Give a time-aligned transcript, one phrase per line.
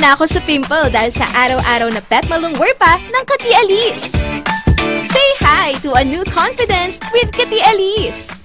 [0.00, 4.08] na ako sa pimple dahil sa araw-araw na pet malungwer pa ng Kati Alice.
[5.12, 8.39] Say hi to a new confidence with Kati Alice.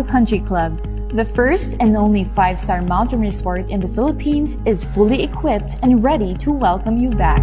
[0.00, 0.80] Baguio Country Club,
[1.14, 6.34] the first and only five-star mountain resort in the Philippines, is fully equipped and ready
[6.36, 7.40] to welcome you back.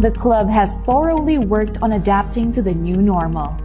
[0.00, 3.56] The club has thoroughly worked on adapting to the new normal.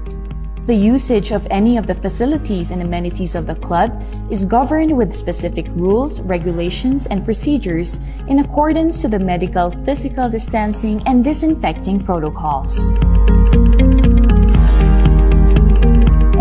[0.66, 5.14] The usage of any of the facilities and amenities of the club is governed with
[5.14, 12.92] specific rules, regulations, and procedures in accordance to the medical physical distancing and disinfecting protocols.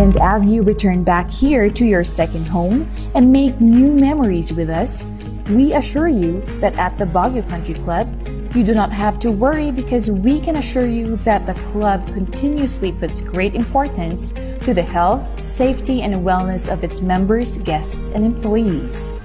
[0.00, 4.70] And as you return back here to your second home and make new memories with
[4.70, 5.10] us,
[5.50, 8.08] we assure you that at the Baguio Country Club,
[8.56, 12.92] you do not have to worry because we can assure you that the club continuously
[12.92, 14.32] puts great importance
[14.64, 19.20] to the health, safety, and wellness of its members, guests, and employees.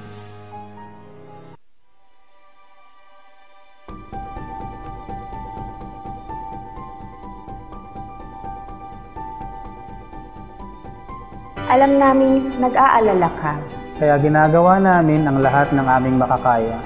[11.75, 13.59] Alam naming nag-aalala ka.
[13.99, 16.79] Kaya ginagawa namin ang lahat ng aming makakaya.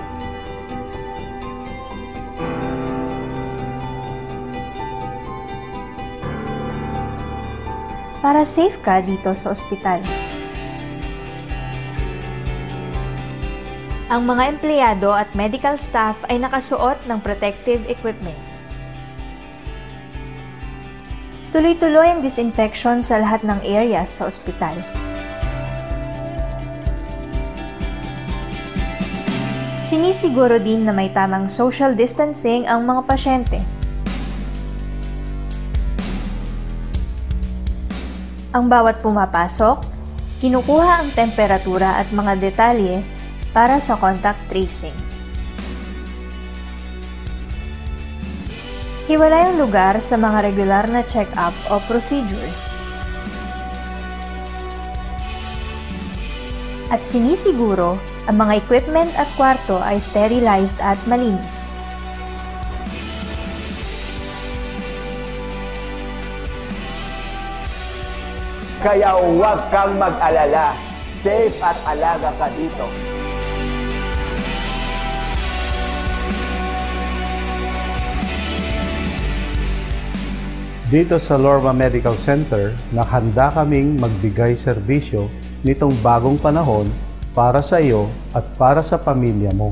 [8.17, 10.01] Para safe ka dito sa ospital.
[14.09, 18.48] Ang mga empleyado at medical staff ay nakasuot ng protective equipment.
[21.49, 24.77] Tuloy-tuloy ang disinfection sa lahat ng areas sa ospital.
[29.81, 33.57] Sinisiguro din na may tamang social distancing ang mga pasyente.
[38.53, 39.81] Ang bawat pumapasok,
[40.45, 43.01] kinukuha ang temperatura at mga detalye
[43.49, 45.08] para sa contact tracing.
[49.09, 52.45] Hiwalay ang lugar sa mga regular na check-up o procedure.
[56.93, 57.97] At sinisiguro
[58.29, 61.73] ang mga equipment at kwarto ay sterilized at malinis.
[68.85, 70.77] Kaya huwag kang mag-alala.
[71.25, 72.85] Safe at alaga ka dito.
[80.89, 85.29] Dito sa Lorma Medical Center, nakahanda kaming magbigay serbisyo
[85.61, 86.89] nitong bagong panahon
[87.29, 89.69] para sa iyo at para sa pamilya mo.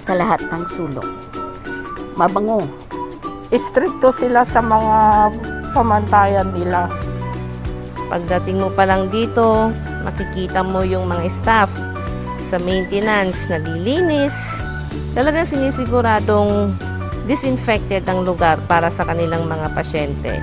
[0.00, 1.04] Sa lahat ng sulok.
[2.16, 2.64] Mabango.
[3.52, 4.96] Istrikto sila sa mga
[5.76, 6.88] pamantayan nila.
[8.08, 9.68] Pagdating mo pa lang dito,
[10.02, 11.70] makikita mo yung mga staff
[12.48, 14.34] sa maintenance, naglilinis.
[15.14, 16.74] Talagang sinisiguradong
[17.30, 20.42] disinfected ang lugar para sa kanilang mga pasyente.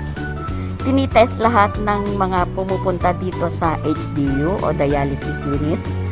[0.87, 6.06] Tinitest lahat ng mga pumupunta dito sa HDU o dialysis unit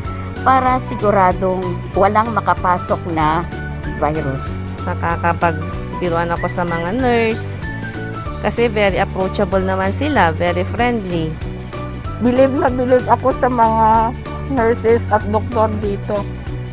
[0.46, 1.66] para siguradong
[1.98, 3.42] walang makapasok na
[3.98, 4.62] virus.
[4.86, 7.66] Nakakapagbiruan ako sa mga nurse
[8.46, 11.34] kasi very approachable naman sila, very friendly.
[12.22, 14.14] Bilib na bilib ako sa mga
[14.54, 16.22] nurses at doktor dito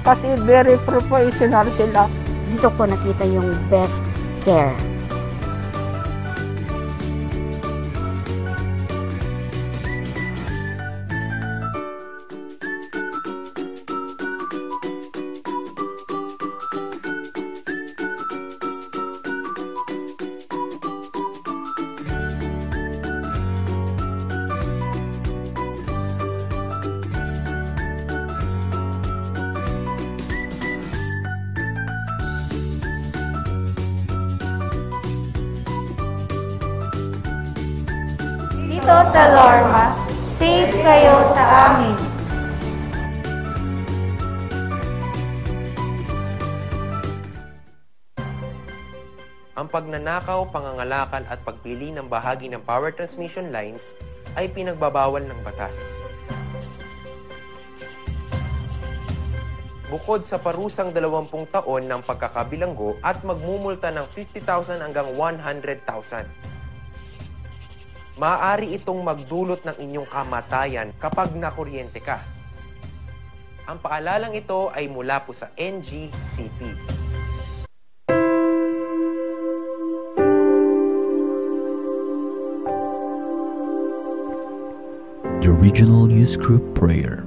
[0.04, 2.04] kasi very professional sila.
[2.52, 4.04] Dito ko nakita yung best
[4.44, 4.91] care.
[50.02, 53.94] Pagnanakaw, pangangalakal at pagpili ng bahagi ng power transmission lines
[54.34, 55.78] ay pinagbabawal ng batas.
[59.87, 61.06] Bukod sa parusang 20
[61.54, 66.26] taon ng pagkakabilanggo at magmumulta ng 50,000 hanggang 100,000.
[68.19, 72.26] Maaari itong magdulot ng inyong kamatayan kapag nakuryente ka.
[73.70, 76.91] Ang paalalang ito ay mula po sa NGCP.
[85.62, 87.25] The Regional Youth Group Prayer.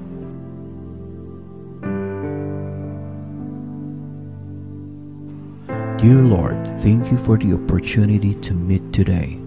[5.98, 9.40] Dear Lord, thank you for the opportunity to meet today.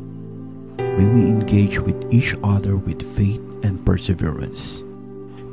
[0.79, 4.83] May we engage with each other with faith and perseverance.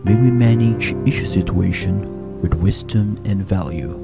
[0.05, 3.97] May we manage each situation with wisdom and value.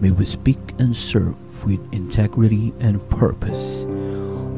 [0.00, 3.84] May we speak and serve with integrity and purpose.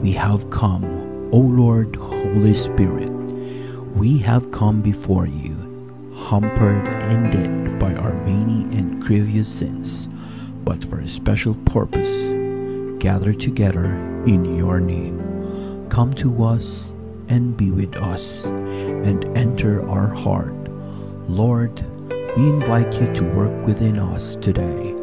[0.03, 0.85] We have come,
[1.33, 3.08] O Lord, Holy Spirit.
[3.99, 10.07] We have come before you, hampered and dead by our many and grievous sins,
[10.63, 12.29] but for a special purpose,
[13.03, 13.87] gathered together
[14.25, 15.89] in your name.
[15.89, 16.95] Come to us
[17.29, 20.55] and be with us and enter our heart.
[21.29, 21.85] Lord,
[22.37, 24.98] we invite you to work within us today.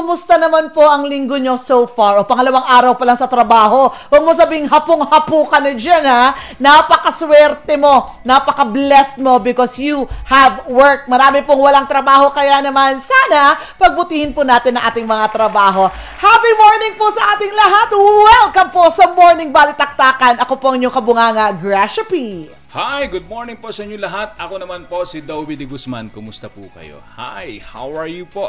[0.00, 2.16] Kumusta naman po ang linggo nyo so far?
[2.16, 3.92] O pangalawang araw pa lang sa trabaho.
[4.08, 6.32] Huwag mo sabing hapong-hapo ka na dyan, ha?
[6.56, 11.04] Napakaswerte mo, napaka-blessed mo because you have work.
[11.04, 15.92] Marami pong walang trabaho, kaya naman sana pagbutihin po natin ang ating mga trabaho.
[16.16, 17.92] Happy morning po sa ating lahat!
[18.00, 20.40] Welcome po sa Morning Balitaktakan.
[20.40, 22.48] Ako po ang inyong kabunganga, Gracia P.
[22.72, 24.32] Hi, good morning po sa inyo lahat.
[24.38, 26.08] Ako naman po si Dowie de Guzman.
[26.08, 27.02] Kumusta po kayo?
[27.18, 28.48] Hi, how are you po?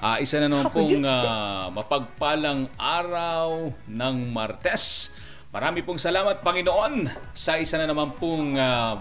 [0.00, 5.10] Ah, isa na naman pong ah, mapagpalang araw ng Martes.
[5.50, 9.00] Marami pong salamat Panginoon sa isa na naman pong ah,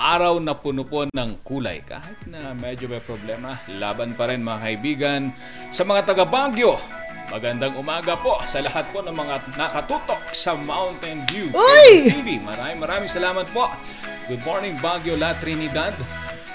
[0.00, 1.84] araw na puno po ng kulay.
[1.84, 5.20] Kahit na medyo may problema, laban pa rin mga kaibigan.
[5.68, 6.80] Sa mga taga Baguio,
[7.28, 12.08] magandang umaga po sa lahat po ng mga nakatutok sa Mountain View Uy!
[12.08, 12.40] TV.
[12.40, 13.68] Maraming maraming salamat po.
[14.26, 15.92] Good morning Baguio, La Trinidad.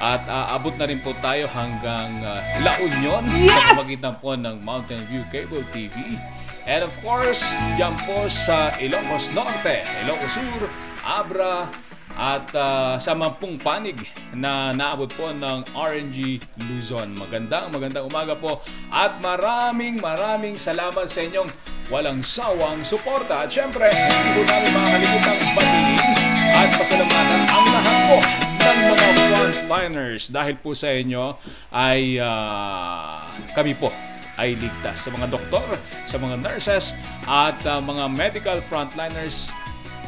[0.03, 3.55] At aabot na rin po tayo hanggang ah, La Union Yes!
[3.55, 6.19] sa pamagitan po ng Mountain View Cable TV.
[6.65, 10.67] And of course, dyan po sa Ilocos Norte, Ilocos Sur,
[11.05, 11.69] Abra,
[12.15, 13.99] at ah, sa Mampung Panig
[14.35, 17.15] na naabot po ng RNG Luzon.
[17.15, 21.47] Magandang magandang umaga po at maraming maraming salamat sa inyong
[21.87, 23.47] walang sawang suporta.
[23.47, 26.24] At syempre, hindi po namin makakalimutang batiin
[26.55, 28.17] at pasalamatan ang lahat po
[28.55, 30.23] ng mga frontliners.
[30.31, 31.35] Dahil po sa inyo
[31.75, 33.91] ay ah, kami po
[34.39, 35.07] ay ligtas.
[35.07, 35.67] Sa mga doktor,
[36.07, 36.95] sa mga nurses
[37.27, 39.51] at ah, mga medical frontliners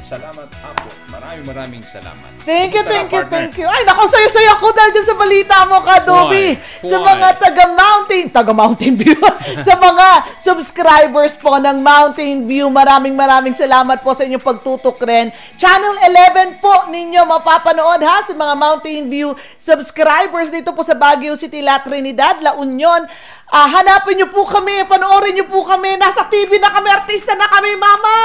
[0.08, 0.88] Salamat, Apo.
[1.12, 2.40] Maraming maraming salamat.
[2.48, 3.52] Thank you, thank you, partner?
[3.52, 3.68] thank you.
[3.68, 6.56] Ay, naku, sayo-sayo ako dahil dyan sa balita mo, Kadobi.
[6.80, 9.20] Sa mga taga-Mountain, taga-Mountain View,
[9.68, 10.08] sa mga
[10.40, 15.28] subscribers po ng Mountain View, maraming maraming salamat po sa inyong pagtutok rin.
[15.60, 21.36] Channel 11 po ninyo mapapanood ha sa mga Mountain View subscribers dito po sa Baguio
[21.36, 23.04] City, La Trinidad, La Union.
[23.48, 25.96] Ah, hanapin niyo po kami, panoorin niyo po kami.
[25.96, 28.18] Nasa TV na kami, artista na kami, mama!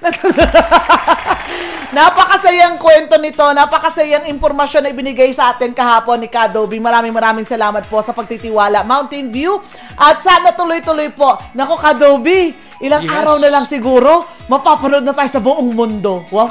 [1.96, 6.80] Napakasayang kwento nito, napakasayang impormasyon na ibinigay sa atin kahapon ni Kadobi.
[6.80, 8.80] Maraming maraming salamat po sa pagtitiwala.
[8.80, 9.60] Mountain View
[9.92, 11.36] at sana tuloy-tuloy po.
[11.52, 13.12] Nako Kadobi, ilang Yes.
[13.12, 16.24] araw na lang siguro, mapapanood na tayo sa buong mundo.
[16.32, 16.48] Wow.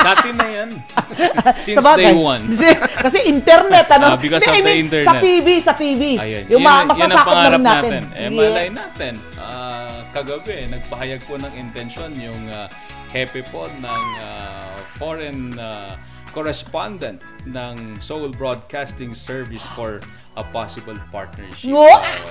[0.00, 0.70] Dati na yan.
[1.56, 2.04] Since Sabagay.
[2.04, 2.42] day one.
[2.46, 4.06] Kasi- Kasi internet, ano?
[4.06, 5.08] Ah, because of I the mean, internet.
[5.08, 6.02] Sa TV, sa TV.
[6.14, 6.44] Ayun.
[6.48, 7.92] Yung Yun- masasakot na rin natin.
[8.12, 8.32] Eh, Yes.
[8.32, 9.14] malay natin.
[9.34, 12.68] Ah, kagabi, nagpahayag po ng intensyon yung ah,
[13.08, 15.96] hepe po ng ah, foreign ah,
[16.30, 19.98] correspondent ng Seoul Broadcasting Service for
[20.34, 21.66] a possible partnership.
[21.66, 22.30] Ngo- So,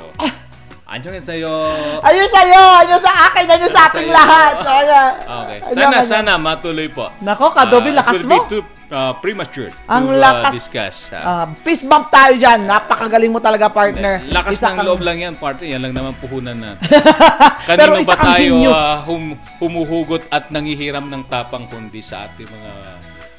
[0.88, 1.52] Andiyan sa'yo.
[2.00, 4.56] Ayun sa'yo, ayun sa akin, ayun sa ating lahat.
[4.72, 5.12] Ayun.
[5.20, 5.58] Okay.
[5.76, 6.08] Sana, ayun.
[6.08, 7.12] sana matuloy po.
[7.20, 8.48] Nako, Kadobi, Ah, lakas mo.
[8.48, 10.48] too ah, premature Ang to lakas.
[10.48, 10.98] ah, discuss.
[11.12, 11.44] ah.
[11.44, 12.64] Ah, fist bump tayo dyan.
[12.64, 14.24] Napakagaling mo talaga, partner.
[14.32, 15.68] Lakas Isa ng kang- loob lang yan, partner.
[15.68, 16.88] Yan lang naman puhunan natin.
[17.68, 22.48] Kanino Pero isa ba tayo ah, hum- humuhugot at nangihiram ng tapang kundi sa ating
[22.48, 22.74] mga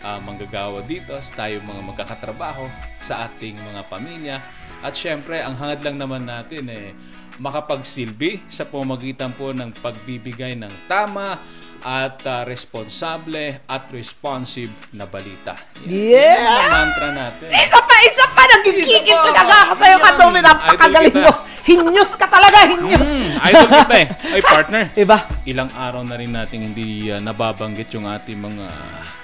[0.05, 2.69] ah, manggagawa dito, sa tayo mga magkakatrabaho,
[3.00, 4.37] sa ating mga pamilya.
[4.78, 6.93] At syempre, ang hangad lang naman natin eh,
[7.38, 11.38] makapagsilbi sa pamagitan po ng pagbibigay ng tama
[11.85, 15.55] at ah, responsable at responsive na balita.
[15.87, 16.39] Yeah!
[16.39, 17.47] Yan ang mantra natin.
[17.51, 18.43] Isa pa, isa pa!
[18.49, 20.05] Nagkikigil Isa talaga ako sa'yo, Yan.
[20.05, 20.39] Kadobi.
[20.43, 21.33] Napakagaling mo.
[21.69, 23.09] Hinyos ka talaga, hinyos.
[23.13, 24.07] Mm, idol kita eh.
[24.33, 24.83] Ay, partner.
[24.97, 25.19] Iba?
[25.45, 28.67] Ilang araw na rin nating hindi uh, nababanggit yung ating mga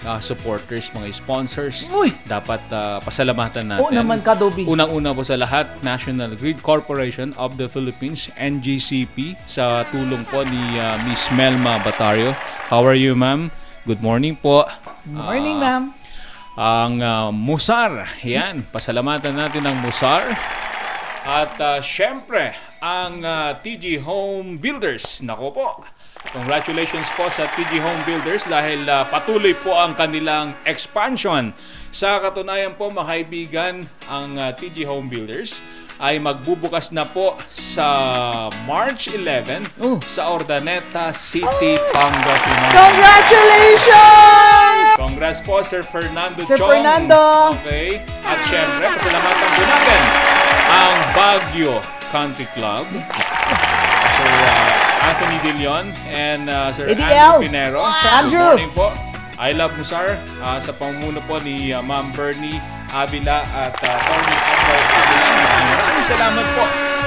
[0.05, 1.89] uh, supporters, mga sponsors.
[2.29, 3.81] Dapat uh, pasalamatan natin.
[3.81, 4.69] Oo naman, Kadobi.
[4.69, 10.77] Unang-una po sa lahat, National Grid Corporation of the Philippines, NGCP, sa tulong po ni
[10.77, 12.37] uh, Miss Melma Batario.
[12.69, 13.53] How are you, ma'am?
[13.85, 14.65] Good morning po.
[15.05, 15.85] Morning, Ah, ma'am.
[16.55, 18.09] ang uh, Musar.
[18.25, 20.33] Yan, pasalamatan natin ang Musar.
[21.25, 25.21] At uh, syempre, ang uh, TG Home Builders.
[25.21, 25.69] Nako po.
[26.33, 31.53] Congratulations po sa TG Home Builders dahil uh, patuloy po ang kanilang expansion.
[31.93, 33.75] Sa katunayan po mga kaibigan,
[34.09, 35.61] ang uh, TG Home Builders
[36.03, 37.87] ay magbubukas na po sa
[38.67, 39.71] March 11
[40.05, 42.71] sa Ordaneta City, Pangasinan.
[42.75, 44.99] Congratulations!
[44.99, 46.71] Congrats po, Sir Fernando Sir Chong.
[46.71, 47.55] Fernando.
[47.63, 48.03] Okay.
[48.27, 50.03] At syempre, pasalamatan po natin
[50.71, 51.79] ang Baguio
[52.11, 52.87] Country Club.
[54.15, 57.43] Sir uh, Anthony De Leon and uh, Sir Eddie Andrew.
[57.47, 57.83] Pinero.
[57.83, 58.55] Sir Andrew.
[58.55, 59.14] Good morning po.
[59.39, 60.15] I Love Musar
[60.47, 62.63] uh, sa pamumuno po ni uh, Ma'am Bernie
[62.95, 64.79] Avila at uh, Tony Avila.
[65.75, 66.65] Maraming salamat po.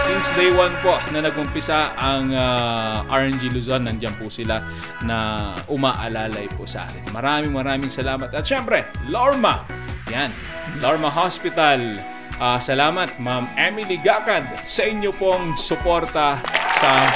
[0.07, 4.63] Since day one po na nagumpisa ang uh, RNG Luzon, nandiyan po sila
[5.03, 7.03] na umaalalay po sa atin.
[7.11, 8.31] Maraming maraming salamat.
[8.31, 9.67] At syempre, Lorma.
[10.11, 10.31] Yan.
[10.79, 11.99] Lorma Hospital.
[12.37, 16.37] Ah, salamat, Ma'am Emily Gakad, sa inyo pong suporta
[16.69, 17.09] sa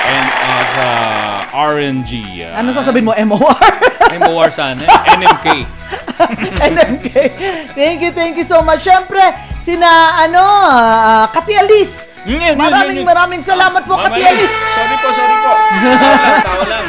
[0.00, 0.86] and uh, sa
[1.50, 2.12] RNG.
[2.46, 3.58] ah, Ano sasabihin mo, MOR?
[4.22, 4.78] MOR sana.
[4.80, 5.18] eh.
[5.18, 5.46] NMK.
[6.72, 7.10] NMK.
[7.74, 8.80] Thank you, thank you so much.
[8.80, 9.18] Siyempre,
[9.58, 12.06] sina, ano, ah, Kati Alice.
[12.22, 14.14] Mm, Maraming maraming salamat po, Kati.
[14.16, 14.58] Alice.
[14.72, 15.52] Sorry po, sorry po.
[15.58, 16.84] Tawa lang, tawa lang.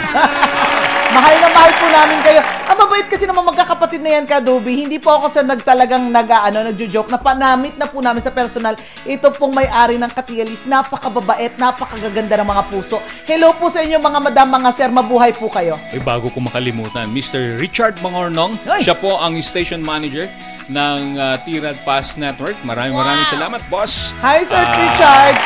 [1.10, 2.42] Mahal na mahal po namin kayo.
[2.90, 4.82] Mabait kasi naman magkakapatid na yan, Kadobi.
[4.82, 7.14] Hindi po ako sa nagtalagang nag, ano, nagjo-joke.
[7.14, 8.74] Napanamit na po namin sa personal.
[9.06, 10.66] Ito pong may-ari ng Katialis.
[10.66, 12.98] Napakababait, napakagaganda ng mga puso.
[13.30, 14.90] Hello po sa inyo mga madam, mga sir.
[14.90, 15.78] Mabuhay po kayo.
[15.94, 17.62] Eh, bago ko makalimutan, Mr.
[17.62, 20.26] Richard Mangornong, siya po ang station manager
[20.66, 22.58] ng uh, Tirad Pass Network.
[22.66, 24.18] Maraming maraming salamat, boss.
[24.26, 25.38] Hi, Sir Ah, Richard.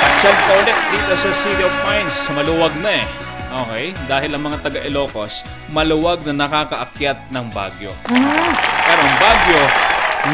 [0.00, 2.16] Pasyal ka ulit dito sa City of Pines.
[2.32, 3.27] Maluwag na eh.
[3.48, 3.96] Okay?
[4.04, 7.92] Dahil ang mga taga Ilocos, maluwag na nakakaakyat ng Bagyo.
[8.04, 9.62] Pero ang Bagyo,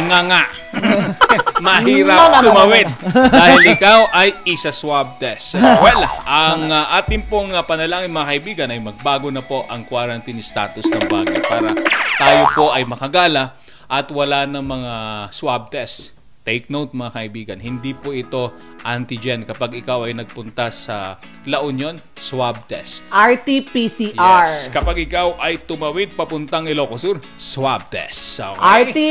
[0.09, 0.42] nga nga.
[1.64, 2.88] Mahirap tumawid
[3.30, 5.54] dahil ikaw ay isa swab test.
[5.54, 10.42] Well, ang uh, ating pong uh, panalangin mga kaibigan ay magbago na po ang quarantine
[10.42, 11.71] status ng Baguio para
[12.18, 13.54] tayo po ay makagala
[13.87, 14.92] at wala ng mga
[15.30, 16.11] swab test.
[16.44, 18.52] Take note mga kaibigan, hindi po ito
[18.84, 21.16] antigen kapag ikaw ay nagpunta sa
[21.48, 23.00] La Union, swab test.
[23.08, 24.12] RT-PCR.
[24.44, 28.44] Yes, kapag ikaw ay tumawid papuntang Ilocos Sur, swab test.
[28.44, 28.60] Okay?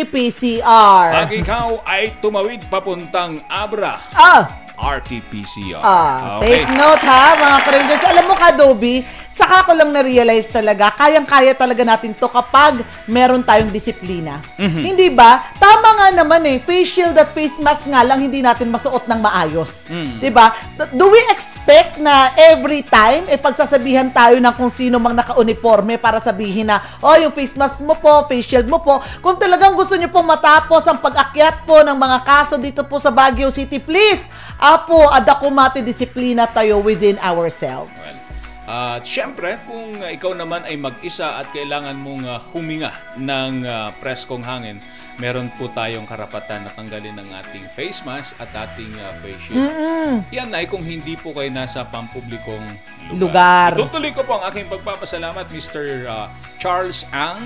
[0.06, 1.06] RT-PCR.
[1.26, 4.63] Pag ikaw ay tumawid papuntang Abra, Ah!
[4.84, 5.80] RT-PCR.
[5.80, 8.06] Ah, Take note ha, mga ka-Rangers.
[8.12, 8.96] Alam mo, Kadobi,
[9.32, 14.44] saka ko lang na-realize talaga, kayang-kaya talaga natin to kapag meron tayong disiplina.
[14.60, 14.82] Mhm.
[14.84, 15.42] Hindi ba?
[15.58, 19.20] Tama nga naman eh, face shield at face mask nga lang hindi natin masuot ng
[19.20, 19.88] maayos.
[19.90, 20.20] Mm.
[20.20, 20.54] 'Di ba?
[20.94, 26.20] Do we expect na every time eh pagsasabihan tayo ng kung sino mang naka-uniforme para
[26.20, 29.96] sabihin na, "Oh, yung face mask mo po, face shield mo po." Kung talagang gusto
[29.96, 34.28] niyo po matapos ang pag-akyat po ng mga kaso dito po sa Baguio City, please,
[34.60, 38.34] apo, adakumati disiplina tayo within ourselves.
[38.64, 43.92] At syempre, kung uh, ikaw naman ay mag-isa at kailangan mong uh, huminga ng uh,
[44.00, 44.80] preskong hangin,
[45.22, 49.62] meron po tayong karapatan na tanggalin ang ating face mask at ating uh, face shield.
[49.62, 50.26] Mm-mm.
[50.34, 52.66] Yan ay kung hindi po kayo nasa pampublikong
[53.14, 53.78] Lugar.
[53.78, 56.10] Itutuloy ko po ang aking pagpapasalamat, Mr.
[56.10, 56.28] uh,
[56.58, 57.42] Charles Ang,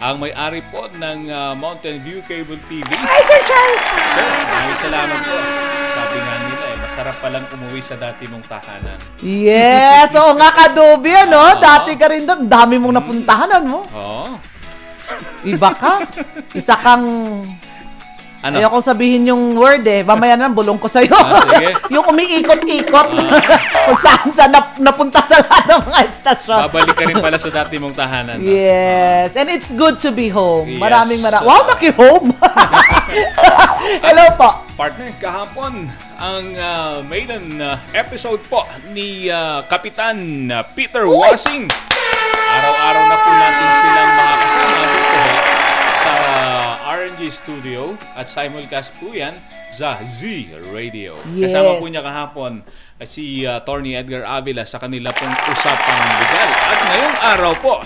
[0.00, 2.88] ang may-ari po ng uh, Mountain View Cable TV.
[2.88, 3.84] Hi, Sir Charles!
[4.16, 5.36] Sir, maraming salamat po.
[5.90, 8.96] Sabi nga nila eh, masarap palang umuwi sa dati mong tahanan.
[9.20, 10.14] Yes!
[10.16, 11.58] Oo nga, Kadobi, ano?
[11.58, 12.48] Dati ka rin doon.
[12.48, 13.84] Dami mong napuntahan, ano?
[13.92, 14.40] Oo.
[15.44, 16.04] Iba ka.
[16.52, 17.06] Isa kang...
[18.40, 18.56] Ano?
[18.56, 20.00] Ayoko sabihin yung word eh.
[20.00, 21.12] Mamaya na, bulong ko sa'yo.
[21.12, 21.76] Ah, sige.
[21.94, 23.08] yung umiikot-ikot.
[23.92, 26.60] Kung saan saan nap- napunta sa lahat ng mga estasyon.
[26.72, 28.40] Babalik ka rin pala sa dati mong tahanan.
[28.40, 28.48] no?
[28.48, 29.36] Yes.
[29.36, 30.72] And it's good to be home.
[30.72, 30.80] Yes.
[30.80, 31.48] Maraming maraming.
[31.52, 32.32] Wow, naki-home.
[34.08, 34.50] Hello po.
[34.72, 38.64] Partner, kahapon ang uh, maiden uh, episode po
[38.96, 40.16] ni uh, Kapitan
[40.48, 41.68] uh, Peter Wasing.
[42.50, 44.99] Araw-araw na po natin silang makakasama
[46.00, 46.14] sa
[46.96, 49.36] RNG Studio at simulcast po yan
[49.68, 51.14] sa Z Radio.
[51.36, 51.52] Yes.
[51.52, 56.50] Kasama po niya kahapon uh, si uh, Tony Edgar Avila sa kanila pong Usapang Legal.
[56.50, 57.76] At ngayong araw po,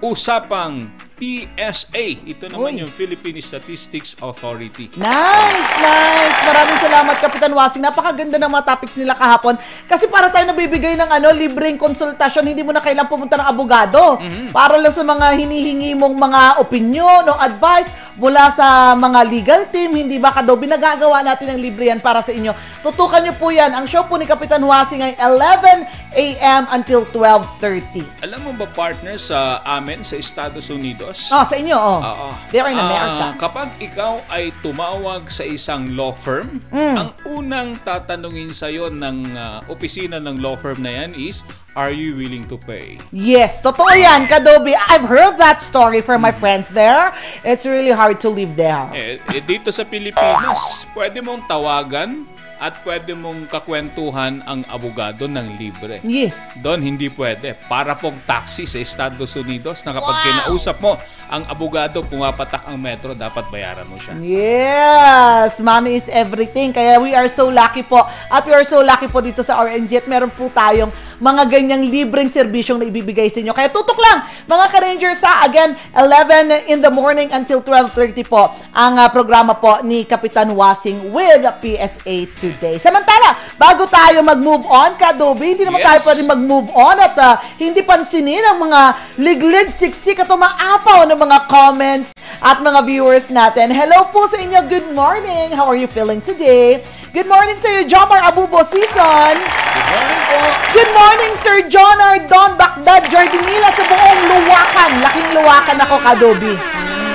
[0.00, 2.22] Usapang PSA.
[2.24, 4.94] Ito naman yung Philippine Statistics Authority.
[4.94, 6.38] Nice, nice.
[6.46, 7.82] Maraming salamat, Kapitan Wasing.
[7.82, 9.58] Napakaganda ng mga topics nila kahapon.
[9.90, 14.22] Kasi para tayo nabibigay ng ano, libreng konsultasyon, hindi mo na kailang pumunta ng abogado.
[14.54, 19.98] Para lang sa mga hinihingi mong mga opinion o advice mula sa mga legal team,
[19.98, 20.70] hindi ba kadobi?
[20.70, 22.54] Nagagawa natin ng libre yan para sa inyo.
[22.86, 23.74] Tutukan nyo po yan.
[23.74, 26.64] Ang show po ni Kapitan Wasing ay 11 a.m.
[26.70, 28.04] until 12.30.
[28.24, 31.28] Alam mo ba partner sa amin sa Estados Unidos?
[31.28, 32.00] Oh, sa inyo, oh.
[32.00, 32.28] Oo.
[32.48, 33.24] They're in America.
[33.28, 36.96] Ah, kapag ikaw ay tumawag sa isang law firm, Mm.
[36.96, 41.44] ang unang tatanungin sa iyo ng ah, opisina ng law firm na yan is,
[41.74, 42.96] are you willing to pay?
[43.10, 44.72] Yes, totoo yan, Kadobi.
[44.88, 47.12] I've heard that story from my friends there.
[47.42, 48.86] It's really hard to live there.
[48.92, 52.26] Eh, eh, dito sa Pilipinas, pwede mong tawagan
[52.58, 56.02] at pwede mong kakwentuhan ang abogado ng libre.
[56.02, 56.58] Yes.
[56.58, 57.54] Doon hindi pwede.
[57.70, 63.14] Para pong taxi sa Estados Unidos na kapag kinausap mo ang abogado, pumapatak ang metro,
[63.14, 64.16] dapat bayaran mo siya.
[64.18, 66.74] Yes, money is everything.
[66.74, 68.02] Kaya we are so lucky po.
[68.32, 71.82] At we are so lucky po dito sa RNG at meron po tayong mga ganyang
[71.84, 73.50] libreng serbisyong na ibibigay sa inyo.
[73.50, 75.42] Kaya tutok lang, mga ka-Rangers ha.
[75.44, 81.10] Again, 11 in the morning until 12.30 po ang ah, programa po ni Kapitan Wasing
[81.10, 82.78] with PSA Today.
[82.78, 85.86] Samantala, bago tayo mag-move on, Kadobi, hindi naman Yes.
[85.86, 88.80] tayo pwede mag-move on at ah, hindi pansinin ang mga
[89.18, 93.74] liglig, siksik at umaapaw ng mga comments at mga viewers natin.
[93.74, 94.62] Hello po sa inyo.
[94.66, 95.50] Good morning.
[95.50, 96.82] How are you feeling today?
[97.10, 99.34] Good morning sa iyo, Jomar Abubo Season.
[99.34, 100.17] Good morning.
[100.28, 104.90] Good morning, Sir John Ardon Bagdad Jardinila sa buong Luwakan.
[105.00, 106.54] Laking Luwakan ako, Kadobi.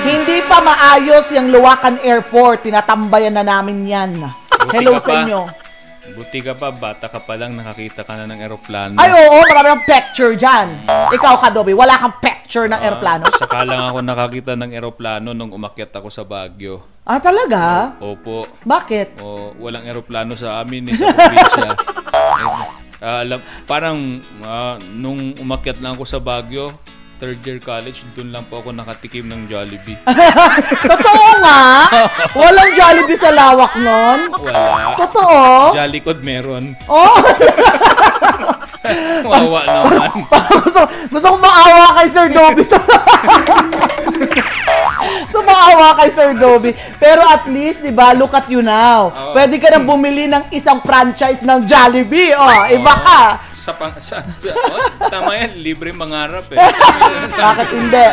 [0.02, 2.66] Hindi pa maayos yung Luwakan Airport.
[2.66, 4.18] Tinatambayan na namin yan.
[4.18, 5.22] Buti Hello sa pa.
[5.22, 5.40] inyo.
[6.04, 8.98] Buti ka pa, bata ka pa lang, nakakita ka na ng eroplano.
[9.00, 10.84] Ay, oo, marami ng picture dyan.
[11.14, 13.24] Ikaw, Kadobi, wala kang picture ng aeroplano.
[13.24, 16.82] Ah, saka lang ako nakakita ng eroplano nung umakyat ako sa Baguio.
[17.06, 17.94] Ah, talaga?
[18.02, 18.44] Opo.
[18.66, 19.22] Bakit?
[19.22, 21.68] O, walang eroplano sa amin eh, sa probinsya.
[21.72, 26.74] Eh, alam, parang ah, nung umakyat lang ako sa Baguio,
[27.18, 29.98] third year college, doon lang po ako nakatikim ng Jollibee.
[30.92, 31.88] Totoo nga?
[32.38, 34.28] Walang Jollibee sa lawak nun?
[34.34, 34.92] Wala.
[34.98, 35.72] Totoo?
[35.72, 36.74] Jollicod meron.
[36.90, 37.16] Oh!
[39.24, 40.28] Wawa naman.
[40.60, 42.68] gusto, gusto kong maawa kay Sir Dobby.
[45.64, 46.76] Maawa kay Sir Dobby.
[47.00, 49.08] Pero at least, di ba, look at you now.
[49.32, 52.36] Pwede ka nang bumili ng isang franchise ng Jollibee.
[52.36, 53.22] Oh, iba ka.
[53.56, 56.60] Sa pang, sa, sa, oh, tama yan, libre mangarap eh.
[57.40, 58.06] Bakit hindi?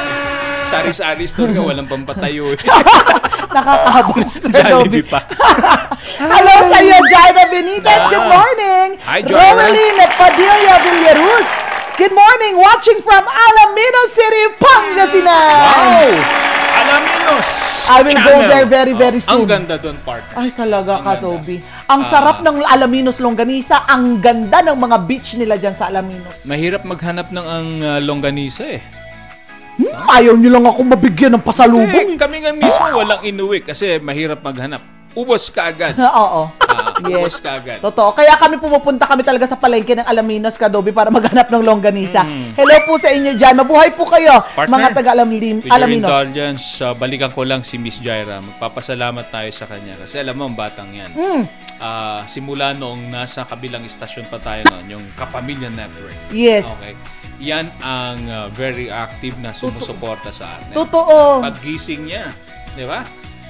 [0.72, 2.60] Sari-sari store ka, walang pampatayo eh.
[3.56, 5.12] Nakakahabol si Sir Jollibee Dobby.
[5.12, 5.20] pa.
[6.32, 8.04] Hello sa iyo, Jaira Benitez.
[8.08, 8.88] Good morning.
[9.04, 9.60] Hi, Jaira.
[9.60, 11.50] Romeline Padilla Villaruz.
[12.00, 12.56] Good morning.
[12.56, 15.60] Watching from Alamino City, Pangasinan.
[15.60, 16.51] Wow!
[16.82, 17.50] Alaminos
[17.84, 18.48] I will go Channel.
[18.48, 19.48] there very, very Oh, Ang soon.
[19.50, 20.34] ganda doon, partner.
[20.34, 21.24] Ay, talaga Ang ka, ganda.
[21.24, 21.56] Toby.
[21.86, 23.84] Ang sarap ng Alaminos Longganisa.
[23.86, 26.42] Ang ganda ng mga beach nila dyan sa Alaminos.
[26.44, 28.82] Mahirap maghanap ng ang uh, longganisa eh.
[29.74, 31.90] Hmm, ayaw nyo lang ako mabigyan ng pasalubong.
[31.90, 34.84] Eh, kami nga mismo walang inuwi kasi mahirap maghanap.
[35.12, 35.98] Ubos ka agad.
[36.22, 36.48] Oo.
[36.54, 37.40] Ubos Yes.
[37.42, 37.80] agad.
[37.80, 38.12] Totoo.
[38.12, 42.24] Kaya kami pumupunta kami talaga sa palengke ng Alaminos, Kadobi, para maghanap ng longganisa.
[42.24, 42.52] Mm.
[42.56, 43.56] Hello po sa inyo dyan.
[43.58, 48.00] Mabuhay po kayo, Partner, mga taga-Alamin- With your indulgence, uh, balikan ko lang si Miss
[48.00, 48.40] Jaira.
[48.42, 51.12] Magpapasalamat tayo sa kanya kasi alam mo ang batang yan.
[51.14, 51.44] Mm.
[51.82, 56.14] Ah, simula noong nasa kabilang istasyon pa tayo noon, yung Kapamilya Network.
[56.30, 56.70] Yes.
[56.78, 56.94] Okay.
[57.42, 60.78] Yan ang uh, very active na sumusuporta sa atin.
[60.78, 61.42] Totoo.
[61.42, 62.30] Paggising niya,
[62.78, 63.02] di ba?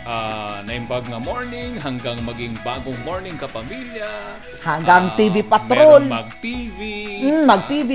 [0.02, 4.34] Ah, naimbag na morning hanggang maging bagong morning kapamilya.
[4.66, 6.02] Hanggang Ah, TV Patrol.
[6.02, 6.80] Meron mag-TV.
[7.22, 7.92] Mm, mag-TV.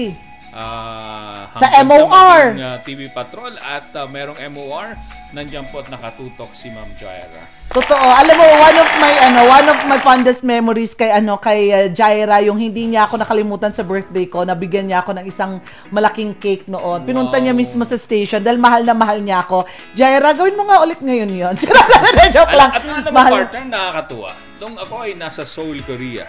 [0.56, 2.56] Ah, Sa MOR.
[2.56, 4.96] maging, ah, TV Patrol at ah, merong MOR,
[5.30, 7.44] nandiyan po at nakatutok si Ma'am Jaira.
[7.68, 7.92] Totoo.
[8.00, 11.86] Alam mo, one of my ano, one of my fondest memories kay ano kay uh,
[11.90, 16.32] Jaira yung hindi niya ako nakalimutan sa birthday ko, nabigyan niya ako ng isang malaking
[16.34, 17.04] cake noon.
[17.04, 19.68] Pinunta niya mismo sa station dahil mahal na mahal niya ako.
[19.92, 21.54] Jaira, gawin mo nga ulit ngayon 'yon.
[22.34, 22.70] Joke lang.
[22.70, 24.30] At, at Mahal- partner, nakakatuwa.
[24.56, 26.24] Nung ako ay nasa Seoul, Korea,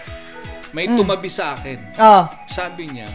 [0.68, 1.00] may Mm.
[1.00, 1.96] tumabi sa akin.
[1.96, 2.28] Oh.
[2.44, 3.08] Sabi niya,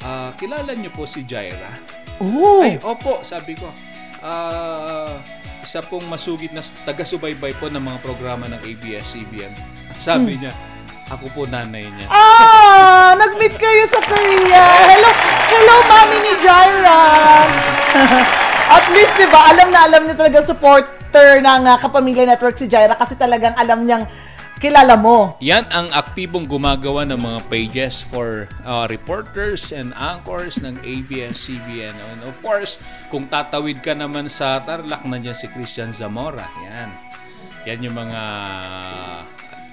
[0.00, 1.70] ah, kilala niyo po si Jaira?
[2.18, 2.62] Oo.
[2.62, 3.70] Ay, opo, sabi ko.
[4.18, 5.18] Ah,
[5.60, 9.52] isa pong masugid na taga-subaybay po ng mga programa ng ABS-CBN.
[9.96, 10.40] Sabi Hmm.
[10.40, 10.52] niya,
[11.08, 12.06] ako po nanay niya.
[12.08, 14.64] Ah, nag-meet kayo sa Korea.
[14.84, 15.10] Hello,
[15.48, 17.00] hello mami ni Jaira.
[18.76, 22.68] At least 'di ba, alam na alam niya talaga supporter ng uh, Kapamilya Network si
[22.68, 24.04] Jaira kasi talagang alam niyang
[24.58, 25.38] kilala mo.
[25.38, 31.94] Yan ang aktibong gumagawa ng mga pages for uh, reporters and anchors ng ABS-CBN.
[31.94, 36.50] And of course, kung tatawid ka naman sa Tarlac, nandiyan si Christian Zamora.
[36.66, 36.90] Yan.
[37.64, 38.22] Yan yung mga...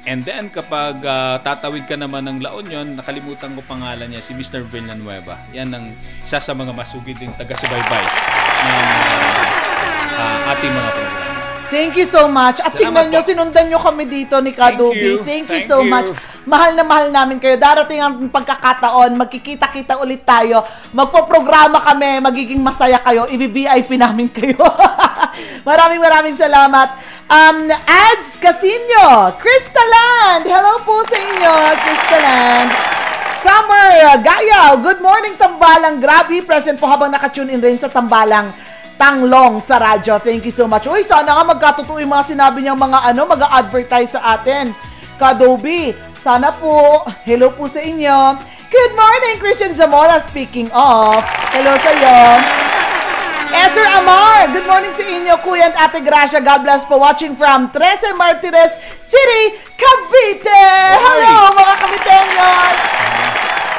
[0.06, 4.38] And then, kapag uh, tatawid ka naman ng La Union, nakalimutan ko pangalan niya, si
[4.38, 4.62] Mr.
[4.62, 5.42] Villanueva.
[5.50, 8.06] Yan ang isa sa mga masugid din taga-subaybay
[8.70, 9.50] ng uh,
[10.14, 11.25] uh, ating mga programa.
[11.70, 12.62] Thank you so much.
[12.62, 14.98] At tingnan nyo, sinundan nyo kami dito ni Kadobi.
[14.98, 15.14] you.
[15.26, 15.90] Thank you Thank so you.
[15.90, 16.10] much.
[16.46, 17.58] Mahal na mahal namin kayo.
[17.58, 20.62] Darating ang pagkakataon, magkikita-kita ulit tayo.
[20.94, 23.26] Magpo-programa kami, magiging masaya kayo.
[23.26, 24.62] I-VIP namin kayo.
[25.70, 27.02] maraming maraming salamat.
[27.26, 30.46] Um, Ads Casino, Cristaland.
[30.46, 32.70] Hello po sa inyo, Cristaland.
[33.42, 36.02] Summer Gayaw, good morning Tambalang.
[36.02, 38.54] Grabe, present po habang nakatune in rin sa Tambalang
[38.96, 40.20] Tanglong sa radyo.
[40.24, 40.88] Thank you so much.
[40.88, 44.72] Uy, sana nga magkatotoo yung mga sinabi niyang mga ano, mag-advertise sa atin.
[45.20, 48.40] Kadobi, sana po, hello po sa inyo.
[48.72, 51.24] Good morning, Christian Zamora speaking of.
[51.54, 52.20] Hello sa iyo.
[53.56, 56.44] Esther Amar, good morning sa inyo, Kuya at Ate Gracia.
[56.44, 60.60] God bless po watching from Trece Martires City, Cavite.
[61.00, 63.35] Hello, mga Caviteños.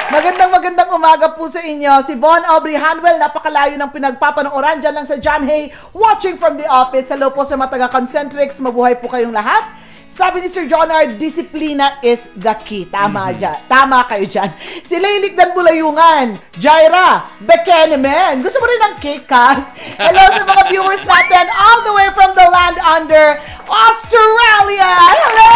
[0.07, 1.99] Magandang magandang umaga po sa inyo.
[2.07, 6.63] Si Von Aubrey Hanwell, napakalayo ng pinagpapanooran dyan lang sa John Hay, watching from the
[6.63, 7.11] office.
[7.11, 8.63] Hello po sa mga taga-concentrics.
[8.63, 9.67] Mabuhay po kayong lahat.
[10.07, 12.87] Sabi ni Sir John R., disciplina is the key.
[12.87, 13.59] Tama dyan.
[13.67, 14.55] Tama kayo dyan.
[14.87, 18.39] Si Leilik Dan Bulayungan, Jaira, Bekenemen.
[18.39, 19.67] Gusto mo rin ng cake, Kaz?
[19.99, 23.35] Hello sa mga viewers natin all the way from the land under
[23.67, 24.91] Australia.
[25.11, 25.53] Hello!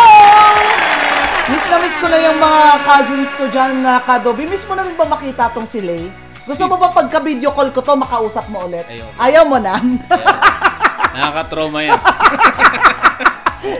[1.48, 4.52] Miss na miss ko na yung mga cousins ko dyan na kadobi.
[4.52, 6.12] Miss mo na rin ba makita tong si Lay?
[6.44, 8.84] Gusto mo ba pagka video call ko to, makausap mo ulit?
[8.84, 9.16] Ayoko.
[9.16, 9.80] Ayaw mo na?
[11.16, 11.96] Nakaka-trauma yan.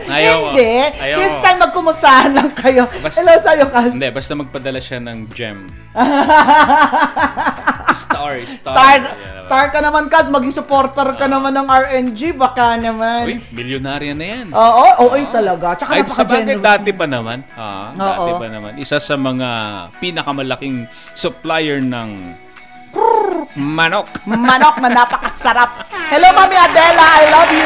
[0.06, 0.48] Ayaw ko.
[0.54, 0.72] Hindi.
[0.96, 2.86] Ayaw This time magkumustahan lang kayo.
[3.00, 3.90] Basta- Hello sa'yo, Kaz.
[3.92, 5.58] Hindi, basta magpadala siya ng gem.
[7.92, 8.72] Star, star.
[8.72, 10.32] Star, Yan, star ka naman, Kaz.
[10.32, 12.32] Maging supporter ka naman ng RNG.
[12.32, 13.28] Baka naman.
[13.28, 14.46] Uy, milyonarya na yan.
[14.48, 15.76] Oo, oo, ay talaga.
[15.76, 17.44] Tsaka Kahit sa bagay, dati pa naman.
[17.52, 18.40] Ah, dati Oo.
[18.40, 18.80] pa naman.
[18.80, 19.48] Isa sa mga
[20.00, 22.32] pinakamalaking supplier ng
[23.52, 24.08] manok.
[24.24, 25.84] Manok na napakasarap.
[26.08, 27.06] Hello, Mami Adela.
[27.20, 27.61] I love you.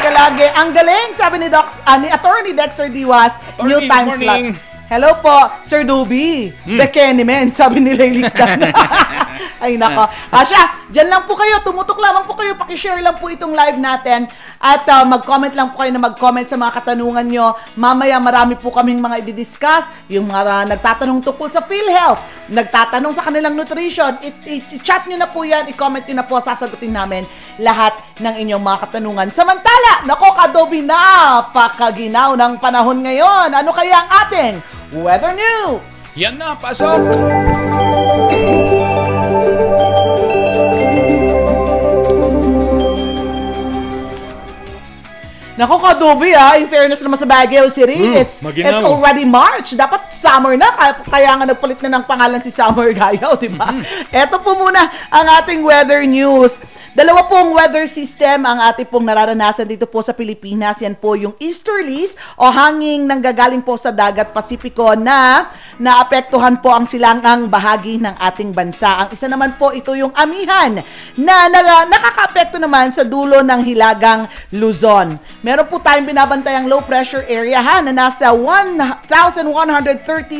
[0.00, 0.46] Ka lagi.
[0.56, 4.56] Ang galing, sabi ni Docs, ah, ni Attorney Dexter Diwas, Attorney, new time morning.
[4.56, 4.69] slot.
[4.90, 5.30] Hello po,
[5.62, 6.50] Sir Doby.
[6.66, 6.74] Hmm.
[6.74, 8.74] Bekeni men, sabi ni Leiliktan.
[9.62, 10.02] Ay nako.
[10.34, 11.62] Asya, dyan lang po kayo.
[11.62, 12.58] Tumutok lamang po kayo.
[12.58, 14.26] Pakishare lang po itong live natin.
[14.58, 17.54] At ah, mag-comment lang po kayo na mag-comment sa mga katanungan nyo.
[17.78, 19.86] Mamaya marami po kaming mga i-discuss.
[20.10, 24.18] Yung mga nagtatanong tungkol sa PhilHealth, nagtatanong sa kanilang nutrition,
[24.74, 27.22] i-chat nyo na po yan, i-comment nyo na po, sasagutin namin
[27.62, 29.30] lahat ng inyong mga katanungan.
[29.30, 33.54] Samantala, nako Kadobi, napakaginaw ng panahon ngayon.
[33.54, 36.18] Ano kaya ang ating weather news?
[36.18, 36.98] Yan na, pasok!
[45.60, 48.72] Nako, Kadobi ah, in fairness naman sa Baguio City, Mm, it's maginaw.
[48.72, 49.76] it's already March.
[49.76, 53.68] Dapat summer na, kaya, kaya nga nagpalit na ng pangalan si Summer Gayaw, di ba?
[54.08, 56.56] Ito po muna ang ating weather news.
[56.90, 60.82] Dalawa pong weather system ang ating pong nararanasan dito po sa Pilipinas.
[60.82, 65.46] Yan po yung easterlies o hanging nanggagaling po sa dagat Pasipiko na
[65.78, 69.06] naapektuhan po ang silangang bahagi ng ating bansa.
[69.06, 70.82] Ang isa naman po ito yung amihan
[71.14, 75.14] na, na nakakaapekto naman sa dulo ng hilagang Luzon.
[75.50, 79.42] Meron po tayong binabantayang low pressure area ha na nasa 1,130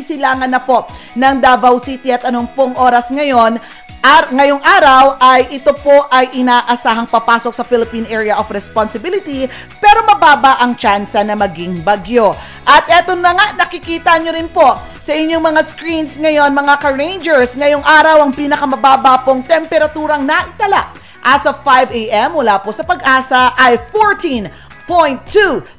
[0.07, 0.87] silangan na po
[1.19, 3.59] ng Davao City at anong pong oras ngayon
[4.07, 9.51] Ar- ngayong araw ay ito po ay inaasahang papasok sa Philippine Area of Responsibility
[9.83, 12.39] pero mababa ang tsansa na maging bagyo.
[12.63, 17.59] At eto na nga, nakikita nyo rin po sa inyong mga screens ngayon, mga ka-rangers,
[17.59, 20.95] ngayong araw ang pinakamababa pong temperaturang naitala.
[21.21, 22.33] As of 5 a.m.
[22.33, 24.70] mula po sa pag-asa ay 14.2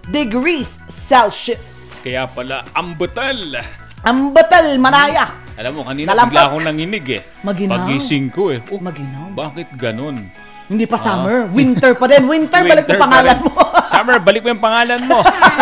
[0.07, 1.99] degrees Celsius.
[1.99, 3.59] Kaya pala, ambutal.
[4.01, 5.29] Ambatal, manaya.
[5.61, 6.33] Alam mo, kanina Dalampot.
[6.33, 7.21] bigla akong nanginig eh.
[7.45, 7.85] Maginaw.
[7.85, 8.57] Pagising ko eh.
[8.73, 9.29] Oh, Maginaw.
[9.37, 10.25] Bakit ganun?
[10.71, 11.03] Hindi pa Ah.
[11.03, 12.23] summer, winter pa din.
[12.23, 13.43] Winter, balik Winter mo pangalan rin.
[13.43, 13.59] mo.
[13.91, 15.19] Summer, balik mo yung pangalan mo.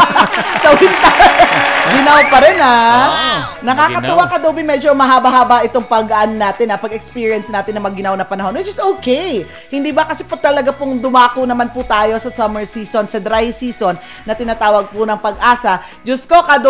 [0.62, 1.13] sa winter.
[1.89, 2.78] Ginaw pa rin ha.
[3.60, 4.62] Nakakatuwa ka, Dobby.
[4.62, 9.41] Medyo mahaba-haba itong pag-aan natin, ha, pag-experience natin na magginaw na panahon, which is okay.
[9.67, 13.50] Hindi ba kasi po talaga pong dumako naman po tayo sa summer season, sa dry
[13.50, 15.82] season na tinatawag po ng pag-asa.
[16.06, 16.62] Diyos ko, ha,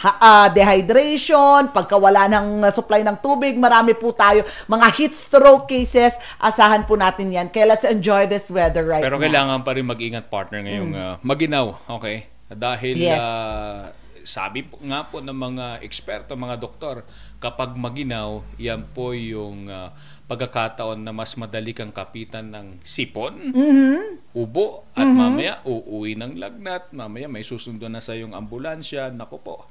[0.00, 4.40] ah, dehydration, pagkawala ng uh, supply ng tubig, marami po tayo.
[4.66, 7.46] Mga heat stroke cases, asahan po natin yan.
[7.48, 9.24] Kaya let's enjoy this weather right Pero now.
[9.24, 11.00] kailangan pa rin mag-ingat partner ngayong Mm.
[11.00, 12.26] ah, maginaw, okay?
[12.46, 13.20] Dahil Yes.
[13.20, 13.90] ah,
[14.22, 17.00] sabi po, nga po ng mga eksperto, mga doktor,
[17.38, 19.90] kapag maginaw, yan po yung ah,
[20.28, 24.36] pagkakataon na mas madali kang kapitan ng sipon, Mhm.
[24.36, 25.16] ubo, at Mhm.
[25.16, 29.64] mamaya uuwi ng lagnat, mamaya may susundo na sa yung ambulansya, naku po,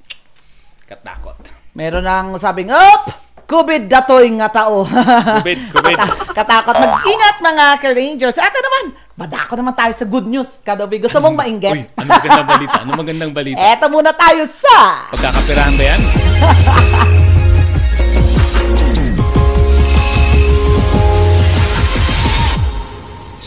[0.84, 1.38] katakot.
[1.72, 3.06] Meron nang sabing, up!
[3.48, 4.84] Kubid datoy nga tao.
[4.84, 5.96] Kubid, kubid.
[5.96, 6.76] Kata- katakot.
[6.76, 8.36] Mag-ingat mga ka-rangers.
[8.36, 8.84] Ito naman,
[9.16, 10.60] badako naman tayo sa good news.
[10.60, 11.72] Kadobi, gusto mong mainggit?
[11.72, 12.78] Uy, ano magandang balita?
[12.84, 13.60] Ano magandang balita?
[13.64, 15.08] Eto muna tayo sa...
[15.16, 16.02] Pagkakapirahan ba yan?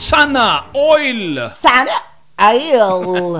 [0.01, 1.45] Sana oil!
[1.53, 1.93] Sana
[2.41, 3.37] oil!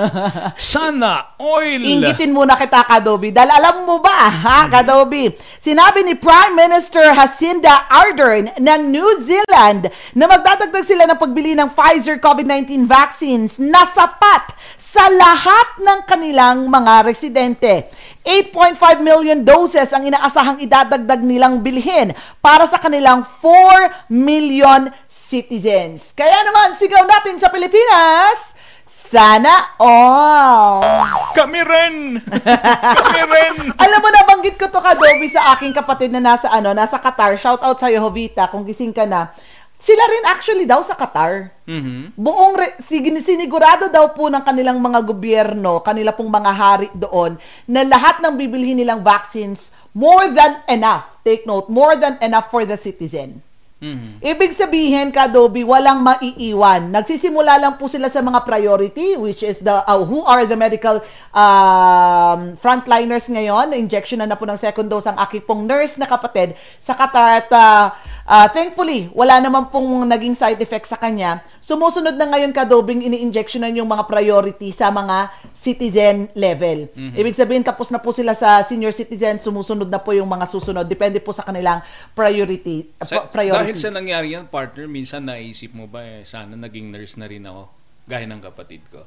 [0.56, 1.84] Sana oil!
[1.84, 3.28] Inggitin muna kita, Kadobi.
[3.28, 5.28] Dahil alam mo ba, ha, Kadobi?
[5.60, 11.76] Sinabi ni Prime Minister Jacinda Ardern ng New Zealand na magdadagdag sila ng pagbili ng
[11.76, 17.92] Pfizer COVID-19 vaccines na sapat sa lahat ng kanilang mga residente.
[18.28, 22.12] 8.5 million doses ang inaasahang idadagdag nilang bilhin
[22.44, 26.12] para sa kanilang 4 million citizens.
[26.12, 28.52] Kaya naman, sigaw natin sa Pilipinas,
[28.84, 30.84] sana all!
[31.32, 32.20] Kami rin!
[33.00, 33.54] Kami rin!
[33.76, 37.32] Alam mo, nabanggit ko to kadobi sa aking kapatid na nasa ano, nasa Qatar.
[37.40, 39.32] Shout out sa Jovita kung gising ka na.
[39.78, 41.54] Sila rin actually daw sa Qatar.
[41.62, 42.18] Mhm.
[42.18, 42.74] Buong re-
[43.22, 47.38] sinigurado daw po ng kanilang mga gobyerno, kanila pong mga hari doon,
[47.70, 51.06] na lahat ng bibilhin nilang vaccines, more than enough.
[51.22, 53.38] Take note, more than enough for the citizen.
[53.78, 54.18] Mhm.
[54.18, 56.90] Ibig sabihin, Kadobi, walang maiiwan.
[56.90, 60.98] Nagsisimula lang po sila sa mga priority, which is the uh, who are the medical
[61.30, 63.70] um, frontliners ngayon.
[63.70, 67.46] Na-injection na na po ng second dose ang aking pong nurse na kapatid sa Qatar.
[67.46, 67.94] At uh,
[68.28, 71.40] uh, thankfully, wala naman pong naging side effect sa kanya.
[71.58, 76.92] Sumusunod na ngayon, Kadobing, ini-injectionan yung mga priority sa mga citizen level.
[76.92, 77.16] Mhm.
[77.16, 80.84] Ibig sabihin, tapos na po sila sa senior citizen, sumusunod na po yung mga susunod.
[80.84, 81.80] Depende po sa kanilang
[82.12, 82.88] priority.
[83.00, 83.72] uh, Sa- priority.
[83.72, 87.42] dahil sa nangyari yan, partner, minsan naisip mo ba eh, sana naging nurse na rin
[87.42, 87.68] ako,
[88.04, 89.02] gaya ng kapatid ko.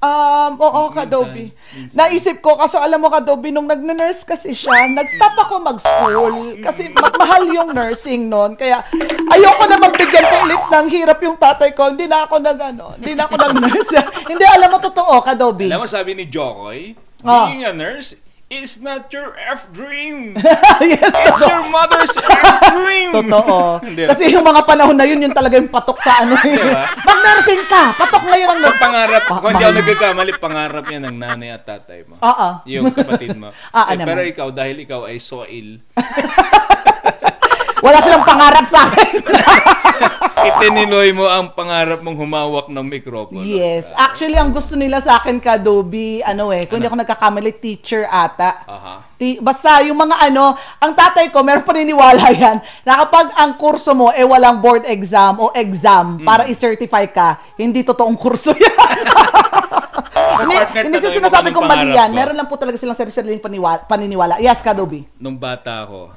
[0.00, 1.44] Um, oo, Minsan, Kadobi.
[1.92, 6.56] Naisip ko, kaso alam mo, Kadobi, nung nag-nurse kasi siya, nag-stop ako mag-school.
[6.64, 8.56] Kasi ma- mahal yung nursing noon.
[8.56, 8.80] Kaya,
[9.28, 11.92] ayoko na magbigyan pa ulit ng hirap yung tatay ko.
[11.92, 13.92] Hindi na ako nag, ano, hindi na ako nag-nurse.
[14.32, 15.68] hindi, alam mo, totoo, Kadobi.
[15.68, 17.52] Alam mo, sabi ni Jokoy, Ah.
[17.52, 18.16] being a nurse
[18.50, 20.34] is not your F dream.
[20.82, 21.46] yes, It's totoo.
[21.46, 22.26] your mother's F
[22.68, 23.10] dream.
[23.14, 23.78] Totoo.
[24.10, 26.34] Kasi yung mga panahon na yun, yun talaga yung patok sa ano.
[26.36, 26.50] eh.
[26.50, 26.82] Diba?
[27.06, 31.02] Mag-nursing ka, patok na yun ang Sa pangarap, Pa- kung hindi ako nagkakamali, pangarap yan
[31.06, 32.18] ng nanay at tatay mo.
[32.18, 32.48] Oo.
[32.66, 33.54] Yung kapatid mo.
[33.70, 35.78] Ah, ah, Eh, pero ikaw, dahil ikaw ay soil,
[37.80, 39.14] Wala silang pangarap sa akin.
[40.40, 43.44] Itiniloy mo ang pangarap mong humawak ng mikropono.
[43.44, 43.92] Yes.
[43.92, 48.64] Actually, ang gusto nila sa akin, Kadobi, ano eh, kung hindi ako nagkakamali, teacher ata.
[48.64, 48.94] Aha.
[49.14, 53.92] Ti, basta yung mga ano, ang tatay ko, meron paniniwala yan, na kapag ang kurso
[53.92, 56.24] mo eh walang board exam o exam Hmm.
[56.24, 58.96] para i-certify ka, hindi totoong kurso yan.
[60.40, 62.10] hindi hindi siya sinasabi kong mali yan.
[62.10, 64.34] Meron lang po talaga silang sarili-sariling paniwala, paniniwala.
[64.38, 65.04] Yes, Kadobi.
[65.16, 66.16] Nung bata ako,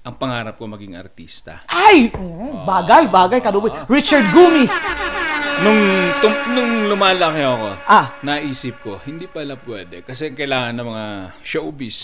[0.00, 1.60] ang pangarap ko maging artista.
[1.66, 2.08] Ay!
[2.08, 3.68] mm, Bagay, bagay, Kadobi.
[3.86, 4.72] Richard Gumis.
[5.60, 5.80] Nung,
[6.18, 8.16] tum, nung lumalaki ako, Ah.
[8.24, 10.00] naisip ko, hindi pala pwede.
[10.00, 11.06] Kasi kailangan ng mga
[11.42, 11.98] showbiz.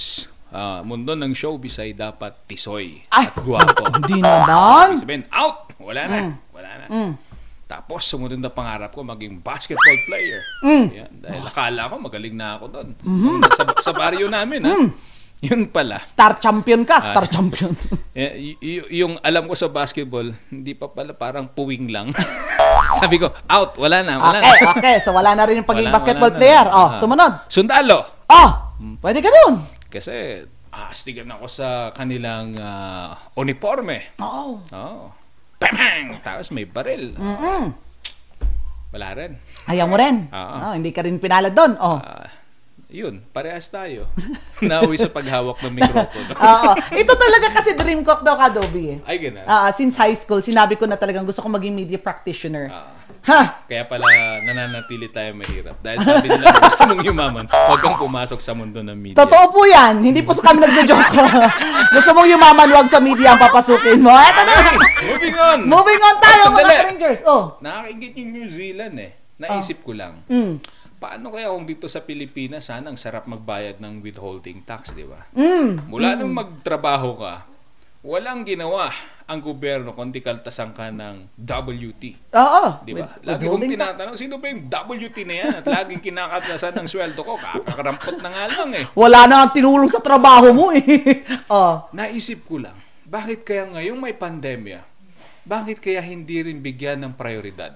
[0.46, 3.82] Ah, mundo ng showbiz ay dapat tisoy at guwapo.
[3.98, 4.94] Hindi naman.
[4.96, 5.74] Sabihin, out!
[5.76, 6.16] Wala na.
[6.22, 6.32] Mm.
[6.54, 6.86] Wala na.
[6.86, 7.12] Mm.
[7.66, 10.40] Tapos, sumunod na pangarap ko, maging basketball player.
[10.62, 10.86] Mm.
[10.94, 12.88] Yan, dahil akala ko, magaling na ako doon.
[13.02, 13.42] Mhm.
[13.52, 14.74] Sa, sa barrio namin, ha?
[15.46, 15.98] Yun pala.
[15.98, 17.30] Star champion ka, star Ah.
[17.30, 17.72] champion.
[18.16, 22.08] Eh, y- y- yung alam ko sa basketball, hindi pa pala parang puwing lang.
[23.00, 24.70] Sabi ko, out, wala na, wala Okay, na.
[24.72, 24.96] okay.
[24.98, 26.40] So wala na rin yung pagiging Wala- basketball wala na.
[26.40, 26.66] player.
[26.66, 26.96] Oh, Ah.
[26.96, 27.32] sumunod.
[27.46, 27.98] Sundalo.
[28.26, 28.48] Oh,
[28.98, 29.60] pwede ka dun.
[29.86, 34.16] Kasi, aastigan ako sa kanilang ah, uniforme.
[34.16, 34.64] Oo.
[34.64, 35.04] Oo.
[35.56, 36.20] Pamang!
[36.20, 37.12] Tapos may baril.
[37.12, 37.64] Mm-mm.
[38.90, 39.36] Wala rin.
[39.66, 40.24] Ayaw mo rin.
[40.26, 40.56] Oo.
[40.62, 41.76] Oh, hindi ka rin pinalad doon.
[41.76, 42.00] Oh.
[42.00, 42.24] Ah,
[42.86, 44.06] yun, parehas tayo.
[44.62, 46.32] Nauwi sa paghawak ng mikropono.
[46.54, 46.70] Oo.
[46.94, 48.98] Ito talaga kasi dream ko daw Kadobi eh.
[49.02, 49.42] Ay, ganun.
[49.42, 52.70] Ah, since high school, sinabi ko na talagang gusto ko maging media practitioner.
[52.70, 52.94] Ah.
[53.26, 53.66] Ha?
[53.66, 54.06] Kaya pala
[54.46, 55.74] nananatili tayo mahirap.
[55.82, 59.18] Dahil sabi nila, gusto mong yumaman, huwag kang pumasok sa mundo ng media.
[59.18, 59.98] Totoo po yan.
[59.98, 61.10] Hindi po sa kami nagjo-joke.
[61.90, 64.14] gusto mong yumaman, wag sa media ang papasukin mo.
[64.14, 64.54] Eto na.
[65.10, 65.58] Moving on!
[65.66, 67.20] Moving on tayo, Oh, mga Rangers.
[67.26, 67.42] Oh.
[67.58, 69.10] Nakakaingit yung New Zealand eh.
[69.42, 70.22] Naisip ko lang.
[70.30, 70.62] Mm.
[70.96, 75.28] Paano kaya kung dito sa Pilipinas, sana ang sarap magbayad ng withholding tax, di ba?
[75.36, 75.92] Mm.
[75.92, 76.18] Mula Mm.
[76.24, 77.34] nung magtrabaho ka,
[78.00, 78.88] walang ginawa
[79.26, 82.32] ang gobyerno kundi kaltasan ka ng WT.
[82.32, 82.64] Oo.
[82.86, 83.10] Di ba?
[83.26, 83.76] Lagi kong withholding tax.
[83.76, 85.52] tinatanong, sino ba yung WT na yan?
[85.60, 87.34] At laging kinakatasan ng sweldo ko.
[87.36, 88.84] Kakarampot na nga lang eh.
[88.94, 90.80] Wala na ang tinulong sa trabaho mo eh.
[91.52, 91.90] oh.
[91.92, 94.80] Naisip ko lang, bakit kaya ngayong may pandemya,
[95.42, 97.74] bakit kaya hindi rin bigyan ng prioridad?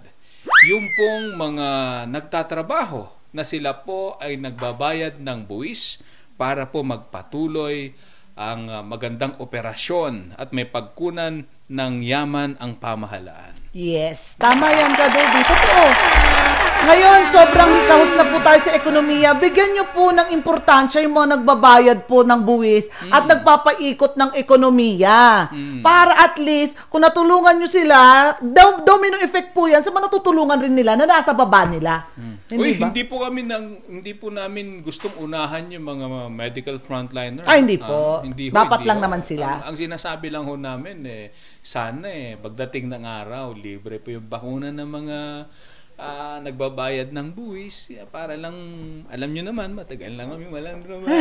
[0.61, 1.69] Yung pong mga
[2.05, 6.05] nagtatrabaho na sila po ay nagbabayad ng buwis
[6.37, 7.97] para po magpatuloy
[8.37, 13.60] ang magandang operasyon at may pagkunan ng yaman ang pamahalaan.
[13.71, 15.41] Yes, tama yan, Kadobi.
[15.47, 15.87] Totoo.
[16.81, 19.37] Ngayon, sobrang hikahos na po tayo sa ekonomiya.
[19.37, 25.53] Bigyan nyo po ng importansya yung mga nagbabayad po ng buwis at nagpapaikot ng ekonomiya.
[25.85, 27.99] Para at least, kung natulungan nyo sila,
[28.41, 32.09] dom- domino effect po yan sa mga natutulungan rin nila na nasa baba nila.
[32.51, 32.85] Uy, Hindi ba?
[32.91, 37.47] hindi po kami nang hindi po namin gustong unahan yung mga medical frontliner.
[37.47, 38.19] Ay, hindi po.
[38.19, 39.05] Ah, hindi ho, Dapat hindi lang ho.
[39.07, 39.47] naman sila.
[39.61, 41.31] Ang, ang sinasabi lang ho namin eh
[41.61, 45.19] sana eh pagdating ng araw libre po yung bakuna ng mga
[46.01, 48.57] ah, nagbabayad ng buwis Yeah, para lang
[49.13, 51.13] alam nyo naman matagal lang kami walang trabaho.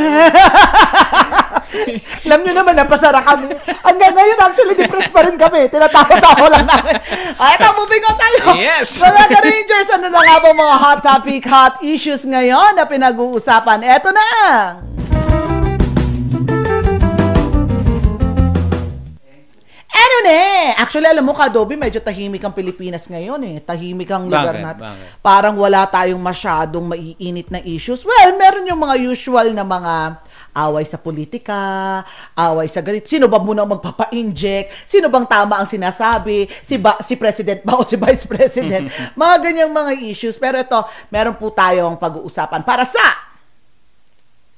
[2.25, 3.53] Alam nyo naman, napasara kami.
[3.85, 5.69] Hanggang ngayon, actually, depressed pa rin kami.
[5.69, 6.97] Tinatawa-tawa lang namin.
[7.37, 8.43] Ay, ito, moving on tayo.
[8.57, 8.97] Yes.
[8.97, 13.85] Mga ka-Rangers, ano na nga ba mga hot topic, hot issues ngayon na pinag-uusapan?
[13.85, 14.29] Eto na.
[20.19, 20.67] Na eh?
[20.75, 23.57] Actually, alam mo, Kadobi, medyo tahimik ang Pilipinas ngayon eh.
[23.63, 24.65] Tahimik ang lugar Bakit?
[24.65, 24.83] natin.
[24.85, 25.07] Bakit?
[25.23, 28.03] Parang wala tayong masyadong maiinit na issues.
[28.03, 30.19] Well, meron yung mga usual na mga
[30.55, 32.01] away sa politika,
[32.35, 33.07] away sa ganito.
[33.07, 34.89] Sino ba muna ang magpapa-inject?
[34.89, 36.49] Sino bang tama ang sinasabi?
[36.65, 38.91] Si, ba, si President ba o si Vice President?
[39.19, 40.35] mga ganyang mga issues.
[40.35, 40.79] Pero ito,
[41.13, 43.03] meron po tayong pag-uusapan para sa...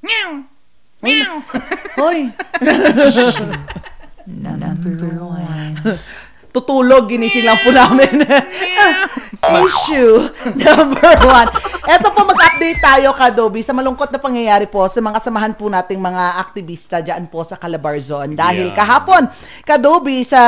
[0.01, 0.41] Meow!
[1.01, 1.33] Meow!
[1.97, 2.29] Hoy!
[4.27, 5.99] Number one.
[6.51, 8.27] Tutulog, ginising lang po namin.
[9.65, 10.27] Issue
[10.59, 11.49] number one.
[11.81, 15.97] Eto po, mag-update tayo, Kadobi, sa malungkot na pangyayari po sa mga samahan po nating
[15.97, 18.37] mga aktivista dyan po sa Calabarzon.
[18.37, 18.77] Dahil Yeah.
[18.77, 19.25] kahapon,
[19.65, 20.41] Kadobi, sa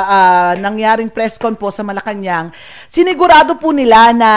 [0.00, 2.48] ah, nangyaring press con po sa Malacanang,
[2.88, 4.30] sinigurado po nila na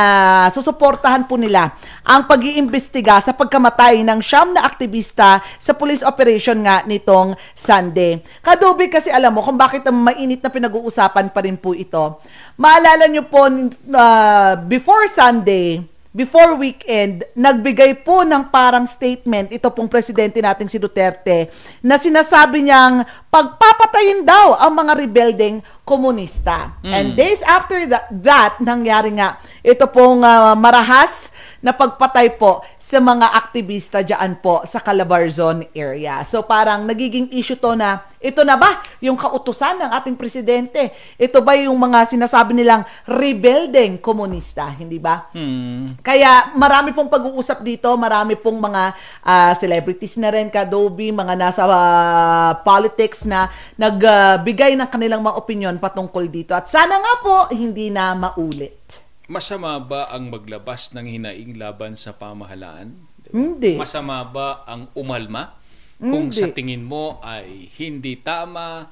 [0.51, 1.71] susuportahan po nila
[2.03, 8.19] ang pag-iimbestiga sa pagkamatay ng siyam na aktivista sa police operation nga nitong Sunday.
[8.43, 10.51] Kadobi kasi alam mo kung bakit ang mainit na
[10.87, 12.23] pinag-uusapan pa rin po ito.
[12.55, 15.83] Maalala nyo po, uh, before Sunday,
[16.15, 21.51] before weekend, nagbigay po ng parang statement ito pong presidente nating si Duterte
[21.83, 26.73] na sinasabi niyang pagpapatayin daw ang mga rebelding komunista.
[26.81, 26.91] Mm.
[26.95, 29.37] And days after that, that nangyari nga
[29.67, 36.23] ito pong ah, marahas na pagpatay po sa mga aktivista diyan po sa Calabarzon area.
[36.23, 40.95] So parang nagiging issue to na ito na ba yung kautusan ng ating presidente?
[41.19, 45.27] Ito ba yung mga sinasabi nilang rebeldeng komunista, hindi ba?
[45.35, 45.99] Hmm.
[45.99, 48.83] Kaya marami pong pag-uusap dito, marami pong mga
[49.27, 55.75] ah, celebrities na rin, kadobi, mga nasa ah, politics na nagbigay ng kanilang mga opinion
[55.75, 56.55] patungkol dito.
[56.55, 59.06] At sana nga po, hindi na maulit.
[59.27, 62.95] Masama ba ang maglabas ng hinaing laban sa pamahalaan?
[63.27, 63.75] Hindi.
[63.75, 65.51] Masama ba ang umalma
[65.99, 66.55] kung sa Hindi.
[66.55, 68.87] tingin mo ay hindi tama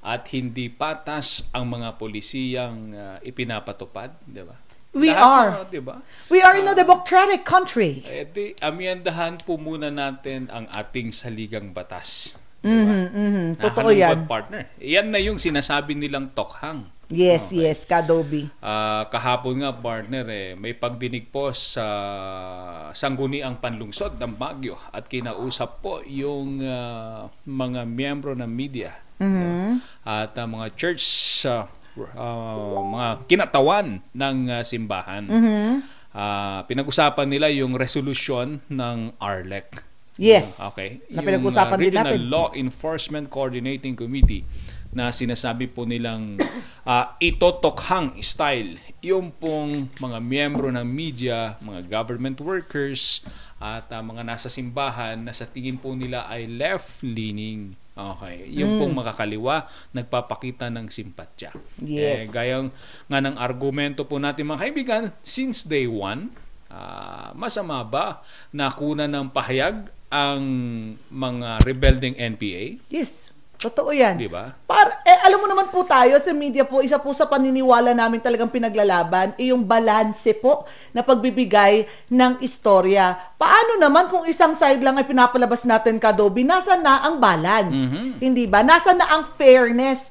[0.00, 4.56] at hindi patas ang mga polisiyang ah, ipinapatupad, di ba?
[4.90, 5.50] We Lahat are.
[5.58, 5.98] ano, di ba?
[6.30, 8.02] We are in a democratic country.
[8.06, 8.54] Eh di,
[9.42, 12.34] po muna natin ang ating saligang batas.
[12.62, 13.46] Mhm, mhm.
[13.58, 14.20] Totoo Nakalungkot, yan.
[14.26, 14.62] partner.
[14.82, 16.82] Yan na yung sinasabi nilang tokhang.
[17.10, 18.46] Yes, yes, kadobi.
[18.62, 21.82] Ah, kahapon nga partner eh, may pagdinig po sa
[22.94, 29.82] sangguniang panlungsod ng Baguio at kinausap po yung ah, mga miyembro ng media Mhm.
[30.00, 31.02] at ah, mga church
[31.44, 31.66] ah,
[32.14, 35.26] ah, mga kinatawan ng ah, simbahan.
[35.26, 35.70] Mhm.
[36.10, 39.82] Ah, pinag-usapan nila yung resolution ng RLEC.
[40.14, 40.62] Yes.
[40.62, 41.02] Okay.
[41.10, 42.18] Na Yung, pinag-usapan ah, din natin.
[42.28, 44.46] Law Enforcement Coordinating Committee
[44.90, 46.38] na sinasabi po nilang
[46.82, 53.22] ah, itotokhang style yung pong mga miyembro ng media, mga government workers
[53.56, 57.72] at ah, mga nasa simbahan na sa tingin po nila ay left-leaning.
[57.94, 58.48] Okay.
[58.56, 58.78] Yung Mm.
[58.80, 61.52] pong makakaliwa, nagpapakita ng simpatya.
[61.78, 62.26] Yes.
[62.26, 62.72] Eh, gayang
[63.06, 66.32] nga ng argumento po natin mga kaibigan, since day one,
[66.72, 70.42] ah, masama ba na kuna ng pahayag ang
[71.12, 72.80] mga rebelding NPA?
[72.88, 73.30] Yes.
[73.60, 74.16] Totoo yan.
[74.16, 74.56] Di ba?
[74.64, 78.16] Para, eh, alam mo naman po tayo sa media po, isa po sa paniniwala namin
[78.16, 80.64] talagang pinaglalaban, eh, yung balanse po
[80.96, 83.12] na pagbibigay ng istorya.
[83.36, 87.92] Paano naman kung isang side lang ay pinapalabas natin kadobi, nasa na ang balance?
[87.92, 88.16] Mhm.
[88.16, 88.64] Hindi ba?
[88.64, 90.08] Nasa na ang fairness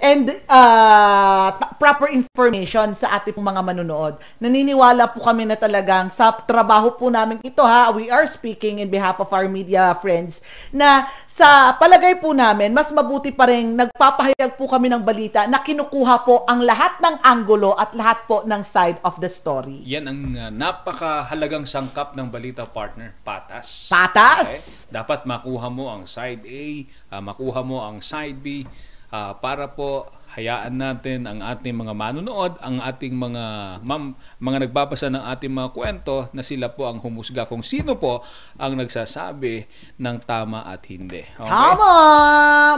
[0.00, 4.16] and uh, proper information sa ating mga manunood.
[4.40, 8.88] Naniniwala po kami na talagang sa trabaho po namin ito ha, we are speaking in
[8.88, 10.40] behalf of our media friends,
[10.72, 15.60] na sa palagay po namin, mas mabuti pa rin nagpapahayag po kami ng balita na
[15.60, 19.84] kinukuha po ang lahat ng anggulo at lahat po ng side of the story.
[19.84, 23.92] Yan ang uh, napakahalagang sangkap ng balita partner, patas.
[23.92, 24.48] Patas!
[24.48, 24.96] Okay?
[24.96, 26.64] Dapat makuha mo ang side A,
[27.12, 28.64] ah, makuha mo ang side B
[29.10, 33.42] ah, para po hayaan natin ang ating mga manunood, ang ating mga
[33.82, 38.22] mam, mga nagbabasa ng ating mga kwento na sila po ang humusga kung sino po
[38.54, 39.66] ang nagsasabi
[39.98, 41.26] ng tama at hindi.
[41.26, 41.50] Okay?
[41.50, 41.90] Tama!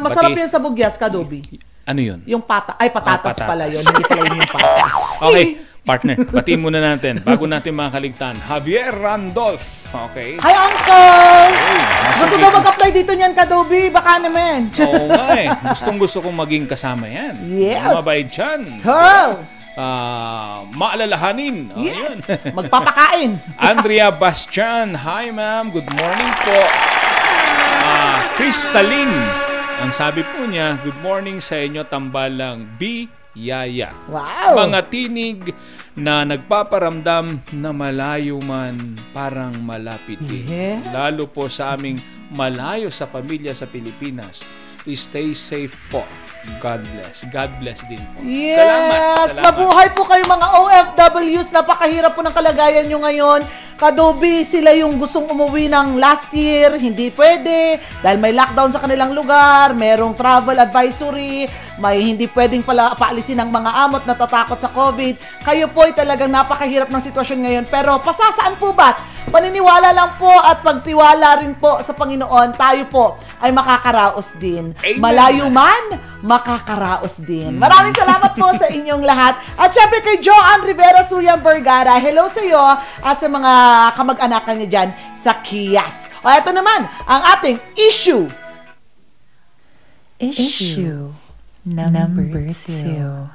[0.01, 1.45] Masarap Bati- yan sa bugyas, kadobi.
[1.85, 2.25] Ano yun?
[2.25, 3.49] Yung pata, ay patatas, Ah, patatas.
[3.53, 4.95] pala yun, hindi pala yun yung patas.
[5.29, 5.47] Okay,
[5.83, 8.39] partner, batiin muna natin bago natin makaligtan.
[8.39, 9.91] Javier Randolph.
[9.91, 10.39] Okay.
[10.39, 11.51] Hi, Uncle!
[11.51, 11.83] Hey,
[12.17, 13.91] Gusto daw mag-apply dito niyan, Kadobi?
[13.91, 14.71] Baka naman.
[14.79, 15.51] Oo nga eh.
[15.69, 17.35] Gustong gusto kong maging kasama yan.
[17.51, 17.83] Yes.
[17.83, 18.61] Mabait yan.
[18.79, 19.43] True.
[19.73, 21.73] Ah, maalalahanin.
[21.75, 22.23] Oh, Yes.
[22.45, 22.55] yun.
[22.63, 23.31] Magpapakain.
[23.57, 24.95] Andrea Bastian.
[24.95, 25.73] Hi ma'am.
[25.73, 26.61] Good morning po.
[27.83, 29.17] Ah, Crystalline.
[29.83, 33.11] Ang sabi po niya, good morning sa inyo tambalang B.
[33.33, 33.89] Yaya.
[34.09, 34.69] Wow.
[34.69, 35.39] Mga tinig
[35.93, 40.49] na nagpaparamdam na malayo man parang malapit din.
[40.49, 40.89] Yes.
[40.89, 42.01] Lalo po sa aming
[42.33, 44.45] malayo sa pamilya sa Pilipinas.
[44.83, 46.03] Stay safe po.
[46.59, 47.23] God bless.
[47.31, 48.19] God bless din po.
[48.27, 48.59] Yes!
[48.59, 48.99] Salamat.
[49.31, 49.47] Salamat.
[49.47, 51.49] Mabuhay po kayo mga OFWs.
[51.55, 53.47] Napakahirap po ng kalagayan nyo ngayon.
[53.83, 56.79] Kadobi, sila yung gustong umuwi ng last year.
[56.79, 57.83] Hindi pwede.
[57.99, 59.75] Dahil may lockdown sa kanilang lugar.
[59.75, 61.51] Merong travel advisory.
[61.83, 65.43] May hindi pwedeng pala paalisin ng mga amot na tatakot sa COVID.
[65.43, 67.65] Kayo po ay talagang napakahirap ng sitwasyon ngayon.
[67.67, 68.95] Pero pasasaan po ba?
[69.33, 74.75] Paniniwala lang po at pagtiwala rin po sa Panginoon, tayo po ay makakaraos din.
[74.77, 74.99] Amen.
[74.99, 77.57] Malayo man, makakaraos din.
[77.57, 79.39] Maraming salamat po sa inyong lahat.
[79.57, 83.53] At syempre kay Joanne Rivera Suyang Vergara, hello sa iyo at sa mga
[83.97, 86.11] kamag-anakan niyo dyan sa Kias.
[86.21, 88.27] O ito naman, ang ating issue.
[90.23, 91.22] Issue
[91.63, 93.31] number two.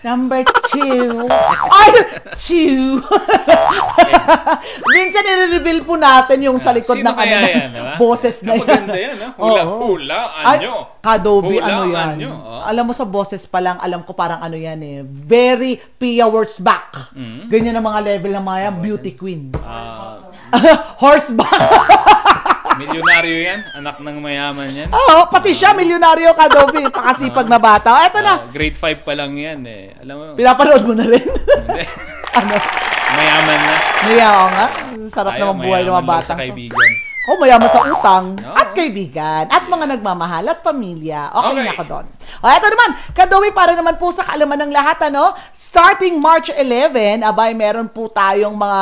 [0.00, 0.40] Number
[0.72, 1.28] two.
[1.80, 1.92] Ay,
[2.32, 3.04] two.
[4.96, 7.94] Minsan i-reveal po natin yung sa likod Sino ng kaya ano, yan, diba?
[8.00, 8.64] boses na yan.
[8.64, 9.28] Maganda yan, ha?
[9.36, 9.76] Hula, Oo.
[9.92, 10.74] hula, Ay, anyo.
[11.00, 12.08] Kadobi, Hula, ano yan?
[12.16, 12.62] anyo, oh.
[12.64, 14.98] Alam mo sa boses pa lang, alam ko parang ano yan eh.
[15.04, 17.12] Very Pia Wurzbach.
[17.12, 17.52] Mm.
[17.52, 19.52] Ganyan ang mga level ng mga yan, beauty queen.
[19.60, 20.32] Ah,
[21.02, 21.52] Horseback.
[22.80, 23.60] Milyonaryo yan.
[23.76, 24.88] Anak ng mayaman yan.
[24.88, 26.88] Oo, pati siya, milyonaryo ka, Dobby.
[26.88, 28.08] Pakasipag na bata.
[28.08, 29.92] Eto na, Ah, grade 5 pa lang yan eh.
[30.00, 31.26] Alam mo, pinapanood mo na rin.
[32.40, 32.54] ano?
[33.10, 33.76] mayaman na.
[34.06, 34.66] Ako nga.
[35.06, 36.26] Sarap Ayaw, naman buhay ng mga mayaman lang bata.
[36.26, 36.90] sa kaibigan.
[37.30, 41.30] Oh, mayaman sa utang at kaibigan at mga nagmamahal at pamilya.
[41.30, 41.62] Okay, Okay.
[41.62, 42.06] na ako doon.
[42.36, 47.22] O, eto naman, Kadowi, para naman po sa kaalaman ng lahat, ano, starting March 11,
[47.22, 48.80] abay, meron po tayong mga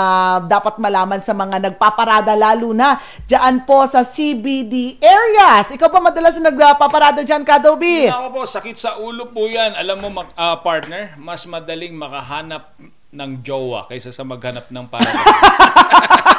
[0.49, 5.69] dapat malaman sa mga nagpaparada, lalo na dyan po sa CBD areas.
[5.69, 8.09] Ikaw ba madalas na nagpaparada dyan, Kadowi?
[8.09, 9.77] Ako po, sakit sa ulo po yan.
[9.77, 12.73] Alam mo, mag- ah, partner, mas madaling makahanap
[13.09, 15.09] ng jowa kaysa sa maghanap ng para.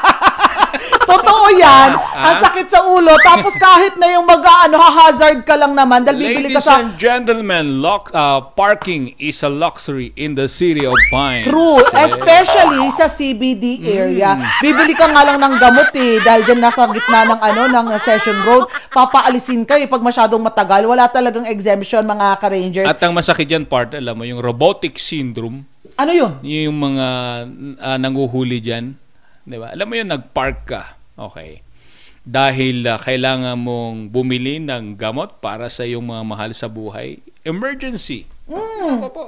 [1.10, 1.90] Totoo yan.
[1.98, 2.30] Ah?
[2.30, 3.14] Ang sakit sa ulo.
[3.26, 6.80] Tapos kahit na yung mag, ano, hazard ka lang naman dahil bibili ka Ladies sa...
[6.82, 11.50] and gentlemen, lock, ah, parking is a luxury in the city of Pines.
[11.50, 14.38] True, especially sa CBD area.
[14.62, 18.38] Bibili ka nga lang ng gamot eh dahil dyan nasa gitna ng ano ng Session
[18.46, 20.86] Road, papaalisin ka eh pag masyadong matagal.
[20.86, 22.88] Wala talagang exemption mga ka-rangers.
[22.88, 25.66] At ang masakit dyan, part, alam mo, yung robotic syndrome,
[26.00, 26.32] ano yun?
[26.46, 27.08] yung mga
[27.82, 28.96] ah, nanguhuli dyan,
[29.44, 29.74] di ba?
[29.74, 30.99] Alam mo yun, nag-park ka.
[31.20, 31.60] Okay.
[32.24, 37.20] Dahil ah, kailangan mong bumili ng gamot para sa iyong mga mahal sa buhay.
[37.44, 38.24] Emergency.
[38.48, 39.04] Mm.
[39.04, 39.26] Ako po.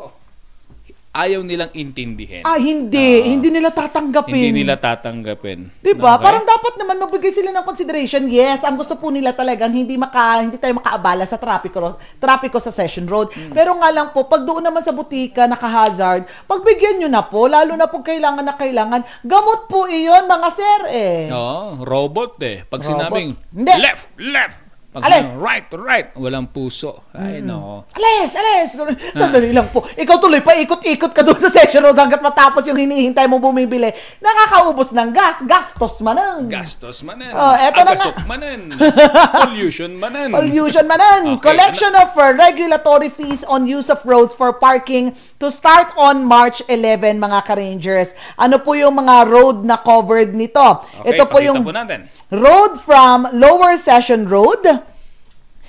[1.12, 2.48] Ayaw nilang intindihin.
[2.48, 3.20] Ah, hindi.
[3.28, 4.32] hindi nila tatanggapin.
[4.32, 5.68] Hindi nila tatanggapin.
[5.84, 6.16] Diba?
[6.16, 6.24] Okay?
[6.24, 8.32] Parang dapat naman magbigay sila ng consideration.
[8.32, 12.72] Yes, ang gusto po nila talagang hindi maka hindi tayo makaabala sa trapiko trapiko sa
[12.72, 13.28] Session Road.
[13.36, 13.52] Hmm.
[13.52, 17.76] Pero nga lang po, pag doon naman sa butika naka-hazard, pagbigyan nyo na po, lalo
[17.76, 21.28] na po kailangan na kailangan, gamot po iyon mga sir eh.
[21.28, 22.64] Oo, robot eh.
[22.64, 22.88] Pag Robot.
[22.88, 23.74] sinabing Hindi.
[23.84, 24.71] left, left.
[24.92, 25.24] Pag Alis.
[25.24, 26.08] sinabing right, right.
[26.20, 27.08] Walang puso.
[27.16, 27.88] Ay, no.
[27.96, 28.76] Alis, alis.
[29.16, 29.88] Sandali lang po.
[29.88, 33.88] Ikaw tuloy, paikot-ikot ka doon sa Session Road hanggat matapos yung hinihintay mo bumibili.
[34.20, 35.48] Nakakaubos ng gas.
[35.48, 36.52] Gastos manan.
[36.52, 37.32] Gastos manan.
[37.32, 37.92] Oh, eto na nga.
[37.96, 38.60] Agasok manan.
[39.48, 40.30] Pollution manan.
[40.32, 41.40] Pollution manan.
[41.40, 46.28] Okay, Collection of uh, regulatory fees on use of roads for parking to start on
[46.28, 48.12] March 11, mga ka-rangers.
[48.36, 50.60] Ano po yung mga road na covered nito?
[51.00, 52.12] Okay, Ito po yung po natin.
[52.28, 54.62] road from Lower Session Road,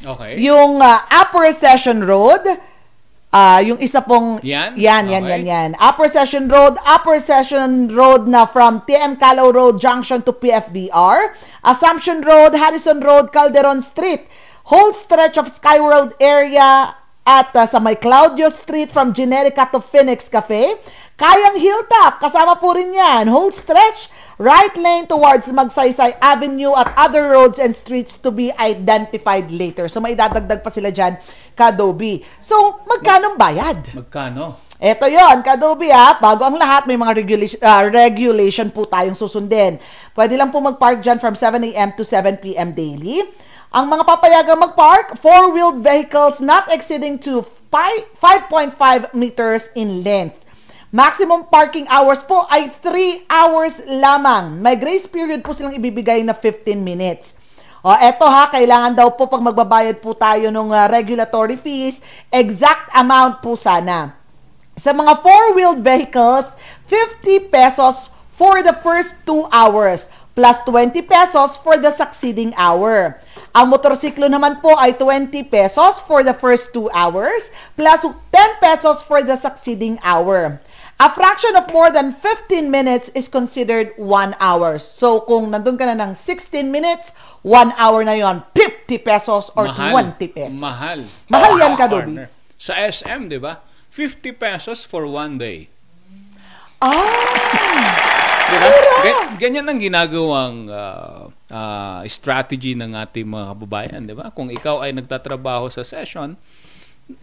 [0.03, 0.39] Okay.
[0.43, 2.43] yung uh, Upper Session Road,
[3.33, 4.77] ah yung isa pong Yan?
[4.77, 5.33] yan yan Okay.
[5.41, 5.71] yan yan.
[5.81, 11.33] Upper Session Road, Upper Session Road na from TM Callao Road Junction to PFBR,
[11.65, 14.27] Assumption Road, Harrison Road, Calderon Street,
[14.69, 16.93] whole stretch of Sky Road area
[17.23, 20.75] at uh, sa may Claudio Street from Generica to Phoenix Cafe,
[21.15, 24.11] Kayang Hilltop, kasama po rin yan, whole stretch
[24.43, 29.87] right lane towards Magsaysay Avenue at other roads and streets to be identified later.
[29.87, 31.15] So may dadagdag pa sila dyan,
[31.55, 32.27] Kadobi.
[32.43, 33.95] So, magkano bayad?
[33.95, 34.75] Magkano?
[34.83, 39.79] Ito yon Kadobi ha, bago ang lahat, may mga regulation, ah, regulation po tayong susundin.
[40.11, 41.95] Pwede lang po mag-park dyan from 7 a.m.
[41.95, 42.75] to 7 p.m.
[42.75, 43.23] daily.
[43.73, 47.41] Ang mga papayagang mag-park, four-wheeled vehicles not exceeding to
[47.73, 50.45] fi- 5.5 meters in length.
[50.93, 54.61] Maximum parking hours po ay 3 hours lamang.
[54.61, 57.33] May grace period po silang ibibigay na 15 minutes.
[57.81, 62.93] O, eto ha, kailangan daw po pag magbabayad po tayo ng uh, regulatory fees, exact
[62.93, 64.13] amount po sana.
[64.77, 66.61] Sa mga four-wheeled vehicles,
[66.93, 73.17] 50 pesos for the first 2 hours, plus 20 pesos for the succeeding hour.
[73.53, 78.01] Ang motorsiklo naman po ay 20 pesos for the first 2 hours, plus
[78.33, 80.57] 10 pesos for the succeeding hour.
[80.97, 84.81] A fraction of more than 15 minutes is considered 1 hour.
[84.81, 87.13] So, kung nandun ka na ng 16 minutes,
[87.45, 90.57] 1 hour na yon 50 pesos or 20 pesos.
[90.57, 91.05] Mahal.
[91.29, 92.09] Mahal yan, Kadobi.
[92.25, 92.29] Partner.
[92.57, 93.61] Sa SM, di ba?
[93.93, 95.69] 50 pesos for one day.
[96.81, 96.89] Ah!
[98.49, 98.69] Diba?
[99.03, 104.33] Ga- Ganyan ang ginagawang ah, ah, strategy ng ating mga kababayan, di ba?
[104.33, 106.35] Kung ikaw ay nagtatrabaho sa session,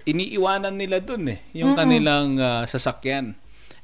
[0.06, 1.80] iniiwanan nila dun eh, yung Mm-mm.
[1.82, 3.34] kanilang ah, sasakyan.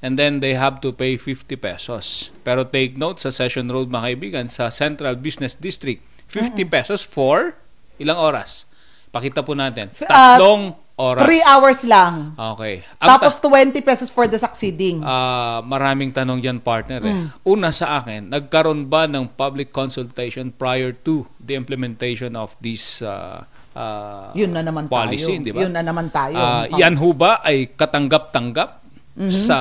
[0.05, 2.29] And then they have to pay 50 pesos.
[2.45, 5.97] Pero take note sa Session Road mga kaibigan, sa Central Business District,
[6.29, 7.57] 50 pesos for
[7.97, 8.69] ilang oras?
[9.09, 9.89] Pakita po natin.
[10.05, 11.21] Ah, Tatlong oras.
[11.21, 12.13] 3 hours lang.
[12.55, 12.83] Okay.
[12.97, 15.03] Ang Tapos 20 pesos for the succeeding.
[15.03, 17.03] Ah, maraming tanong yan, partner.
[17.03, 17.11] Eh.
[17.13, 17.27] Mm.
[17.43, 23.43] Una sa akin, nagkaroon ba ng public consultation prior to the implementation of this uh,
[23.71, 25.43] uh, Yun na naman policy, tayo.
[25.43, 25.59] di ba?
[25.61, 26.35] Yun na naman tayo.
[26.35, 26.79] Ah, Oh.
[26.79, 28.81] yan ho ba ay katanggap-tanggap
[29.15, 29.31] Mhm.
[29.31, 29.57] sa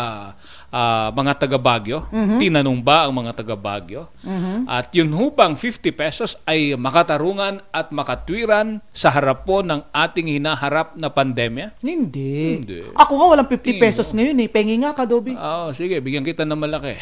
[0.75, 2.03] ah, mga taga Baguio.
[2.11, 2.43] Mhm.
[2.43, 4.11] Tinanong ba ang mga taga Baguio?
[4.27, 4.67] Mhm.
[4.67, 10.99] At yun hubang 50 pesos ay makatarungan at makatwiran sa harap po ng ating hinaharap
[10.99, 11.79] na pandemya?
[11.79, 12.59] Hindi.
[12.59, 12.91] Hindi.
[12.99, 14.49] Ako nga walang 50 pesos ngayon eh.
[14.51, 15.39] Pengi nga ka, Dobby.
[15.39, 16.99] Oo, sige, bigyan kita ng malaki.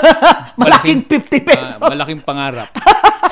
[0.60, 1.78] Malaking 50 pesos.
[1.82, 2.70] Ah, malaking pangarap.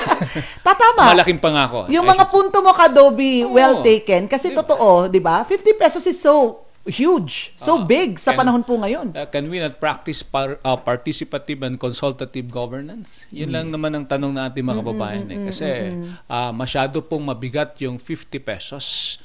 [0.66, 1.14] Tatama.
[1.14, 1.80] Malaking pangako.
[1.90, 4.26] Yung I mga punto mo ka, Dobby, well taken.
[4.26, 5.42] Kasi totoo, di ba?
[5.42, 9.10] 50 pesos is so huge, so big sa Can- panahon po ngayon.
[9.10, 13.26] Uh, can we not practice par- uh, participative and consultative governance?
[13.28, 15.22] Yun lang naman ang tanong ng ating mga Mm, kababayan.
[15.22, 15.36] mm, eh.
[15.36, 19.18] mm, Kasi mm, uh, masyado pong mabigat yung 50 pesos.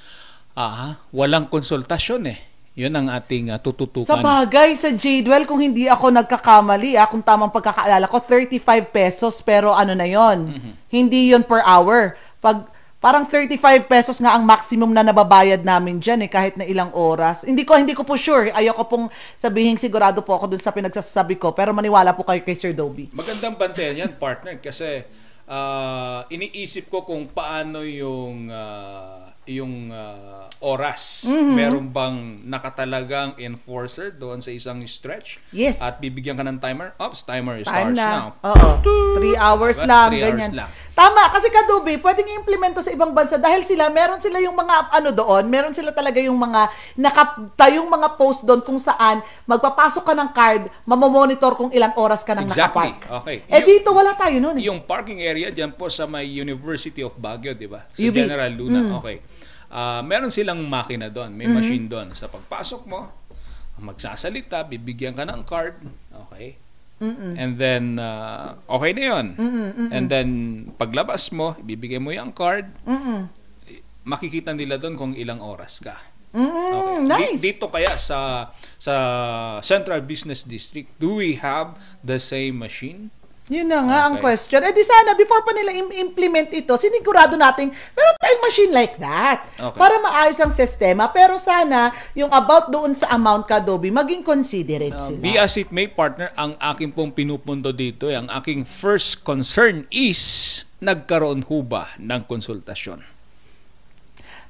[0.52, 2.40] Ah, walang konsultasyon eh.
[2.74, 4.04] Yun ang ating uh, tututukan.
[4.06, 8.58] Sa bagay, sa Jadewell, kung hindi ako nagkakamali, ah, kung tamang pagkakaalala ko, 35
[8.90, 10.74] pesos, pero ano na yon Mm-hmm.
[10.88, 12.16] Hindi yon per hour.
[12.40, 12.68] Pag
[13.02, 17.42] Parang 35 pesos nga ang maximum na nababayad namin dyan eh, kahit na ilang oras.
[17.50, 18.54] Hindi ko, hindi ko po sure.
[18.54, 22.54] Ayoko pong sabihin sigurado po ako dun sa pinagsasabi ko, pero maniwala po kayo kay
[22.54, 23.10] Sir Dobby.
[23.10, 25.02] Magandang bantayan yan, partner, kasi
[25.50, 31.26] ah, iniisip ko kung paano yung ah, yung ah, oras.
[31.26, 31.52] Mhm.
[31.52, 35.42] Meron bang nakatalagang enforcer doon sa isang stretch?
[35.50, 35.82] Yes.
[35.82, 36.94] At bibigyan ka ng timer?
[36.96, 38.06] Oops, timer Time starts na.
[38.06, 38.28] now.
[38.46, 38.70] Oo.
[39.18, 39.90] Three hours Diba?
[39.90, 40.54] lang, Three hours ganyan.
[40.56, 40.70] lang.
[40.94, 45.10] Tama, kasi kadubi, pwedeng i-implemento sa ibang bansa dahil sila, meron sila yung mga ano
[45.10, 50.30] doon, meron sila talaga yung mga nakatayong mga post doon kung saan magpapasok ka ng
[50.30, 52.94] card, mamomonitor kung ilang oras ka nang Exactly.
[52.94, 53.26] nakapark.
[53.26, 53.38] Okay.
[53.50, 54.62] Eh Yung- dito wala tayo noon.
[54.62, 57.82] Yung parking area dyan po sa may University of Baguio, di ba?
[57.88, 58.14] Sa UB.
[58.14, 58.82] General Luna.
[58.84, 58.94] Mm.
[59.02, 59.18] Okay.
[59.72, 61.32] Ah, meron silang makina doon.
[61.32, 61.56] May Mhm.
[61.56, 62.12] machine doon.
[62.12, 63.08] Sa pagpasok mo,
[63.80, 65.80] magsasalita, bibigyan ka ng card.
[66.28, 66.60] Okay.
[67.02, 67.34] Mm-mm.
[67.34, 69.26] And then, ah, okay na yun.
[69.34, 69.90] Mm-mm, mm-mm.
[69.90, 70.30] And then,
[70.76, 73.26] paglabas mo, ibibigay mo yung card, Mm-mm.
[74.04, 75.98] makikita nila doon kung ilang oras ka.
[76.32, 77.42] Mm, Di- nice.
[77.42, 78.48] Dito kaya sa
[78.78, 78.94] sa
[79.60, 83.12] Central Business District, do we have the same machine?
[83.52, 84.24] Yun na nga ang Okay.
[84.24, 84.64] question.
[84.64, 88.96] Eh di sana, before pa nila im- implement ito, sinigurado natin, meron tayong machine like
[88.96, 89.44] that.
[89.52, 89.76] Okay.
[89.76, 91.12] Para maayos ang sistema.
[91.12, 95.20] Pero sana, yung about doon sa amount ka, Dobby, maging considerate Uh, sila.
[95.20, 99.84] be as it may, partner, ang aking pong pinupunto dito, eh, ang aking first concern
[99.92, 100.24] is
[100.80, 103.04] nagkaroon ho ba ng konsultasyon?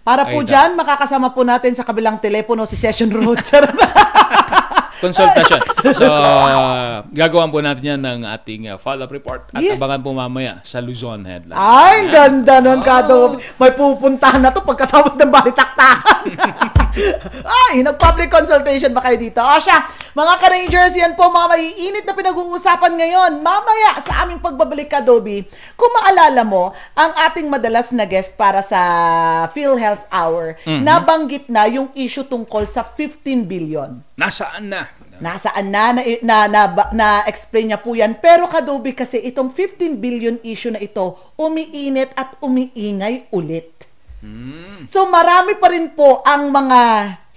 [0.02, 3.38] Para po Ay, dyan, makakasama po natin sa kabilang telepono si Session Road.
[5.02, 5.60] Consultation.
[5.92, 9.76] So, uh, gagawan po natin yan ng ating uh, follow-up report at Yes.
[9.76, 11.58] abangan po mamaya sa Luzon headline.
[11.58, 12.86] Ay, ang ganda nun, Oh.
[12.86, 13.18] Kado.
[13.58, 16.22] May pupuntahan na to pagkatapos ng balitaktakan.
[17.66, 19.40] Ay, nag-public consultation ba kayo dito?
[19.40, 19.80] O siya,
[20.12, 23.32] mga ka-rangers, yan po mga maiinit na pinag-uusapan ngayon.
[23.40, 25.42] Mamaya sa aming pagbabalik, Kadobi,
[25.74, 28.80] kung maalala mo, ang ating madalas na guest para sa
[29.50, 30.84] PhilHealth Hour, Mhm.
[30.84, 34.04] nabanggit na yung issue tungkol sa 15 billion.
[34.22, 34.82] Nasaan na?
[35.22, 36.62] Nasaan na, na, na, na,
[36.94, 38.18] na explain niya po yan.
[38.18, 43.70] Pero Kadobi kasi itong 15 billion issue na ito, umiinit at umiingay ulit.
[44.86, 46.80] So marami pa rin po ang mga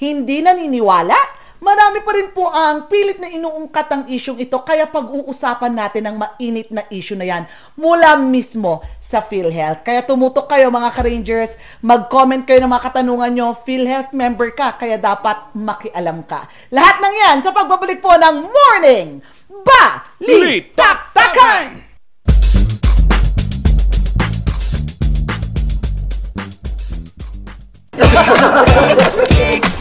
[0.01, 1.16] hindi naniniwala.
[1.65, 4.61] Marami pa rin po ang pilit na inuungkat ang isyong ito.
[4.61, 7.49] Kaya pag-uusapan natin ang mainit na issue na yan
[7.81, 9.81] mula mismo sa PhilHealth.
[9.81, 13.57] Kaya tumutok kayo mga ka-Rangers, mag-comment kayo ng mga katanungan nyo.
[13.57, 16.45] PhilHealth member ka, kaya dapat makialam ka.
[16.69, 19.25] Lahat ng yan sa pagbabalik po ng Morning
[19.65, 21.81] Balitaktakan!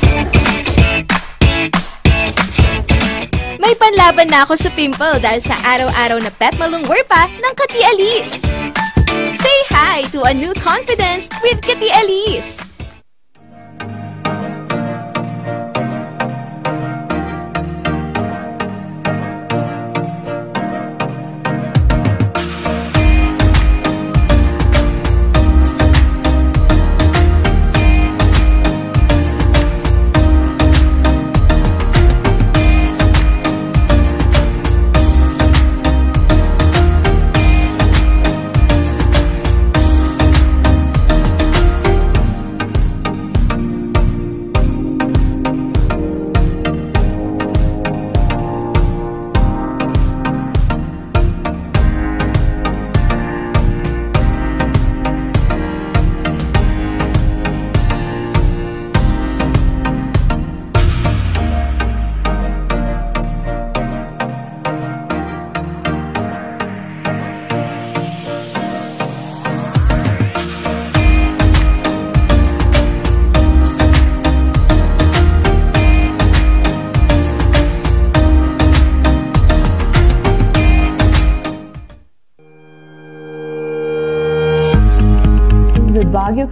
[3.64, 7.80] May panlaban na ako sa pimple dahil sa araw-araw na pet malungwer pa ng Kati
[7.96, 8.36] Alice.
[9.40, 12.73] Say hi to a new confidence with Kati Alice.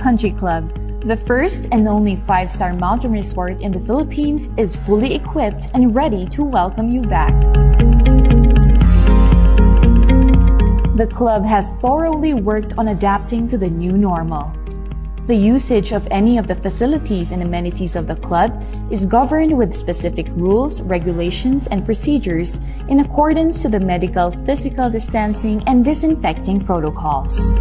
[0.01, 0.73] Country Club,
[1.05, 5.93] the first and only five star mountain resort in the Philippines, is fully equipped and
[5.93, 7.31] ready to welcome you back.
[10.97, 14.51] The club has thoroughly worked on adapting to the new normal.
[15.27, 19.75] The usage of any of the facilities and amenities of the club is governed with
[19.75, 27.53] specific rules, regulations, and procedures in accordance to the medical physical distancing and disinfecting protocols.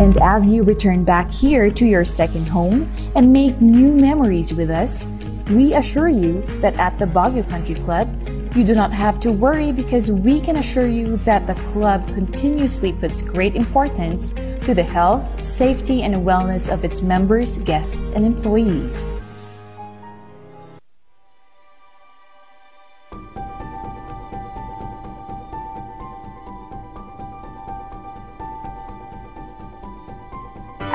[0.00, 4.70] And as you return back here to your second home and make new memories with
[4.70, 5.10] us,
[5.50, 8.08] we assure you that at the Baguio Country Club,
[8.56, 12.94] you do not have to worry because we can assure you that the club continuously
[12.94, 14.32] puts great importance
[14.64, 19.20] to the health, safety, and wellness of its members, guests, and employees.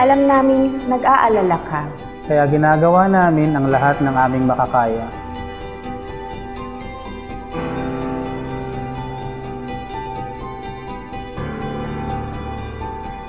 [0.05, 1.81] Alam naming nag-aalala ka.
[2.29, 5.01] Kaya ginagawa namin ang lahat ng aming makakaya.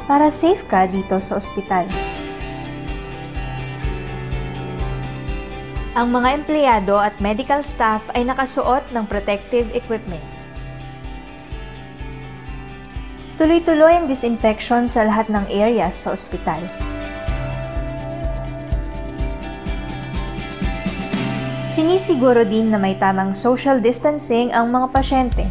[0.05, 1.89] Para safe ka dito sa ospital.
[5.97, 10.36] Ang mga empleyado at medical staff ay nakasuot ng protective equipment.
[13.37, 16.57] Tuloy-tuloy ang disinfection sa lahat ng areas sa ospital.
[21.69, 25.45] Sinisiguro din na may tamang social distancing ang mga pasyente.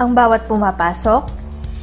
[0.00, 1.28] Ang bawat pumapasok,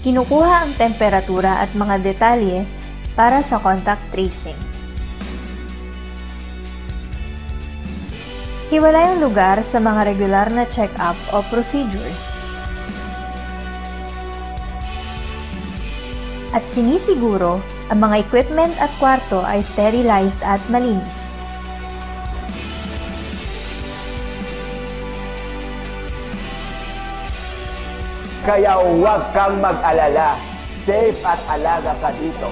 [0.02, 2.66] kinukuha ang temperatura at mga detalye
[3.14, 4.73] para sa contact tracing.
[8.74, 12.10] Hiwalay ang lugar sa mga regular na check-up o procedure.
[16.58, 17.62] At sinisiguro
[17.94, 21.38] ang mga equipment at kwarto ay sterilized at malinis.
[28.42, 30.34] Kaya huwag kang mag-alala.
[30.90, 32.50] Safe at alaga ka dito.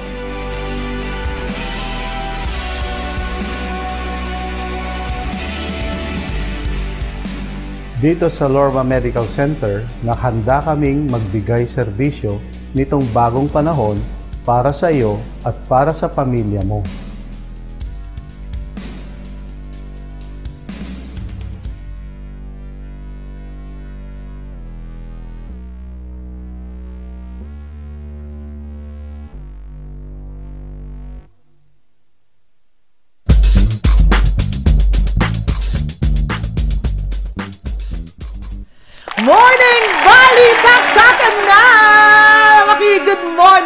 [8.01, 12.41] Dito sa Lorma Medical Center, nakahanda kaming magbigay serbisyo
[12.73, 14.01] nitong bagong panahon
[14.41, 16.81] para sa iyo at para sa pamilya mo.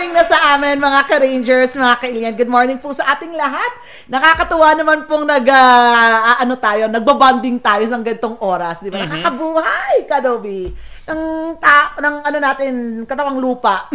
[0.06, 2.34] Morning na sa amin mga ka-rangers, mga ka-alien.
[2.38, 3.74] Good morning po sa ating lahat.
[4.06, 8.86] Nakakatuwa naman pong nag, ah, ano tayo, nagbabanding tayo sa ganitong oras.
[8.86, 9.02] Di ba?
[9.02, 9.10] Mhm.
[9.10, 10.70] Nakakabuhay, Kadobi.
[11.10, 11.22] Ng,
[11.58, 12.74] ta, ng ano natin,
[13.10, 13.90] katawang lupa.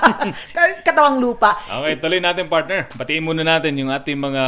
[0.88, 1.60] katawang lupa.
[1.60, 2.88] Okay, tuloy natin partner.
[2.96, 4.44] Batiin muna natin yung ating mga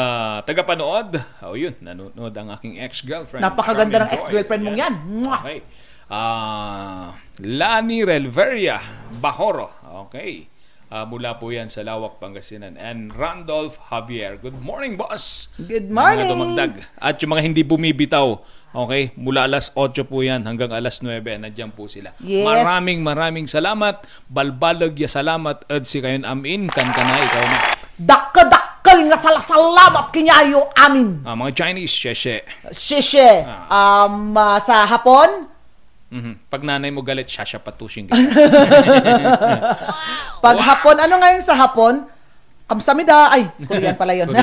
[0.49, 1.21] tagapanood.
[1.45, 3.45] Oh, yun, nanonood ang aking ex-girlfriend.
[3.45, 4.95] Napakaganda ng ex-girlfriend mong yan.
[4.97, 5.45] Mwah!
[5.45, 5.61] Okay.
[6.09, 7.13] Ah,
[7.45, 8.81] Lani Relveria
[9.21, 9.77] Bajoro.
[10.09, 10.52] Okay.
[10.93, 12.76] Ah, mula po yan sa Lawak, Pangasinan.
[12.76, 14.36] And Randolph Javier.
[14.36, 15.49] Good morning, boss.
[15.57, 16.28] Good morning.
[16.28, 16.72] Mga dumagdag.
[17.01, 18.36] At yung mga hindi bumibitaw.
[18.76, 22.12] Okay, mula alas 8 po yan hanggang alas 9, nandiyan po sila.
[22.20, 22.45] Yes.
[22.45, 24.05] Maraming maraming salamat.
[24.28, 25.64] Balbalag ya salamat.
[25.64, 27.57] At si kayon amin, kan ka na, ikaw na.
[27.97, 31.24] Dakka-dakkal nga salasalamat kinyayo amin.
[31.24, 32.45] Ah, mga Chinese, sheshe.
[32.68, 33.49] Shishe.
[33.72, 35.52] Um, ah, sa hapon,
[36.13, 36.45] Mhm.
[36.53, 38.05] Pag nanay mo galit, shasha patushing
[40.45, 42.05] Pag hapon, ano ngayon sa hapon?
[42.69, 43.33] Kamsamida.
[43.33, 44.29] Ay, Korean pala yun.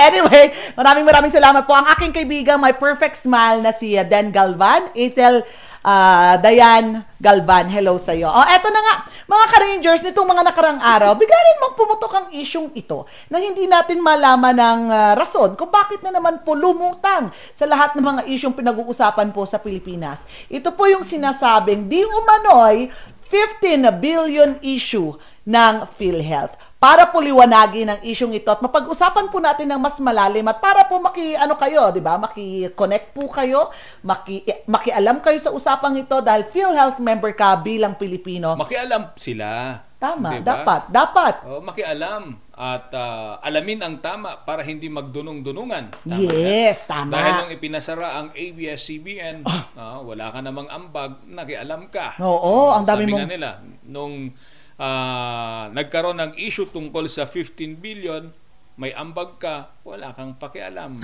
[0.00, 0.48] Anyway,
[0.80, 1.76] maraming maraming salamat po.
[1.76, 5.44] Ang aking kaibigan, my perfect smile na si Dan Galvan, Ethel
[5.84, 7.68] uh, Dayan Galvan.
[7.68, 8.28] Hello sa iyo.
[8.28, 8.94] Oh, eto na nga,
[9.28, 14.04] mga ka-rangers, nitong mga nakarang araw, bigla rin pumutok ang isyong ito na hindi natin
[14.04, 18.52] malaman ng uh, rason kung bakit na naman po lumutang sa lahat ng mga isyong
[18.52, 20.28] pinag-uusapan po sa Pilipinas.
[20.52, 22.92] Ito po yung sinasabing di umano'y
[23.32, 25.16] 15 billion issue
[25.48, 30.48] ng PhilHealth para po liwanagin ang isyong ito at mapag-usapan po natin ng mas malalim
[30.48, 32.16] at para po maki ano kayo, 'di ba?
[32.16, 33.68] Maki-connect po kayo,
[34.00, 38.56] maki makialam kayo sa usapang ito dahil PhilHealth member ka bilang Pilipino.
[38.56, 39.76] Makialam sila.
[40.00, 40.64] Tama, Diba?
[40.64, 41.34] dapat, dapat.
[41.44, 42.32] Oh, makialam.
[42.56, 45.92] at ah, alamin ang tama para hindi magdunong-dunungan.
[45.96, 46.88] Tama Yes, ba?
[46.94, 47.12] tama.
[47.12, 49.44] Dahil nung ipinasara ang ABS-CBN,
[49.76, 52.16] ah, wala ka namang ambag, nakialam ka.
[52.20, 54.32] Oo, ang dami mong- nila, nung
[54.80, 58.32] ah, nagkaroon ng issue tungkol sa 15 billion,
[58.80, 60.96] may ambag ka, wala kang pakialam.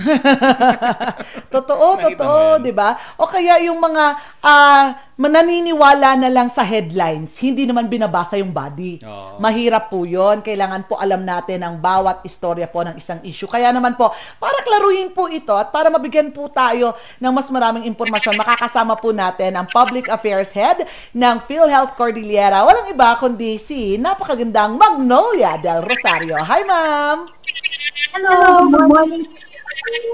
[1.53, 2.97] Totoo, totoo, 'di ba?
[3.21, 9.05] O kaya yung mga ah, mananiniwala na lang sa headlines, hindi naman binabasa yung body.
[9.05, 9.37] Oo.
[9.37, 10.41] Mahirap po 'yon.
[10.41, 13.45] Kailangan po alam natin ang bawat istorya po ng isang issue.
[13.45, 14.09] Kaya naman po,
[14.41, 19.13] para klaruhin po ito at para mabigyan po tayo ng mas maraming impormasyon, makakasama po
[19.13, 20.81] natin ang Public Affairs Head
[21.13, 22.65] ng PhilHealth Cordillera.
[22.65, 26.41] Walang iba kundi si napakagandang Magnolia Del Rosario.
[26.41, 27.36] Hi, ma'am!
[27.57, 29.25] Hello, good morning.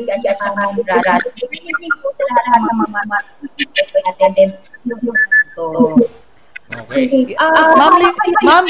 [0.07, 1.23] At saka brad.
[1.35, 3.19] Good evening po sa lahat ng mga mga
[4.07, 4.49] natin.
[6.73, 7.37] Okay.
[7.37, 8.65] Ah, ma'am, li- ma'am,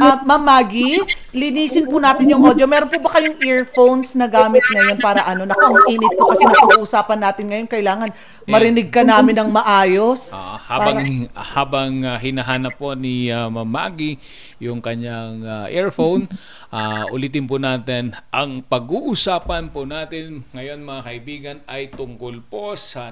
[0.00, 2.64] ah, ma'am Maggie, linisin po natin yung audio.
[2.64, 5.44] Meron po ba kayong earphones na gamit ngayon para ano?
[5.44, 7.68] Naku, ang init po kasi na pag-uusapan natin ngayon.
[7.68, 8.08] Kailangan
[8.48, 10.32] marinig ka namin ng maayos.
[10.32, 14.16] Ah, habang habang ah, hinahanap po ni uh, Ma'am Maggie
[14.62, 16.30] yung kanyang ah, earphone,
[16.70, 23.10] ah, ulitin po natin ang pag-uusapan po natin ngayon mga kaibigan ay tungkol po sa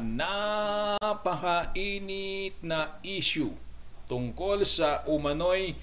[1.01, 3.51] napakainit na issue
[4.11, 5.79] tungkol sa umano'y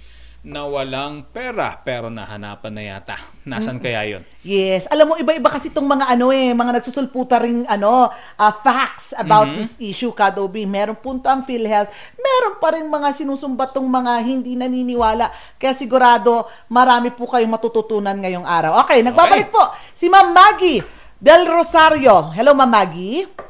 [0.48, 3.20] na walang pera pero nahanapan na yata.
[3.44, 3.84] Nasaan Mm.
[3.84, 4.24] kaya yon?
[4.48, 4.88] Yes.
[4.88, 9.52] Alam mo, iba-iba kasi itong mga ano eh, mga nagsusulputa ring ano, ah, facts about
[9.52, 9.56] Mhm.
[9.60, 10.64] this issue, Kadobi.
[10.64, 11.92] Meron punto ang PhilHealth.
[12.16, 15.32] Meron pa rin mga sinusumbat tong mga hindi naniniwala.
[15.60, 18.88] Kaya sigurado, marami po kayong matututunan ngayong araw.
[18.88, 20.80] Okay, nagbabalik po si Ma'am Maggie
[21.18, 22.32] Del Rosario.
[22.32, 23.47] Hello, Ma'am Maggie.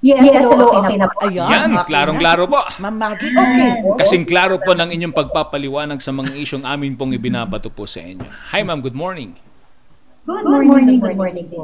[0.00, 1.28] Yes, hello, okay na po.
[1.28, 2.56] Ayan, Yan, okay klarong-klaro po.
[2.80, 4.00] Ma'am Maggie, okay.
[4.00, 8.24] Kasing klaro po ng inyong pagpapaliwanag sa mga isyong amin pong ibinabato po sa inyo.
[8.56, 9.36] Hi ma'am, good morning.
[10.24, 11.60] Good morning, good morning po.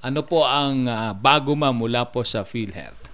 [0.00, 3.12] Ano po ang ah, bago ma'am mula po sa PhilHealth?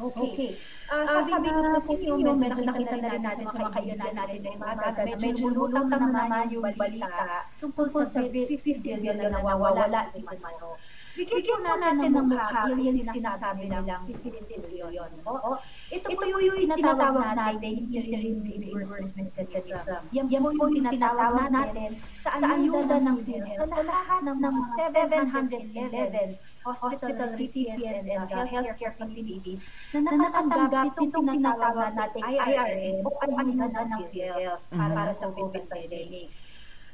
[0.00, 0.56] Okay.
[0.88, 4.50] Ah, sabi nga po yung medyo nakita na rin natin sa mga kaibigan natin na
[4.54, 4.86] imaga,
[5.20, 8.32] medyo lutang na naman yung balita tungkol sa 50
[8.80, 10.80] billion na nawawala man ano.
[11.16, 15.56] Bigyan po natin ng mukha yung sinasabi nilang 50 billion po.
[15.88, 20.00] Ito po yung tinatawag natin interim reimbursement mechanism.
[20.12, 24.62] Yan po yung tinatawag natin sa ayuda ng PhilHealth sa lahat ng mga
[24.92, 26.36] 711
[26.66, 29.64] hospital recipients and healthcare facilities
[29.96, 36.28] na nakatanggap itong tinatawag nating IRA o ayuda ng PhilHealth para sa COVID pandemic.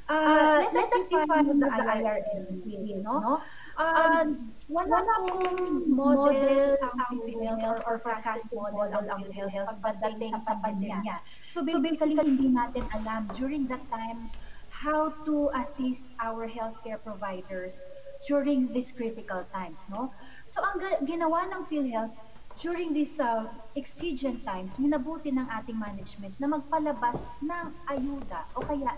[0.07, 2.23] Uh, let us define the IRA
[2.70, 3.43] is, no?
[3.77, 4.25] Uh,
[4.73, 11.20] wala pong model ang PhilHealth or forecast model ang PhilHealth pagdating sa pandemya.
[11.49, 14.33] So basically, hindi natin alam during that time
[14.73, 17.85] how to assist our healthcare providers
[18.27, 20.11] during these critical times, no?
[20.49, 22.14] So ang ginawa ng PhilHealth
[22.61, 28.93] during these uh, exigent times, minabuti ng ating management na magpalabas ng ayuda o kaya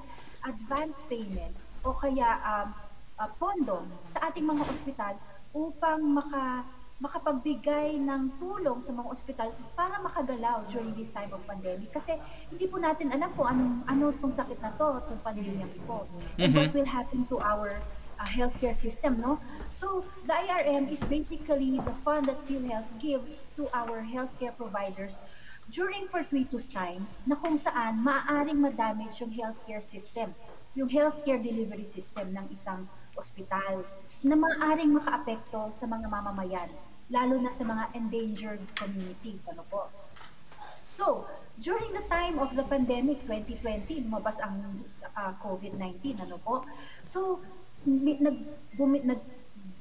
[0.45, 1.55] advance payment
[1.87, 2.69] o kaya um,
[3.19, 5.15] uh, pondo sa ating mga ospital
[5.55, 6.67] upang maka
[7.03, 12.15] makapagbigay ng tulong sa mga ospital para makagalaw during this time of pandemic kasi
[12.49, 16.07] hindi po natin alam kung anong ano itong sakit na to, itong pandemya po.
[16.39, 17.83] And what will happen to our
[18.17, 19.43] uh, healthcare system, no?
[19.75, 25.19] So, the IRM is basically the fund that PhilHealth gives to our healthcare providers
[25.69, 30.31] during fortuitous times na kung saan maaaring ma-damage yung healthcare system,
[30.79, 32.87] yung healthcare delivery system ng isang
[33.17, 33.87] ospital
[34.25, 36.71] na maaaring makaapekto sa mga mamamayan,
[37.13, 39.45] lalo na sa mga endangered communities.
[39.53, 39.93] Ano po?
[40.95, 41.27] So,
[41.61, 44.57] during the time of the pandemic 2020, lumabas ang
[45.19, 46.65] uh, COVID-19, ano po?
[47.05, 47.43] So,
[47.85, 48.37] nag,
[48.79, 49.21] bumi, nag,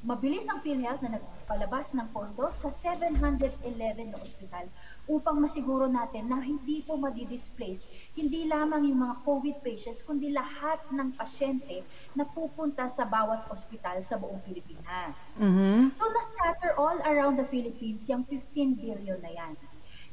[0.04, 4.68] mabilis ang PhilHealth na nagpalabas ng pondo sa 711 na ospital
[5.08, 7.84] upang masiguro natin na hindi po madi-displace
[8.14, 11.82] hindi lamang yung mga COVID patients kundi lahat ng pasyente
[12.14, 15.34] na pupunta sa bawat ospital sa buong Pilipinas.
[15.42, 15.92] Mhm.
[15.92, 19.54] So, na-scatter all around the Philippines yung 15 billion na yan.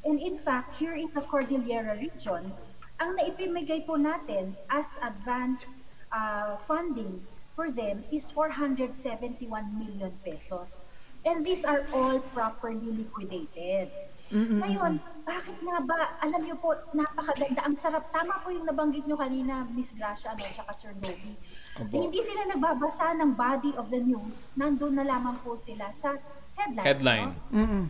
[0.01, 2.49] And in fact, here in the Cordillera region,
[2.97, 5.77] ang naipimigay po natin as advance
[6.09, 7.21] uh, funding
[7.53, 9.37] for them is 471
[9.77, 10.81] million pesos.
[11.21, 13.93] And these are all properly liquidated.
[14.31, 14.63] Mm-mm.
[14.63, 14.93] Ngayon,
[15.27, 19.67] bakit nga ba, alam niyo po, napakaganda, ang sarap, tama po yung nabanggit niyo kanina,
[19.75, 20.95] Miss Gracia, ano, tsaka Sir.
[20.95, 21.91] Opo.
[21.91, 26.15] Hindi sila nagbabasa ng body of the news, nandun na lamang po sila sa
[26.55, 26.87] headlines.
[26.87, 27.29] Headline.
[27.51, 27.87] No?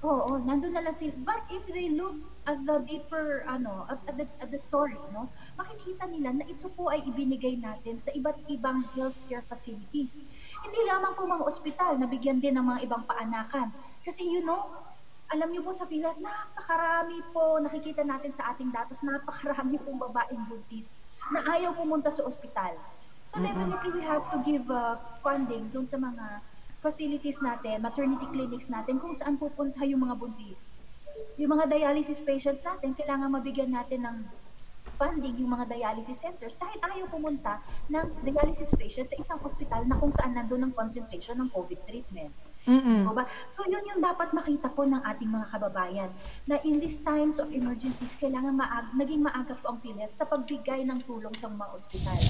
[0.00, 1.12] Oo, nandun na lang sila.
[1.26, 2.16] But if they look
[2.48, 5.28] at the deeper ano at, at the, at the story no
[5.60, 10.24] makikita nila na ito po ay ibinigay natin sa iba't ibang healthcare facilities
[10.64, 13.68] hindi lamang po mga ospital nabigyan din ng mga ibang paanakan
[14.02, 14.72] kasi you know
[15.30, 20.42] alam niyo po sa Pilat, napakarami po nakikita natin sa ating datos, napakarami pong babaeng
[20.50, 20.90] buntis
[21.30, 22.74] na ayaw pumunta sa ospital.
[23.30, 26.42] So definitely we have to give uh, funding dun sa mga
[26.82, 30.74] facilities natin, maternity clinics natin, kung saan pupunta yung mga buntis.
[31.38, 34.16] Yung mga dialysis patients natin, kailangan mabigyan natin ng
[34.98, 39.94] funding yung mga dialysis centers dahil ayaw pumunta ng dialysis patients sa isang ospital na
[39.94, 42.34] kung saan nandun ang concentration ng COVID treatment.
[42.68, 43.08] Mm-mm.
[43.08, 43.24] Diba?
[43.56, 46.10] So yun yung dapat makita po ng ating mga kababayan
[46.44, 50.84] na in these times of emergencies, kailangan maag naging maaga po ang PhilHealth sa pagbigay
[50.84, 52.20] ng tulong sa mga ospital.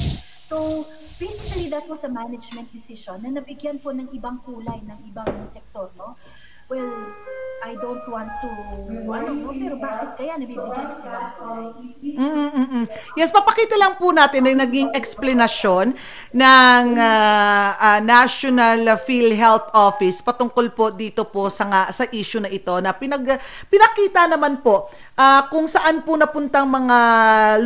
[0.50, 0.86] So
[1.18, 5.90] basically that was a management decision na nabigyan po ng ibang kulay ng ibang sektor,
[5.98, 6.14] no?
[6.70, 6.86] Well,
[7.66, 8.48] I don't want to,
[9.10, 9.50] ano, no?
[9.50, 11.64] pero bakit kaya nabibigyan ng ibang?
[11.98, 12.84] Mm-mm-mm.
[13.18, 15.90] Yes, papakita lang po natin na naging explanation
[16.30, 22.46] ng ah, ah, National PhilHealth Office patungkol po dito po sa nga, sa issue na
[22.54, 23.26] ito na pinag
[23.66, 24.86] pinakita naman po
[25.18, 26.98] ah, kung saan po napuntang mga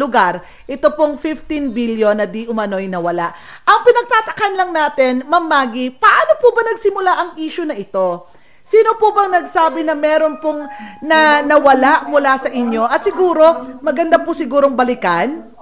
[0.00, 3.36] lugar ito pong 15 billion na di umano'y nawala.
[3.68, 8.33] Ang pinagtatakan lang natin, Ma'am Maggie, paano po ba nagsimula ang issue na ito?
[8.64, 10.64] Sino po bang nagsabi na meron pong
[11.04, 12.88] na nawala mula sa inyo?
[12.88, 15.52] At siguro, maganda po sigurong balikan.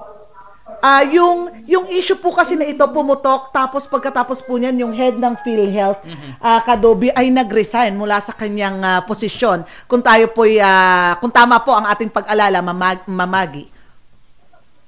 [0.79, 5.15] Ah, yung yung issue po kasi na ito pumutok tapos pagkatapos po niyan yung head
[5.15, 6.03] ng PhilHealth
[6.43, 9.67] ah, Kadobi ay nag-resign mula sa kanyang ah, posisyon.
[9.91, 10.47] Kung tayo po
[11.19, 13.67] kung tama po ang ating pag-alala mamag, mamagi.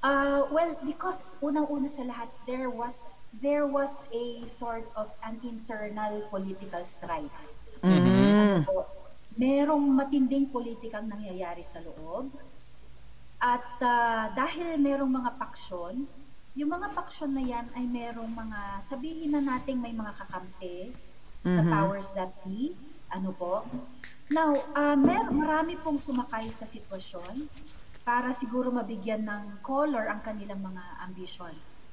[0.02, 6.22] Uh, well, because unang-una sa lahat, there was there was a sort of an internal
[6.30, 7.53] political strife.
[7.84, 8.64] Mm.
[8.64, 8.88] So,
[9.36, 12.32] merong matinding politikang nangyayari sa loob.
[13.44, 16.08] At ah, dahil merong mga paksyon,
[16.56, 20.94] yung mga paksyon na yan ay merong mga, sabihin na nating may mga kakampi,
[21.44, 21.68] the Mhm.
[21.68, 22.72] powers that be,
[23.12, 23.68] ano po.
[24.32, 27.44] Now, ah, mer marami pong sumakay sa sitwasyon
[28.00, 31.84] para siguro mabigyan ng color ang kanilang mga ambitions.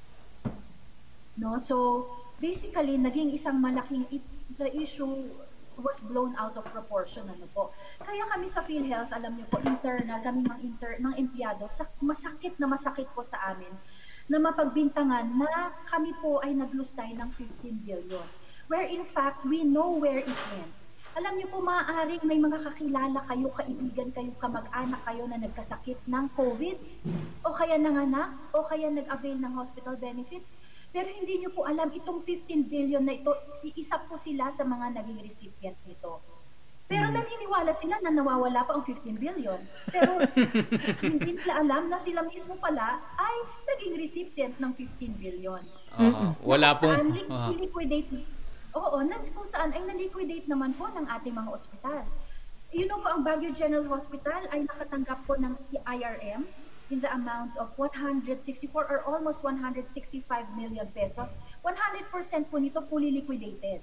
[1.36, 1.60] No?
[1.60, 2.08] So,
[2.39, 4.24] basically, naging isang malaking, it,
[4.56, 5.32] the issue
[5.80, 7.72] was blown out of proportion, ano po.
[8.03, 12.59] Kaya kami sa PhilHealth, alam niyo po, internal, kami mga, inter, mga empleyado, sa, masakit
[12.59, 13.72] na masakit po sa amin
[14.32, 18.28] na mapagbintangan na kami po ay nag-lose tayo ng 15 billion.
[18.72, 20.72] Where in fact, we know where it went.
[21.11, 26.26] Alam niyo po, maaaring may mga kakilala kayo, kaibigan kayo, kamag-anak kayo na nagkasakit ng
[26.39, 26.78] COVID,
[27.43, 30.55] o kaya nanganak, o kaya nag-avail ng hospital benefits,
[30.92, 34.68] pero hindi niyo po alam, itong 15 billion na ito, si isa po sila sa
[34.68, 36.20] mga naging recipient nito.
[36.92, 39.56] Pero naniniwala sila na nawawala pa ang 15 billion.
[39.88, 40.20] Pero
[41.08, 43.36] hindi nila alam na sila mismo pala ay
[43.72, 45.64] naging recipient ng 15 billion.
[45.96, 46.36] Oo.
[46.44, 46.92] wala pong...
[46.92, 47.52] saan li- ah.
[47.56, 48.12] liquidate
[48.72, 52.04] Oo, na kung saan ay na-liquidate naman po ng ating mga ospital.
[52.72, 56.48] You know po, ang Baguio General Hospital ay nakatanggap po ng IRM
[56.92, 58.36] in the amount of 164
[58.76, 59.88] or almost 165
[60.60, 61.39] million pesos.
[61.64, 63.80] 100% po nito fully liquidated.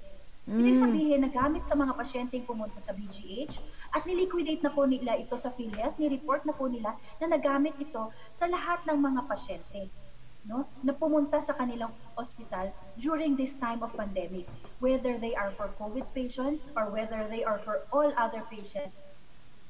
[0.49, 0.81] Ibig Mm.
[0.81, 3.61] sabihin, nagamit sa mga pasyenteng pumunta sa BGH
[3.93, 8.09] at niliquidate na po nila ito sa PhilHealth, ni-report na po nila na nagamit ito
[8.33, 9.93] sa lahat ng mga pasyente
[10.49, 14.49] no, na pumunta sa kanilang ospital during this time of pandemic,
[14.81, 19.03] whether they are for COVID patients or whether they are for all other patients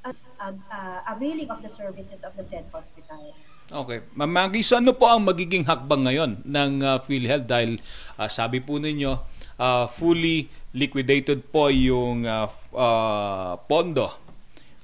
[0.06, 3.34] uh, uh, uh, availing of the services of the said hospital.
[3.70, 4.02] Okay.
[4.18, 7.78] Ma'am Maggie, so ano po ang magiging hakbang ngayon ng uh, PhilHealth dahil
[8.18, 9.14] ah, sabi po ninyo
[9.62, 14.10] ah, fully liquidated po yung f- ah, pondo.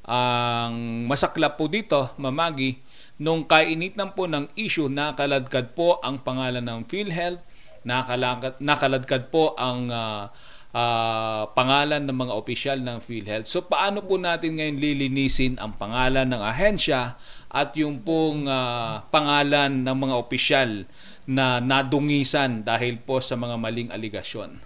[0.06, 2.78] Ang masaklap po dito, Ma'am Maggie,
[3.18, 7.42] nung kainitan po ng issue, nakaladkad po ang pangalan ng PhilHealth,
[7.90, 10.30] nakaladkad, nakaladkad po ang ah,
[10.76, 13.48] ah, pangalan ng mga opisyal ng PhilHealth.
[13.48, 17.16] So paano po natin ngayon lilinisin ang pangalan ng ahensya
[17.48, 20.84] at yung pong ah, pangalan ng mga opisyal
[21.26, 24.60] na nadungisan dahil po sa mga maling aligasyon?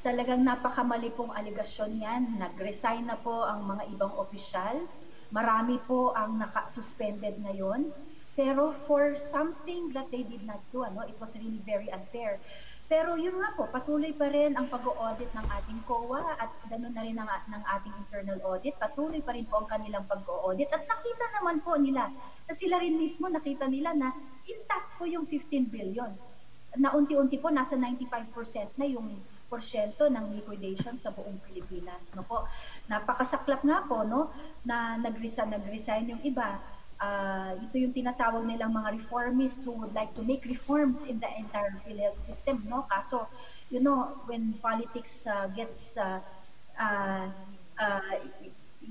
[0.00, 2.22] Talagang napakamali pong aligasyon yan.
[2.38, 4.86] Nag-resign na po ang mga ibang opisyal.
[5.34, 7.90] Marami po ang naka-suspended ngayon.
[8.38, 12.38] Pero for something that they did not do, ano, it was really very unfair.
[12.86, 17.02] Pero yun nga po, patuloy pa rin ang pag-audit ng ating COA at ganoon na
[17.02, 18.78] rin ang, ng ating internal audit.
[18.78, 20.70] Patuloy pa rin po ang kanilang pag-audit.
[20.70, 22.06] At nakita naman po nila,
[22.46, 24.14] na sila rin mismo nakita nila na
[24.46, 26.14] intact po yung 15 billion.
[26.78, 32.14] Na unti-unti po, nasa 95% na yung porsyento ng liquidation sa buong Pilipinas.
[32.14, 32.46] No po?
[32.90, 34.30] Napakasaklap nga po no
[34.66, 36.58] na nag-resign, nag-resign yung iba.
[36.96, 41.28] Uh, ito yung tinatawag nilang mga reformists who would like to make reforms in the
[41.36, 42.64] entire PhilHealth system.
[42.64, 42.88] No?
[42.88, 43.28] Kaso,
[43.68, 46.20] you know, when politics uh, gets uh,
[46.80, 47.28] uh,
[47.76, 48.16] uh,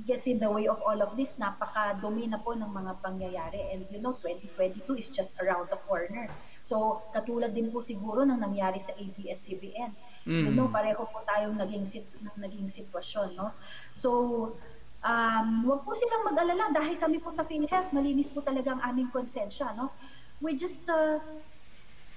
[0.04, 3.74] gets in the way of all of this, napakadumi na po ng mga pangyayari.
[3.74, 6.28] And you know, 2022 is just around the corner.
[6.66, 9.92] So, katulad din po siguro ng nangyari sa ABS-CBN.
[10.26, 10.44] Mm.
[10.50, 12.10] You know, pareho po tayong naging, sit-
[12.42, 13.54] naging sitwasyon, no?
[13.94, 14.10] So,
[15.06, 19.14] um, wag po silang mag-alala dahil kami po sa PhilHealth, malinis po talaga ang aming
[19.14, 19.94] konsensya, no?
[20.42, 21.22] We just, uh,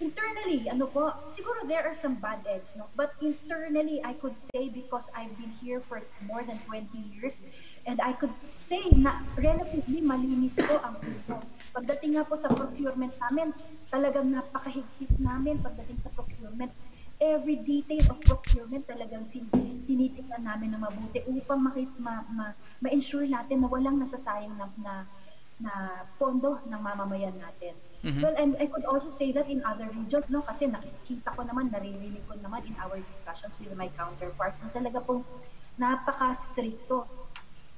[0.01, 2.89] internally, ano po, siguro there are some bad eggs, no?
[2.97, 7.45] But internally, I could say because I've been here for more than 20 years,
[7.85, 11.45] and I could say na relatively malinis po ang puno.
[11.77, 13.53] Pagdating nga po sa procurement namin,
[13.93, 16.73] talagang napakahigpit namin pagdating sa procurement
[17.19, 19.43] every detail of procurement talagang sin
[19.85, 24.95] tinitingnan namin na mabuti upang makit, ma, ma, ma-ensure natin na walang nasasayang na, na,
[25.59, 25.73] na
[26.15, 27.75] pondo ng mamamayan natin.
[28.07, 28.23] Mm-hmm.
[28.23, 31.75] Well, and I could also say that in other regions, no, kasi nakikita ko naman,
[31.75, 35.27] naririnig ko naman in our discussions with my counterparts na talaga pong
[35.83, 37.11] napaka-stricto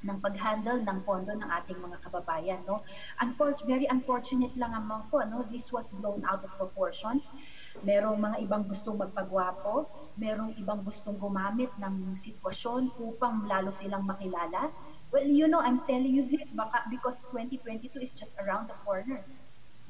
[0.01, 2.61] ng pag-handle ng pondo ng ating mga kababayan.
[2.65, 2.81] No?
[3.21, 5.45] Unfor- very unfortunate lang naman po, no?
[5.49, 7.33] this was blown out of proportions.
[7.87, 9.89] Merong mga ibang gustong magpagwapo,
[10.21, 14.69] merong ibang gustong gumamit ng sitwasyon upang lalo silang makilala.
[15.11, 19.19] Well, you know, I'm telling you this baka, because 2022 is just around the corner.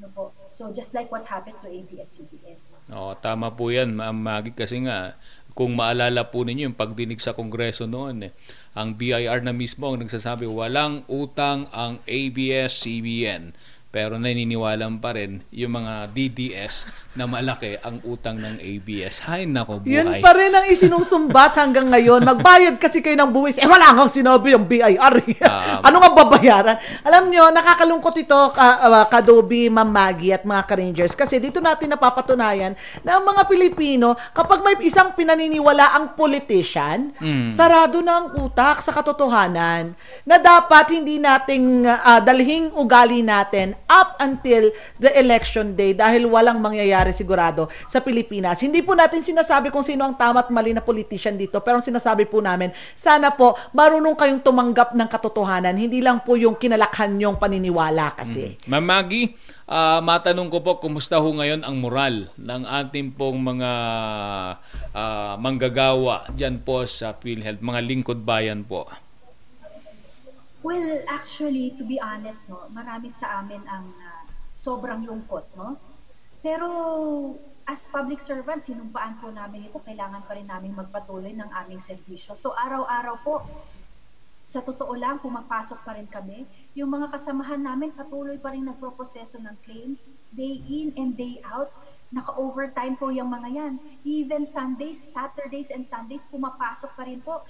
[0.01, 0.33] No po?
[0.49, 2.57] So just like what happened to ABS-CBN.
[2.89, 5.13] Oh, tama po 'yan, Ma'am Maggie kasi nga
[5.53, 8.33] kung maalala po ninyo yung pagdinig sa Kongreso noon eh,
[8.73, 13.53] ang BIR na mismo ang nagsasabi walang utang ang ABS-CBN
[13.91, 16.87] pero naniniwala pa rin yung mga DDS
[17.19, 19.27] na malaki ang utang ng ABS.
[19.27, 19.99] Hay nako buhay.
[19.99, 22.23] Yun pa rin ang isinusumbat hanggang ngayon.
[22.23, 23.59] Magbayad kasi kayo ng buwis.
[23.59, 25.15] Eh wala kang sinabi yung BIR.
[25.43, 26.79] Um, ano nga babayaran?
[27.03, 31.91] Alam nyo, nakakalungkot ito ka, uh, Kadobi, Ma'am Maggie at mga ka-rangers kasi dito natin
[31.91, 37.51] napapatunayan na ang mga Pilipino, kapag may isang pinaniniwala ang politician, mm.
[37.51, 44.15] sarado na ang utak sa katotohanan na dapat hindi nating uh, dalhing ugali natin up
[44.23, 44.71] until
[45.03, 48.63] the election day dahil walang mangyayari sigurado sa Pilipinas.
[48.63, 51.85] Hindi po natin sinasabi kung sino ang tama at mali na politician dito, pero ang
[51.85, 57.19] sinasabi po namin, sana po marunong kayong tumanggap ng katotohanan, hindi lang po yung kinalakhan
[57.19, 58.55] yung paniniwala kasi.
[58.55, 58.71] Mm.
[58.71, 59.35] Ma'am Maggie,
[59.67, 63.71] uh, matanong ko po, kumusta ho ngayon ang moral ng ating pong mga
[64.95, 68.87] uh, manggagawa dyan po sa PhilHealth, mga lingkod bayan po?
[70.61, 75.81] Well, actually, to be honest, no, marami sa amin ang uh, sobrang lungkot, no?
[76.45, 76.69] Pero
[77.65, 82.37] as public servants, sinumpaan po namin ito, kailangan pa rin namin magpatuloy ng aming serbisyo.
[82.37, 83.41] So araw-araw po,
[84.51, 86.43] sa totoo lang, pumapasok pa rin kami.
[86.75, 91.71] Yung mga kasamahan namin, patuloy pa rin nagproproseso ng claims, day in and day out.
[92.11, 93.73] Naka-overtime po yung mga yan.
[94.03, 97.47] Even Sundays, Saturdays and Sundays, pumapasok pa rin po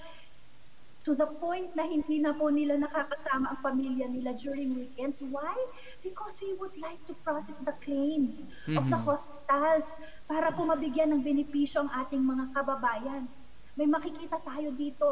[1.01, 5.25] to the point na hindi na po nila nakakasama ang pamilya nila during weekends.
[5.25, 5.57] Why?
[6.05, 8.77] Because we would like to process the claims mm-hmm.
[8.77, 9.09] of the mm-hmm.
[9.09, 9.89] hospitals
[10.29, 13.25] para po mabigyan ng benepisyo ang ating mga kababayan.
[13.73, 15.07] May makikita tayo dito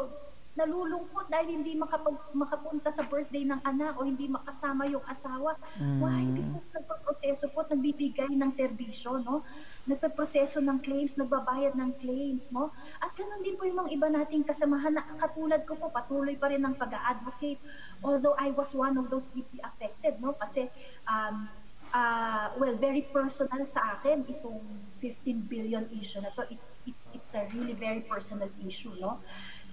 [0.58, 5.54] nalulungkot dahil hindi makapag, makapunta sa birthday ng anak o hindi makasama yung asawa.
[5.78, 5.98] Mm.
[6.02, 6.22] Why?
[6.26, 9.46] Because nagpaproseso po, nagbibigay ng serbisyo, no?
[9.86, 12.74] Nagpaproseso ng claims, nagbabayad ng claims, no?
[12.98, 16.50] At ganun din po yung mga iba nating kasamahan na katulad ko po, patuloy pa
[16.50, 17.62] rin ng pag-advocate.
[18.02, 20.34] Although I was one of those deeply affected, no?
[20.34, 20.66] Kasi,
[21.06, 21.46] um,
[21.94, 24.58] uh, well, very personal sa akin itong
[24.98, 26.42] 15 billion issue na to.
[26.50, 29.22] It, it's, it's a really very personal issue, no?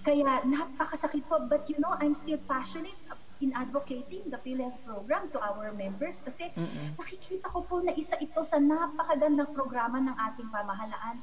[0.06, 1.42] Kaya napakasakit po.
[1.46, 2.96] But you know, I'm still passionate
[3.42, 6.98] in advocating the PhilHealth program to our members kasi Mm-mm.
[6.98, 11.22] nakikita ko po na isa ito sa napakagandang programa ng ating pamahalaan.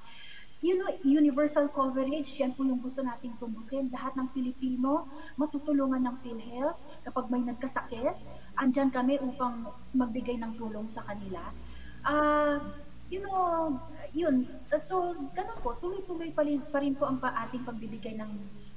[0.64, 3.92] You know, universal coverage, yan po yung gusto nating tumbukin.
[3.92, 5.04] Lahat ng Pilipino
[5.36, 6.80] matutulungan ng PhilHealth.
[7.04, 8.16] Kapag may nagkasakit,
[8.56, 11.42] andyan kami upang magbigay ng tulong sa kanila.
[12.00, 12.62] Uh,
[13.12, 13.76] you know,
[14.16, 14.48] yun.
[14.80, 18.30] So, ganun po, tuloy-tuloy pa rin, pa rin po ang pa ating pagbibigay ng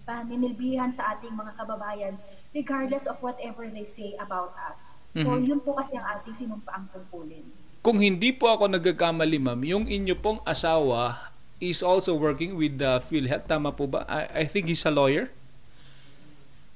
[0.07, 2.15] paninilbihan sa ating mga kababayan
[2.55, 5.03] regardless of whatever they say about us.
[5.13, 5.45] So, mm-hmm.
[5.45, 7.43] yun po kasi ang ating sinumpaang tungkulin.
[7.83, 12.97] Kung hindi po ako nagkakamali, ma'am, yung inyo pong asawa is also working with the
[13.05, 13.45] PhilHealth.
[13.45, 14.07] Tama po ba?
[14.09, 15.29] I, I think he's a lawyer.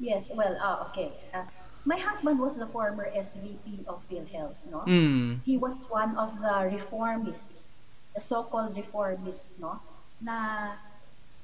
[0.01, 1.13] Yes, well, uh, okay.
[1.33, 1.45] Uh,
[1.85, 4.85] my husband was the former SVP of PhilHealth, no?
[4.85, 5.41] Mm.
[5.45, 7.69] He was one of the reformists,
[8.13, 9.81] the so-called reformists, no?
[10.21, 10.77] Na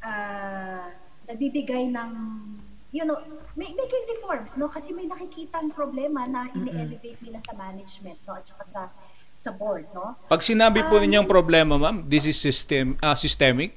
[0.01, 0.89] ah,
[1.27, 2.09] nagbibigay ng
[2.89, 3.19] you know,
[3.53, 4.71] may making reforms, no?
[4.71, 8.33] Kasi may nakikitang problema na ini-elevate nila sa management, no?
[8.33, 8.81] At saka sa
[9.37, 10.15] sa board, no?
[10.25, 13.75] Pag sinabi po Um, ninyong problema, ma'am, this is system ah, systemic.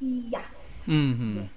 [0.00, 0.46] Yeah.
[0.88, 1.44] Mhm.
[1.44, 1.54] Yes.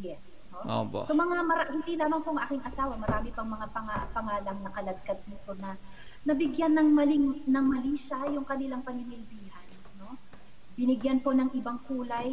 [0.00, 0.22] Yes.
[0.50, 0.86] No?
[0.86, 1.04] Opo.
[1.04, 5.52] So mga mara- hindi lamang pong aking asawa, marami pang mga panga- pangalang nakaladkad dito
[5.60, 5.76] na
[6.24, 9.66] nabigyan ng maling ng mali siya yung kanilang paninilbihan,
[9.98, 10.16] no?
[10.74, 12.30] Binigyan po ng ibang kulay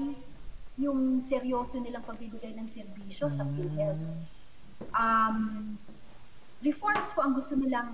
[0.75, 4.01] yung seryoso nilang pagbibigay ng serbisyo sa PhilHealth.
[4.91, 5.37] Um,
[6.59, 7.89] reforms po ang gusto nilang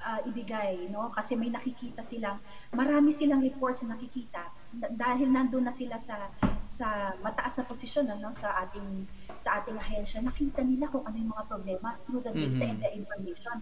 [0.00, 1.08] ah, ibigay, no?
[1.10, 2.36] Kasi may nakikita silang,
[2.72, 4.44] marami silang reports na nakikita
[4.76, 6.28] na- dahil nandun na sila sa
[6.64, 9.06] sa mataas na posisyon ano sa ating
[9.38, 12.66] sa ating ahensya nakita nila kung ano yung mga problema through the data Mhm.
[12.66, 13.56] and the information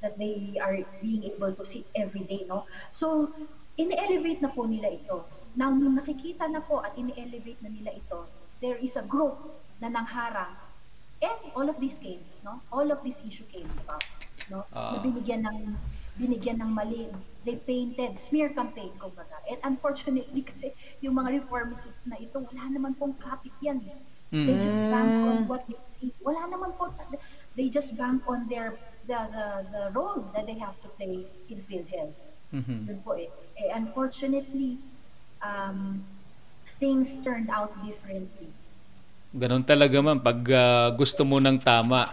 [0.00, 3.28] that they are being able to see every day no so
[3.76, 5.22] ini-elevate na po nila ito
[5.56, 8.28] now nung nakikita na po at ini-elevate na nila ito
[8.60, 9.40] there is a group
[9.80, 10.52] na nangharang
[11.20, 14.04] and all of this came no all of this issue came about
[14.52, 14.94] no Ah.
[14.94, 15.58] na binigyan ng
[16.16, 17.08] binigyan ng mali
[17.48, 22.92] they painted smear campaign kumbaga and unfortunately kasi yung mga reforms na ito wala naman
[22.94, 23.96] pong kapit yan eh.
[24.28, 26.92] they just bank on what they see wala naman po
[27.56, 28.76] they just bank on their
[29.08, 32.16] the the, the role that they have to play in PhilHealth
[32.52, 32.86] Mhm.
[32.86, 33.26] yun po eh.
[33.58, 34.78] eh unfortunately
[35.40, 36.00] um,
[36.78, 38.52] things turned out differently
[39.36, 42.08] Ganon talaga man pag ah, gusto mo ng tama,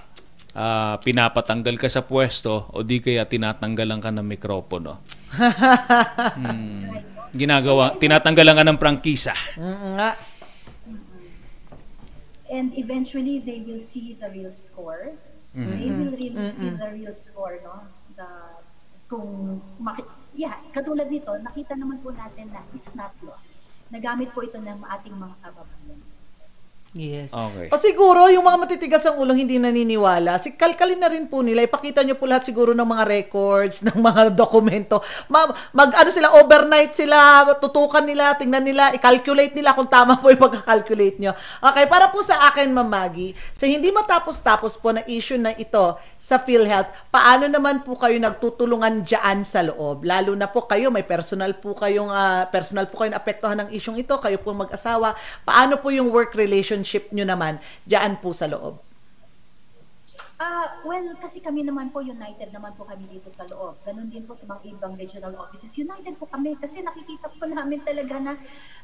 [0.52, 5.00] ah, pinapatanggal ka sa pwesto o di kaya tinatanggalan ka ng mikropono.
[6.36, 6.92] Hmm.
[7.32, 9.34] Ginagawa, tinatanggalan ka ng prangkisa.
[9.58, 10.10] Nga.
[12.54, 15.18] and eventually they will see the real score.
[15.58, 15.74] Mhm.
[15.74, 16.78] They will really see Mhm.
[16.78, 17.90] the real score, no?
[18.14, 18.30] The
[19.10, 20.06] kung maki-
[20.36, 23.56] yeah, katulad nito, nakita naman po natin na it's not lost.
[23.90, 26.03] Nagamit po ito ng ating mga kababayan.
[26.94, 27.34] Yes.
[27.34, 27.74] Okay.
[27.74, 31.66] O siguro, yung mga matitigas ang ulong hindi naniniwala, si kalkalin na rin po nila,
[31.66, 35.02] ipakita nyo po lahat siguro ng mga records, ng mga dokumento.
[35.26, 40.30] Ma- mag, ano sila, overnight sila, tutukan nila, tingnan nila, i-calculate nila kung tama po
[40.30, 41.34] yung pagka-calculate nyo.
[41.66, 45.98] Okay, para po sa akin, Ma'am Maggie, sa hindi matapos-tapos po na issue na ito
[46.22, 50.06] sa PhilHealth, paano naman po kayo nagtutulungan dyan sa loob?
[50.06, 53.98] Lalo na po kayo, may personal po kayong, ah, personal po kayong apektuhan ng isyong
[53.98, 55.18] ito, kayo po mag-asawa.
[55.42, 56.38] Paano po yung work
[56.84, 58.84] relationship nyo naman dyan po sa loob?
[60.44, 63.80] Ah, well, kasi kami naman po united naman po kami dito sa loob.
[63.88, 65.72] Ganon din po sa mga ibang regional offices.
[65.80, 68.34] United po kami kasi nakikita po namin talaga na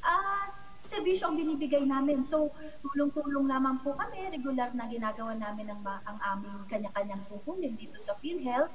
[0.07, 0.47] ah,
[0.79, 2.23] serbisyo ang binibigay namin.
[2.23, 2.47] So,
[2.79, 4.31] tulong-tulong naman po kami.
[4.31, 8.71] Regular na ginagawa namin ang, ang aming kanya-kanyang tungkulin dito sa PhilHealth.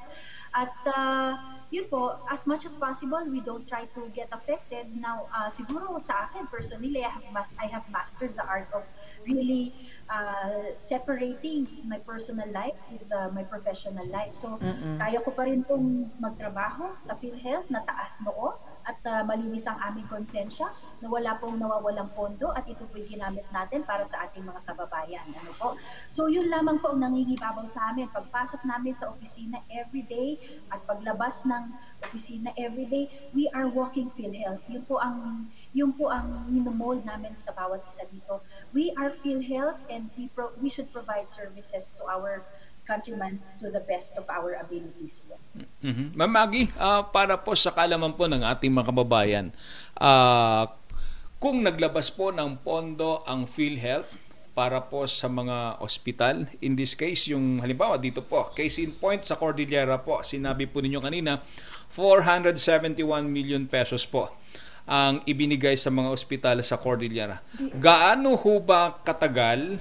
[0.54, 4.94] At ah, yun po, as much as possible, we don't try to get affected.
[4.94, 7.26] Now, ah, siguro sa akin, personally, I have,
[7.58, 8.86] I have mastered the art of
[9.26, 9.74] really
[10.08, 14.32] uh, separating my personal life with uh, my professional life.
[14.36, 15.00] So, Mm-mm.
[15.00, 19.80] kaya ko pa rin pong magtrabaho sa PhilHealth na taas noo at uh, malinis ang
[19.80, 20.68] aming konsensya
[21.00, 25.24] na wala pong nawawalang pondo at ito po ginamit natin para sa ating mga kababayan.
[25.32, 25.68] Ano po?
[26.12, 28.12] So, yun lamang po ang nangingibabaw sa amin.
[28.12, 30.36] Pagpasok namin sa opisina everyday
[30.68, 31.72] at paglabas ng
[32.04, 34.60] opisina everyday, we are walking PhilHealth.
[34.68, 38.44] Yun po ang yun po ang minomold namin sa bawat isa dito.
[38.74, 42.42] We are PhilHealth and we, pro- we should provide services to our
[42.84, 45.24] countrymen to the best of our abilities.
[45.80, 46.12] Mhm.
[46.18, 49.46] Ma'am Maggie, ah, para po sa kalaman po ng ating mga kababayan,
[49.96, 50.68] ah,
[51.40, 54.10] kung naglabas po ng pondo ang PhilHealth
[54.52, 59.22] para po sa mga ospital, in this case, yung halimbawa dito po, case in point
[59.24, 61.40] sa Cordillera po, sinabi po ninyo kanina,
[61.94, 64.43] 471 million pesos po
[64.84, 67.40] ang ibinigay sa mga ospital sa Cordillera.
[67.80, 69.80] Gaano ho ba katagal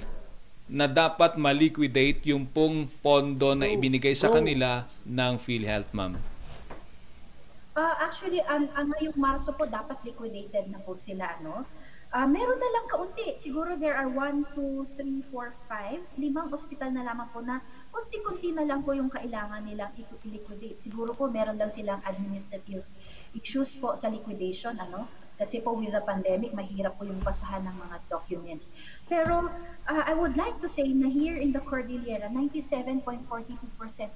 [0.64, 6.16] na dapat ma-liquidate yung pong pondo na ibinigay sa kanila ng PhilHealth, ma'am?
[7.74, 11.68] Ah, actually, ang, ang ngayong Marso po, dapat liquidated na po sila, ano?
[12.14, 13.34] Ah, meron na lang kaunti.
[13.34, 15.50] Siguro there are 1, 2, 3, 4,
[16.14, 17.58] 5, limang ospital na lamang po na
[17.90, 20.78] kunti-kunti na lang po yung kailangan nilang i-liquidate.
[20.78, 22.86] Siguro po meron lang silang administrative
[23.34, 25.06] issues po sa liquidation, ano?
[25.34, 28.70] Kasi po with the pandemic, mahirap po yung basahan ng mga documents.
[29.10, 29.50] Pero
[29.90, 33.26] ah, I would like to say na here in the Cordillera, 97.42%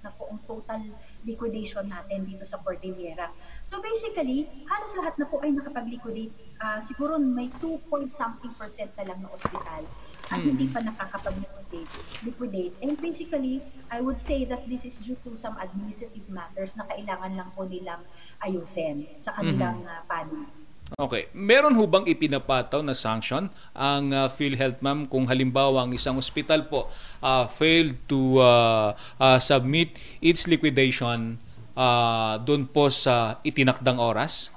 [0.06, 0.78] na po ang total
[1.26, 3.34] liquidation natin dito sa Cordillera.
[3.66, 6.30] So basically, halos lahat na po ay nakapag-liquidate.
[6.62, 9.82] Ah, siguro may 2 point something percent na lang na ospital
[10.28, 11.90] at hindi pa nakakapag-liquidate.
[12.22, 12.74] Liquidate.
[12.84, 17.32] And basically, I would say that this is due to some administrative matters na kailangan
[17.32, 18.04] lang po nilang
[18.40, 19.88] ayusin sa kanilang Mhm.
[19.88, 20.46] ah, panig.
[20.90, 21.28] Okay.
[21.30, 26.64] Meron ho bang ipinapataw na sanction ang uh, PhilHealth ma'am kung halimbawa ang isang ospital
[26.64, 26.88] po
[27.20, 31.36] uh, failed to uh, uh, submit its liquidation
[31.76, 34.48] uh, doon po sa itinakdang oras?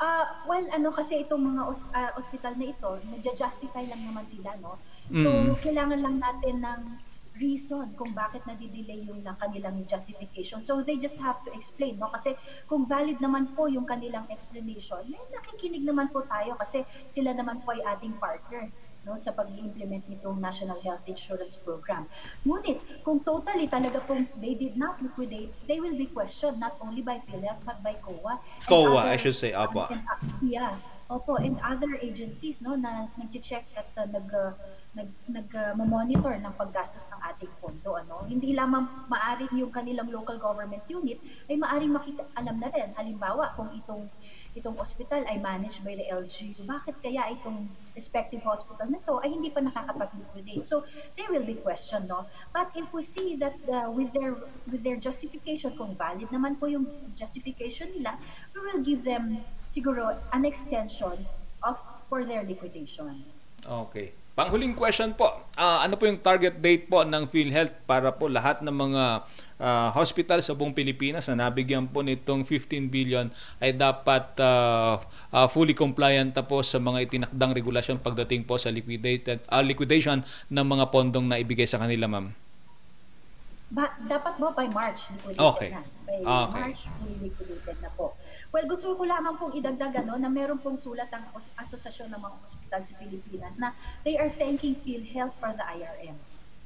[0.00, 4.56] Uh, well, ano kasi itong mga os- uh, ospital na ito, nagja-justify lang naman sila,
[4.58, 4.80] no?
[5.12, 5.60] So, Mm.
[5.60, 6.80] kailangan lang natin ng
[7.40, 10.60] reason kung bakit nadidelay yung lang kanilang justification.
[10.60, 12.12] So, they just have to explain, no?
[12.12, 12.36] Kasi
[12.68, 17.64] kung valid naman po yung kanilang explanation, eh, nakikinig naman po tayo kasi sila naman
[17.64, 18.68] po ay ating partner
[19.00, 22.04] no sa pag-implement nitong National Health Insurance Program.
[22.44, 27.00] Ngunit, kung totally talaga pong they did not liquidate, they will be questioned not only
[27.00, 28.36] by PhilHealth but by COA.
[28.68, 29.88] COA, I other- should say, apa.
[29.88, 30.76] and, uh, yeah.
[31.10, 34.54] Opo, and other agencies no na nag-check at uh, nag uh,
[34.90, 38.26] nag nag uh, ng paggastos ng ating pondo ano.
[38.26, 43.54] Hindi lamang maaring yung kanilang local government unit ay maaring makita alam na rin halimbawa
[43.54, 44.10] kung itong
[44.58, 46.66] itong hospital ay managed by the LGU.
[46.66, 50.66] Bakit kaya itong respective hospital na to ay hindi pa nakakapag-liquidate?
[50.66, 50.82] So,
[51.14, 52.26] they will be questioned, no?
[52.50, 54.34] But if we see that uh, with their
[54.66, 58.18] with their justification, kung valid naman po yung justification nila,
[58.50, 59.38] we will give them
[59.70, 61.30] siguro an extension
[61.62, 61.78] of
[62.10, 63.22] for their liquidation.
[63.62, 64.19] Okay.
[64.40, 68.64] Panghuling question po, ah, ano po yung target date po ng PhilHealth para po lahat
[68.64, 69.04] ng mga
[69.60, 73.28] ah, hospital sa buong Pilipinas na nabigyan po nitong 15 billion
[73.60, 74.96] ay dapat ah,
[75.28, 80.24] ah, fully compliant na po sa mga itinakdang regulasyon pagdating po sa liquidated ah, liquidation
[80.48, 82.32] ng mga pondong na ibigay sa kanila, ma'am.
[83.70, 85.70] Ba- dapat mo by March liquidated Okay.
[85.70, 85.82] na.
[86.08, 86.16] By
[86.48, 86.60] Okay.
[86.64, 86.80] March
[87.20, 88.16] liquidated na po.
[88.50, 92.18] Well, gusto ko lamang pong idagdag ano, na meron pong sulat ang Os- Asosasyon ng
[92.18, 93.70] mga Ospital sa Pilipinas na
[94.02, 96.18] they are thanking PhilHealth for the IRM.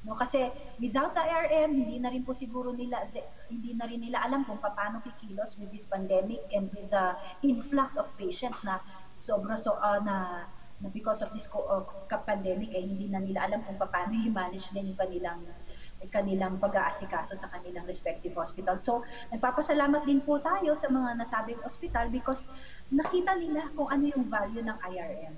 [0.05, 0.49] No, kasi
[0.81, 3.05] without the IRM, hindi na rin po siguro nila
[3.53, 7.07] hindi na rin nila alam kung paano kikilos with this pandemic and with the
[7.45, 8.81] influx of patients na
[9.17, 10.45] sobra so ah, na,
[10.85, 11.85] na because of this uh,
[12.25, 15.41] pandemic ay hindi na nila alam kung paano i-manage din yung kanilang
[16.11, 18.77] kanilang pag-aasikaso sa kanilang respective hospital.
[18.81, 22.49] So, nagpapasalamat din po tayo sa mga nasabing hospital because
[22.93, 25.35] nakita nila kung ano yung value ng IRM.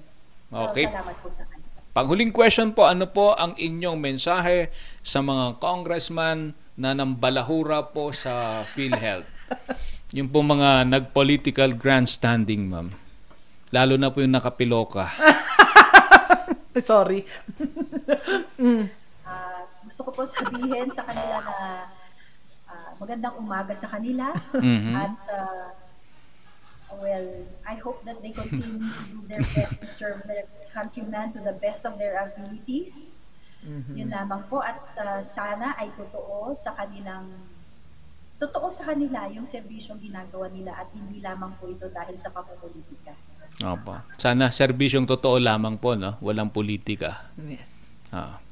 [0.51, 0.87] So, Okay.
[0.87, 1.67] salamat po sa kanila.
[1.97, 4.69] Panghuling question po, ano po ang inyong mensahe
[5.01, 9.25] sa mga congressman na nambalahura po sa PhilHealth?
[10.17, 12.93] yung po mga nag-political grandstanding, ma'am.
[13.73, 15.09] Lalo na po yung nakapiloka.
[16.77, 17.25] Sorry.
[18.61, 19.06] mm.
[19.97, 21.57] Gusto ko po sabihin sa kanila na
[22.69, 24.93] ah, magandang umaga sa kanila Mhm.
[24.93, 25.73] at ah,
[27.01, 27.25] well,
[27.65, 31.57] I hope that they continue to do their best to serve their countrymen to the
[31.57, 33.17] best of their abilities.
[33.97, 37.33] Yun lamang po at ah, sana ay totoo sa kanilang
[38.37, 43.17] totoo sa kanila yung serbisyong ginagawa nila at hindi lamang po ito dahil sa pamumulitika.
[43.65, 43.97] Opo.
[44.21, 46.21] Sana serbisyong totoo lamang po, no?
[46.21, 47.33] Walang politika.
[47.41, 47.89] Yes.
[48.13, 48.45] Ah.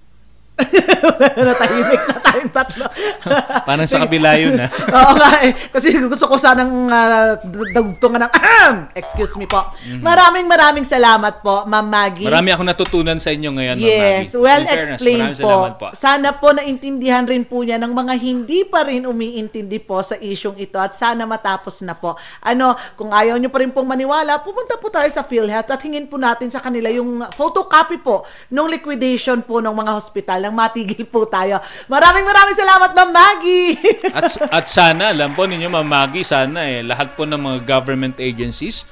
[1.35, 2.87] Natahimik na tayong tatlo.
[3.69, 4.71] Parang sa kabila yun, ah.
[5.03, 5.51] Oo nga eh.
[5.51, 7.35] Kasi gusto ko sanang uh,
[7.75, 8.75] dugtungan ng ahem!
[8.95, 9.67] Excuse me po.
[9.83, 9.99] Mhm.
[9.99, 12.31] Maraming maraming salamat po, Ma'am Maggie.
[12.31, 14.39] Marami ako natutunan sa inyo ngayon, Ma'am Yes, Maggie.
[14.39, 15.87] well In fairness, explained salamat po.
[15.91, 20.55] Sana po naintindihan rin po niya ng mga hindi pa rin umiintindi po sa isyong
[20.63, 22.15] ito at sana matapos na po.
[22.47, 26.07] Ano, kung ayaw niyo pa rin pong maniwala, pumunta po tayo sa PhilHealth at hingin
[26.07, 28.23] po natin sa kanila yung photocopy po
[28.55, 31.57] nung liquidation po ng mga hospital nang matigil po tayo.
[31.89, 33.81] Maraming maraming salamat, Ma'am Maggie!
[34.17, 38.21] at, at sana, alam po ninyo, Ma'am Maggie, sana eh, lahat po ng mga government
[38.21, 38.85] agencies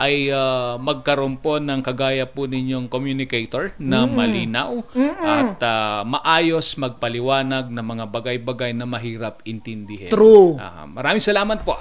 [0.00, 4.16] ay ah, magkaroon po ng kagaya po ninyong communicator na Mm.
[4.16, 5.20] malinaw Mm-mm.
[5.20, 10.08] at ah, maayos magpaliwanag ng mga bagay-bagay na mahirap intindihin.
[10.08, 10.56] True.
[10.56, 11.76] Ah, maraming salamat po.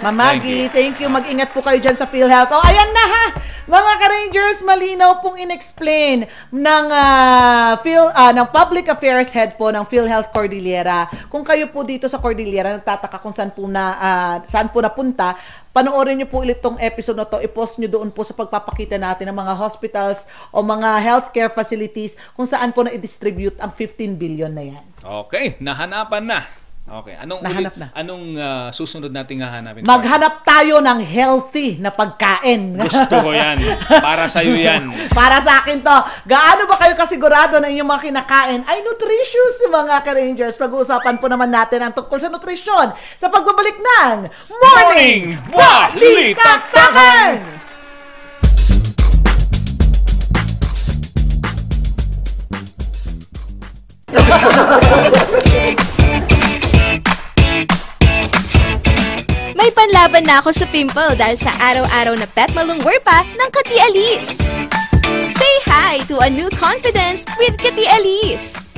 [0.00, 1.12] Ma'am Maggie, thank you.
[1.12, 2.48] Mag-ingat po kayo dyan sa PhilHealth.
[2.48, 3.26] Oh, ayan na ha!
[3.68, 9.84] Mga ka-Rangers, malinaw pong inexplain ng, ah, Phil, ah, ng Public Affairs Head po ng
[9.84, 11.12] PhilHealth Cordillera.
[11.28, 15.36] Kung kayo po dito sa Cordillera, nagtataka kung saan po, na, ah, saan po napunta,
[15.76, 17.44] panoorin niyo po ulit tong episode na to.
[17.44, 20.24] I-post niyo doon po sa pagpapakita natin ng mga hospitals
[20.56, 24.84] o mga healthcare facilities kung saan po na-distribute ang 15 billion na yan.
[25.04, 26.61] Okay, nahanapan na.
[26.82, 29.86] Okay, anong Nahanap ulit- anong ah, susunod nating hahanapin?
[29.86, 32.74] Maghanap tayo ng healthy na pagkain.
[32.82, 33.62] Gusto ko yan.
[33.86, 34.90] Para sa iyo yan.
[35.14, 35.96] Para sa akin to.
[36.26, 40.58] Gaano ba kayo kasigurado na inyong mga kinakain ay nutritious mga ka-Rangers?
[40.58, 47.62] Pag-uusapan po naman natin ang tungkol sa nutrisyon sa pagbabalik ng Morning Balitaktakan!
[59.62, 63.76] May panlaban na ako sa pimple dahil sa araw-araw na pet malungwer pa ng Kati
[63.78, 64.34] Alice.
[65.38, 68.71] Say hi to a new confidence with Kati Alice.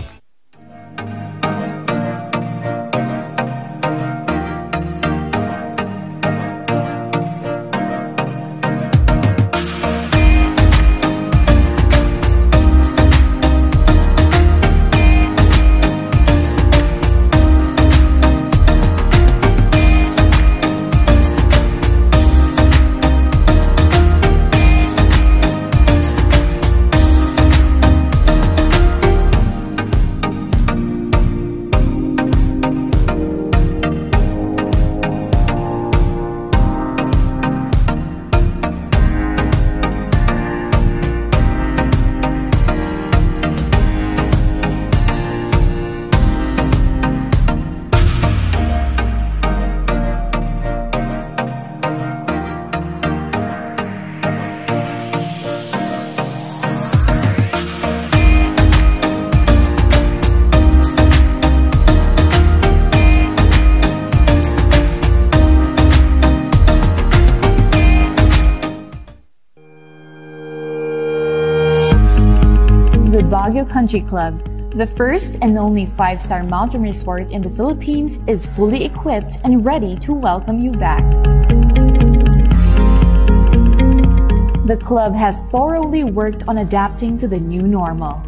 [73.64, 74.42] Country Club,
[74.74, 79.64] the first and only five star mountain resort in the Philippines, is fully equipped and
[79.64, 81.02] ready to welcome you back.
[84.66, 88.22] The club has thoroughly worked on adapting to the new normal.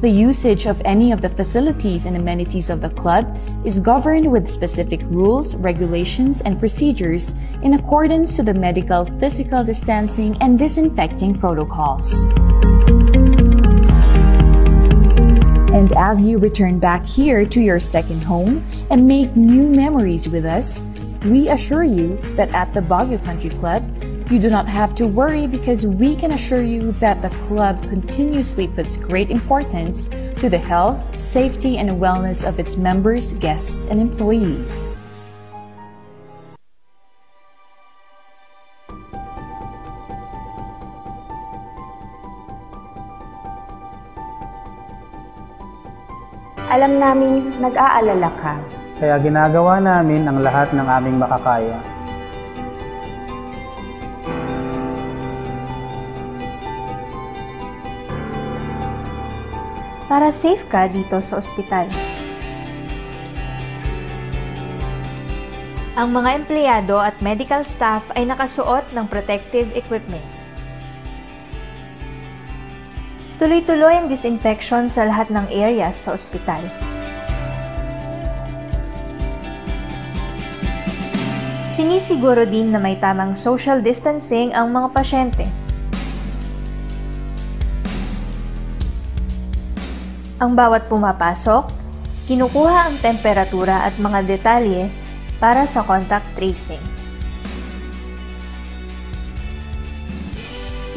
[0.00, 4.48] The usage of any of the facilities and amenities of the club is governed with
[4.48, 12.14] specific rules, regulations, and procedures in accordance to the medical physical distancing and disinfecting protocols.
[15.78, 20.44] And as you return back here to your second home and make new memories with
[20.44, 20.84] us,
[21.24, 23.84] we assure you that at the Baguio Country Club,
[24.28, 28.66] you do not have to worry because we can assure you that the club continuously
[28.66, 34.96] puts great importance to the health, safety, and wellness of its members, guests, and employees.
[46.78, 48.54] Alam naming nag-aalala ka.
[49.02, 51.74] Kaya ginagawa namin ang lahat ng aming makakaya.
[60.06, 61.90] Para safe ka dito sa ospital.
[65.98, 70.37] Ang mga empleyado at medical staff ay nakasuot ng protective equipment.
[73.38, 76.58] Tuloy-tuloy ang disinfection sa lahat ng areas sa ospital.
[81.70, 85.46] Sinisiguro din na may tamang social distancing ang mga pasyente.
[90.42, 91.70] Ang bawat pumapasok,
[92.26, 94.90] kinukuha ang temperatura at mga detalye
[95.38, 96.87] para sa contact tracing.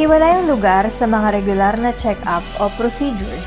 [0.02, 3.38] Hiwalay ang lugar sa mga regular na check-up o procedure.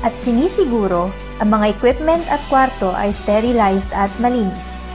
[0.00, 4.88] At sinisiguro ang mga equipment at kwarto ay sterilized at malinis.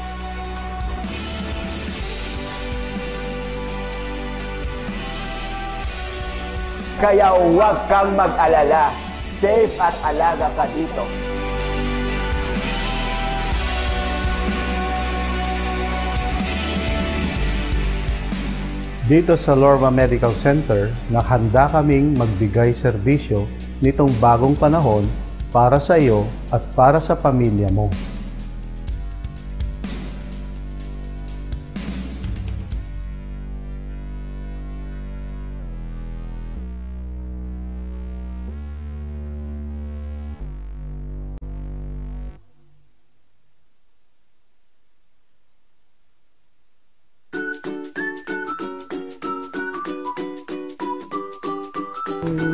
[6.97, 8.89] Kaya huwag kang mag-alala.
[9.37, 11.05] Safe at alaga ka dito.
[19.09, 23.49] Dito sa Lorma Medical Center, naghanda kaming magbigay serbisyo
[23.81, 25.01] nitong bagong panahon
[25.49, 27.89] para sa iyo at para sa pamilya mo.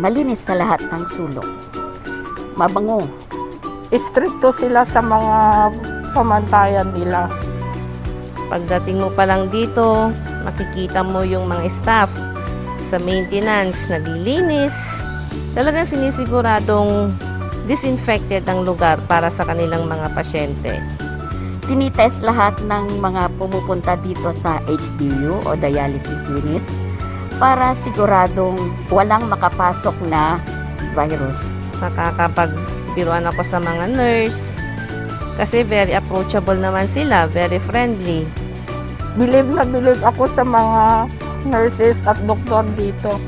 [0.05, 1.49] Malinis sa lahat ng sulok.
[2.53, 3.09] Mabango.
[3.89, 5.73] Istrikto sila sa mga
[6.13, 7.25] pamantayan nila.
[8.45, 10.13] Pagdating mo pa lang dito,
[10.45, 12.13] makikita mo yung mga staff
[12.85, 14.77] sa maintenance, naglilinis.
[15.57, 17.09] Talagang sinisiguradong
[17.65, 20.85] disinfected ang lugar para sa kanilang mga pasyente.
[21.65, 26.84] Tinitest lahat ng mga pumupunta dito sa HDU o dialysis unit
[27.35, 28.57] para siguradong
[28.87, 30.39] walang makapasok na
[30.95, 31.51] virus.
[31.83, 34.55] Nakakapagbiruan ako sa mga nurse.
[35.35, 38.23] Kasi very approachable naman sila, very friendly.
[39.19, 41.11] Believe na believe ako sa mga
[41.51, 43.19] nurses at doktor dito.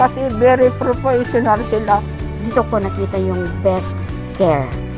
[0.00, 2.00] Kasi very professional sila.
[2.40, 4.00] Dito ko nakita yung best
[4.40, 4.89] care.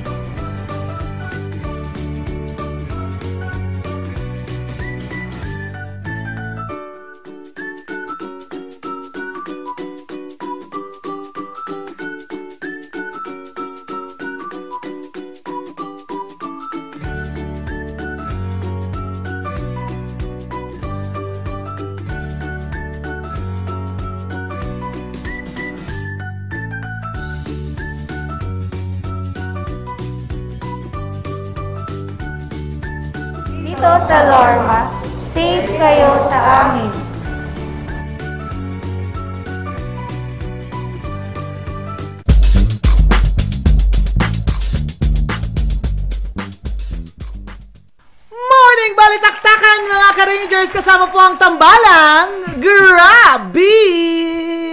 [51.23, 53.79] Ang tambalang Grabe!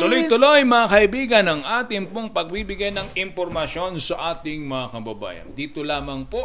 [0.02, 5.48] Tuloy-tuloy mga kaibigan ang ating pong pagbibigay ng impormasyon sa ating mga kababayan.
[5.54, 6.42] Dito lamang po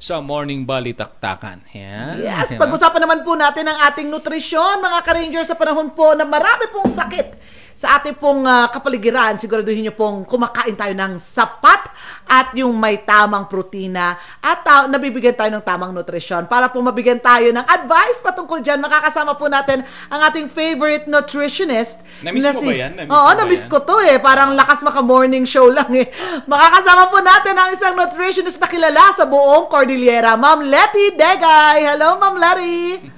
[0.00, 1.62] sa Morning Balitaktakan.
[1.70, 2.26] Yan.
[2.26, 6.66] Yes, pag-usapan naman po natin ang ating nutrisyon, mga ka-Rangers, sa panahon po na marami
[6.74, 7.38] pong sakit
[7.74, 9.34] sa ating pong ah, kapaligiran.
[9.34, 11.90] Siguraduhin niyo pong kumakain tayo ng sapat
[12.24, 16.46] at yung may tamang protina at ta- nabibigyan tayo ng tamang nutrisyon.
[16.46, 22.00] Para po mabigyan tayo ng advice patungkol dyan, makakasama po natin ang ating favorite nutritionist.
[22.22, 22.92] Na-miss na mo ba yan?
[22.94, 23.70] Na-miss Oo, ba na-miss yan?
[23.74, 24.16] ko to eh.
[24.22, 26.06] Parang lakas maka-morning show lang eh.
[26.46, 31.90] Makakasama po natin ang isang nutritionist na kilala sa buong Cordillera, Ma'am Letty Degay.
[31.90, 33.10] Hello, Ma'am Letty.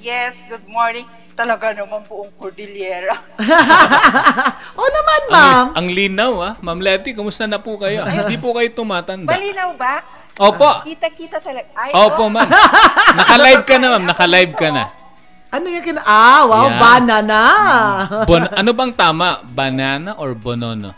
[0.00, 1.04] Yes, good morning.
[1.40, 3.16] Talaga naman buong Cordillera.
[4.76, 5.64] Oo naman, ma'am.
[5.72, 6.52] Ang, ang linaw ah.
[6.60, 8.04] Ma'am Letty, kumusta na po kayo?
[8.04, 9.24] Hindi po kayo tumatanda.
[9.24, 10.04] Malinaw ba?
[10.36, 10.84] Opo.
[10.84, 11.64] Kita-kita talaga.
[11.72, 12.32] Ay, Opo, oh.
[12.32, 12.44] ma'am.
[13.24, 14.04] Naka-live ka na, ma'am.
[14.04, 14.84] Naka-live ka na.
[15.48, 16.04] Ano yung kina...
[16.04, 16.76] Ah, wow, Yeah.
[16.76, 17.40] banana.
[18.28, 19.40] Bon- ano bang tama?
[19.40, 20.92] Banana or bonono?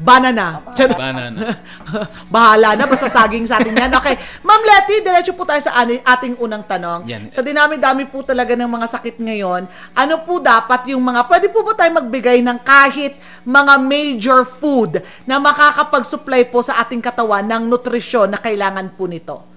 [0.00, 0.64] Banana.
[0.96, 1.60] Banana.
[2.34, 3.92] Bahala na, basta saging sa atin yan.
[3.92, 7.04] Okay, Ma'am Letty, diretso po tayo sa ani- ating unang tanong.
[7.04, 7.28] Yan.
[7.28, 11.60] Sa dinami-dami po talaga ng mga sakit ngayon, ano po dapat yung mga, pwede po
[11.60, 17.68] ba tayo magbigay ng kahit mga major food na makakapag-supply po sa ating katawan ng
[17.68, 19.50] nutrisyon na kailangan po nito?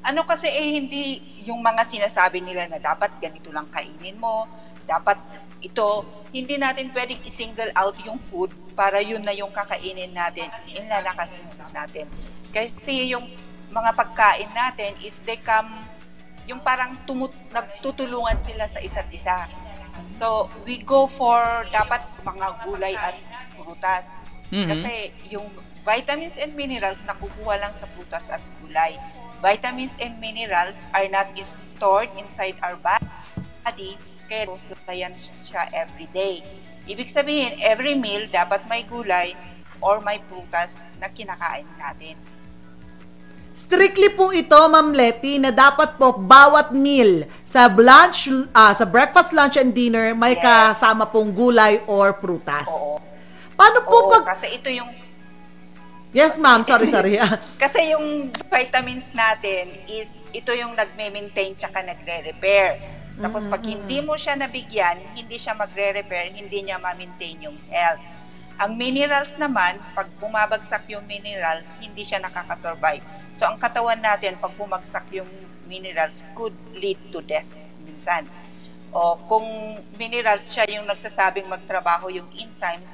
[0.00, 4.48] Ano kasi eh, hindi yung mga sinasabi nila na dapat ganito lang kainin mo,
[4.90, 5.18] dapat
[5.62, 6.02] ito,
[6.34, 11.30] hindi natin pwedeng i-single out yung food para yun na yung kakainin natin, inlalakas
[11.70, 12.10] natin.
[12.50, 13.30] Kasi yung
[13.70, 15.70] mga pagkain natin is they come,
[16.50, 19.46] yung parang tumut, nagtutulungan sila sa isa't isa.
[20.18, 21.38] So, we go for
[21.70, 23.14] dapat mga gulay at
[23.54, 24.04] prutas.
[24.50, 24.68] Mhm.
[24.68, 24.92] Kasi
[25.30, 25.46] yung
[25.86, 28.98] vitamins and minerals nakukuha lang sa prutas at gulay.
[29.40, 31.30] Vitamins and minerals are not
[31.76, 33.96] stored inside our body,
[34.30, 36.46] kaya yan siya every day.
[36.86, 39.34] Ibig sabihin, every meal dapat may gulay
[39.82, 40.70] or may prutas
[41.02, 42.14] na kinakain natin.
[43.50, 49.34] Strictly po ito, Ma'am Letty, na dapat po bawat meal sa lunch, ah, sa breakfast,
[49.34, 52.70] lunch, and dinner, may kasama pong gulay or prutas.
[53.58, 54.38] Paano po Oo, pag...
[54.38, 54.88] kasi ito yung
[56.10, 56.66] Yes, ma'am.
[56.66, 57.22] Sorry, sorry.
[57.62, 62.82] Kasi yung vitamins natin is ito yung nagme-maintain tsaka nagre-repair.
[63.20, 68.00] Tapos pag hindi mo siya nabigyan, hindi siya magre-repair, hindi niya ma-maintain yung health.
[68.60, 73.04] Ang minerals naman, pag bumabagsak yung minerals, hindi siya nakaka-survive.
[73.36, 75.28] So ang katawan natin, pag bumagsak yung
[75.68, 77.48] minerals, could lead to death
[77.84, 78.24] minsan.
[78.92, 79.46] O kung
[80.00, 82.90] minerals siya yung nagsasabing magtrabaho yung enzymes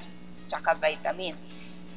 [0.47, 1.39] tsaka vitamins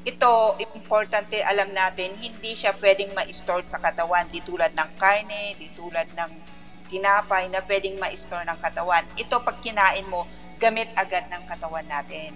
[0.08, 4.32] ito, importante alam natin, hindi siya pwedeng ma-store sa katawan.
[4.32, 6.32] Di tulad ng karne, di tulad ng
[6.90, 9.06] tinapay na pwedeng ma-store ng katawan.
[9.16, 10.26] Ito, pag kinain mo,
[10.60, 12.36] gamit agad ng katawan natin.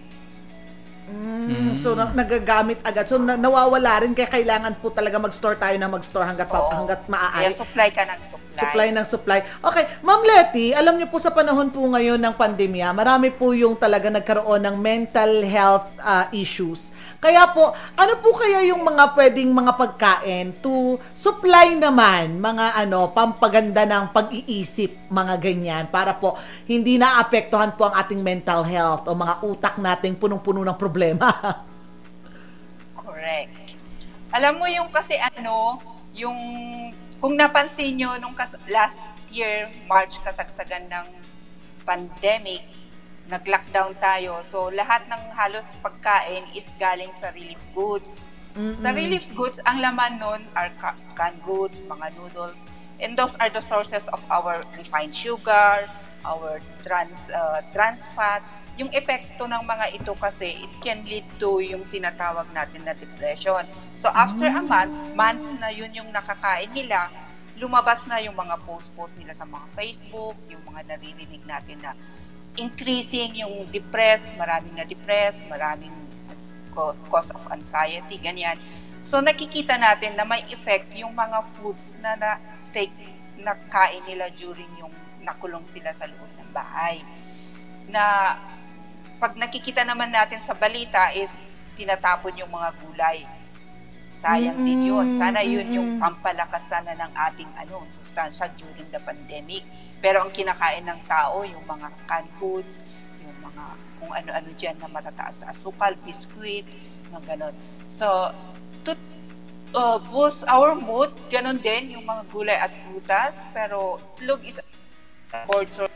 [1.03, 3.03] Mm, So, na- nagagamit agad.
[3.11, 7.01] So, na- nawawala rin kaya kailangan po talaga mag-store tayo na mag-store hanggat, pa- hanggat
[7.11, 7.51] maaari.
[7.51, 8.55] Kaya supply ka ng supply.
[8.55, 9.39] Supply ng supply.
[9.59, 13.75] Okay, Ma'am Letty, alam niyo po sa panahon po ngayon ng pandemya, marami po yung
[13.75, 16.93] talaga nagkaroon ng mental health ah, issues.
[17.19, 23.09] Kaya po, ano po kaya yung mga pwedeng mga pagkain to supply naman mga ano,
[23.09, 29.11] pampaganda ng pag-iisip, mga ganyan, para po hindi naapektuhan po ang ating mental health o
[29.11, 30.91] mga utak nating punong-puno ng problema.
[32.95, 33.51] Correct.
[34.33, 35.77] Alam mo yung kasi ano,
[36.13, 36.37] yung
[37.19, 38.97] kung napansin nyo nung kas- last
[39.29, 41.05] year, March, kasagsagan ng
[41.83, 42.61] pandemic,
[43.27, 44.43] nag-lockdown tayo.
[44.51, 48.05] So, lahat ng halos pagkain is galing sa relief goods.
[48.83, 52.57] Sa relief goods, ang laman nun are ca- canned goods, mga noodles,
[52.99, 55.87] and those are the sources of our refined sugar,
[56.23, 58.41] our trans uh, trans fat.
[58.79, 63.61] Yung epekto ng mga ito kasi, it can lead to yung tinatawag natin na depression.
[64.01, 67.07] So after a month, month na yun yung nakakain nila,
[67.61, 71.93] lumabas na yung mga post-post nila sa mga Facebook, yung mga naririnig natin na
[72.57, 75.93] increasing yung depressed, maraming na depressed, maraming
[76.73, 78.57] cause of anxiety, ganyan.
[79.13, 82.31] So nakikita natin na may effect yung mga foods na na
[82.73, 82.93] take
[83.37, 84.93] na kain nila during yung
[85.23, 87.01] nakulong sila sa loob ng bahay.
[87.89, 88.35] Na
[89.23, 91.31] pag nakikita naman natin sa balita is
[91.79, 93.23] tinatapon yung mga gulay.
[94.23, 95.19] Sayang din yun.
[95.19, 99.67] Sana yun yung pampalakasan na ng ating ano, sustansya during the pandemic.
[99.99, 102.67] Pero ang kinakain ng tao, yung mga canned foods,
[103.19, 103.63] yung mga
[103.99, 106.67] kung ano-ano dyan na matataas na asukal, biscuit,
[107.11, 107.55] mga ganon.
[107.99, 108.31] So,
[108.83, 108.95] to
[109.75, 113.31] uh, boost our mood, ganon din yung mga gulay at prutas.
[113.55, 114.59] Pero, itlog is
[115.49, 115.91] board source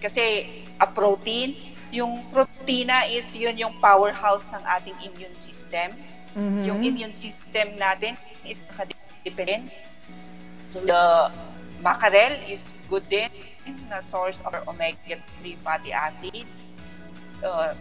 [0.00, 0.48] kasi
[0.80, 1.56] a protein.
[1.94, 5.94] Yung protina is yun yung powerhouse ng ating immune system.
[6.34, 6.62] Mhm.
[6.66, 9.70] Yung immune system natin is nakadepend.
[10.74, 11.30] So, the
[11.78, 12.58] mackerel is
[12.90, 13.30] good din
[13.88, 16.44] na source of omega-3 fatty acid.
[17.44, 17.72] Uh,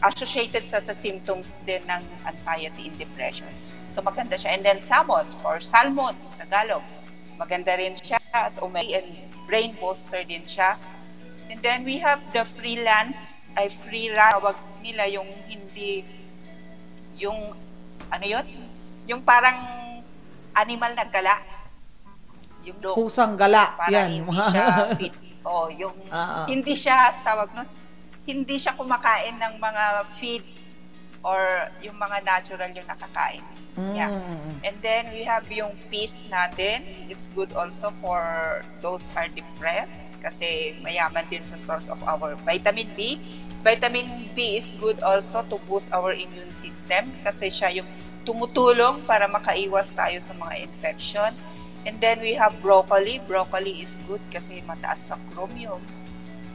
[0.00, 3.52] associated sa, sa symptoms din ng anxiety and depression.
[3.92, 4.56] So maganda siya.
[4.56, 6.84] And then salmon or salmon, Tagalog.
[7.36, 10.78] Maganda rin siya at omega and brain booster din siya.
[11.50, 13.18] And then we have the freelance,
[13.58, 16.06] ay free run, tawag nila yung hindi,
[17.18, 17.50] yung,
[18.06, 18.46] ano yun?
[19.10, 19.58] Yung parang
[20.54, 21.42] animal na gala.
[22.62, 22.94] Yung dog.
[22.94, 23.74] Pusang gala.
[23.74, 24.22] Para Yan.
[24.22, 24.66] hindi siya
[25.02, 25.14] fit.
[25.42, 26.46] Oh, yung, ah.
[26.46, 27.66] hindi siya, tawag nun,
[28.30, 29.84] hindi siya kumakain ng mga
[30.22, 30.46] feed
[31.26, 33.42] or yung mga natural yung nakakain.
[33.96, 34.12] Yeah.
[34.12, 34.50] Mm.
[34.64, 36.84] And then we have yung peas natin.
[37.08, 38.20] It's good also for
[38.84, 43.16] those are depressed kasi mayaman din sa source of our vitamin B.
[43.64, 47.88] Vitamin B is good also to boost our immune system kasi siya yung
[48.24, 51.32] tumutulong para makaiwas tayo sa mga infection.
[51.88, 53.24] And then we have broccoli.
[53.24, 55.80] Broccoli is good kasi mataas sa chromium.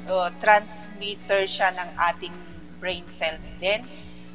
[0.06, 2.36] Uh, transmitter siya ng ating
[2.78, 3.82] brain cells din.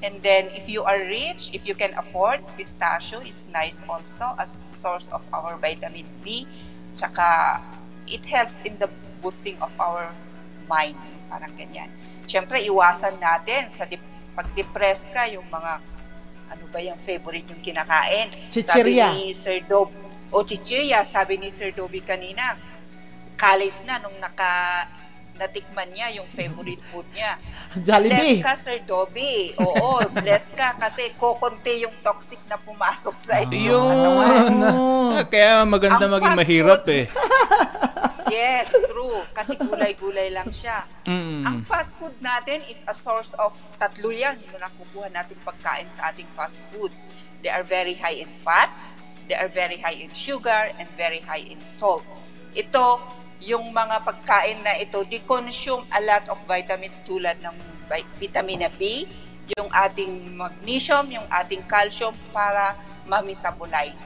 [0.00, 4.48] And then, if you are rich, if you can afford, pistachio is nice also as
[4.80, 6.48] source of our vitamin B.
[6.96, 7.60] Tsaka,
[8.08, 8.88] it helps in the
[9.20, 10.08] boosting of our
[10.64, 10.96] mind.
[11.28, 11.92] Parang ganyan.
[12.24, 15.84] Siyempre, iwasan natin sa dip- pag depressed ka, yung mga,
[16.48, 18.32] ano ba yung favorite yung kinakain?
[18.48, 19.12] Chichirya.
[19.12, 19.92] Sabi ni Sir Dob,
[20.32, 22.56] o chichirya, sabi ni Sir Dobby kanina,
[23.36, 24.84] college na nung naka
[25.40, 27.40] natikman niya yung favorite food niya.
[27.86, 28.44] Jollibee.
[28.44, 29.56] Bless ka, Sir Dobby.
[29.56, 33.56] Oo, bless ka kasi kokonti yung toxic na pumasok sa katawan.
[33.56, 34.52] Yun.
[35.32, 37.08] Kaya maganda Ang maging mahirap eh.
[38.30, 39.26] Yes, true.
[39.34, 40.86] Kasi gulay-gulay lang siya.
[41.02, 41.42] Mm.
[41.42, 46.14] Ang fast food natin is a source of tatlo yan yung nakukuha natin pagkain sa
[46.14, 46.94] ating fast food.
[47.42, 48.70] They are very high in fat,
[49.26, 52.06] they are very high in sugar, and very high in salt.
[52.54, 53.02] Ito,
[53.40, 57.56] yung mga pagkain na ito, they consume a lot of vitamins tulad ng
[57.88, 59.08] vi- vitamin B,
[59.56, 62.76] yung ating magnesium, yung ating calcium para
[63.08, 63.98] ma-metabolize.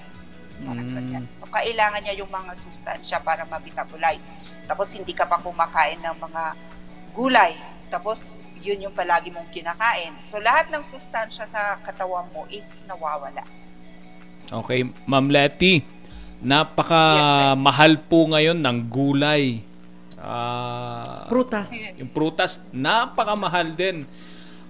[0.63, 1.27] Ganyan.
[1.43, 4.23] So, kailangan niya yung mga sustansya para ma-metabolize.
[4.71, 6.43] Tapos, hindi ka pa kumakain ng mga
[7.13, 7.53] gulay.
[7.91, 8.23] Tapos,
[8.65, 10.15] yun yung palagi mong kinakain.
[10.33, 13.45] So, lahat ng sustansya sa katawan mo is nawawala.
[14.49, 15.85] Okay, Ma'am Letty,
[16.41, 17.03] napaka
[17.55, 19.61] mahal po ngayon ng gulay.
[20.19, 21.69] Ah, Prutas.
[22.01, 24.09] Yung prutas, napakamahal din.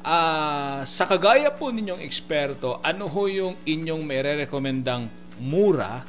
[0.02, 5.06] Ah, sa kagaya po ninyong eksperto, ano ho yung inyong may rekomendang
[5.38, 6.04] mura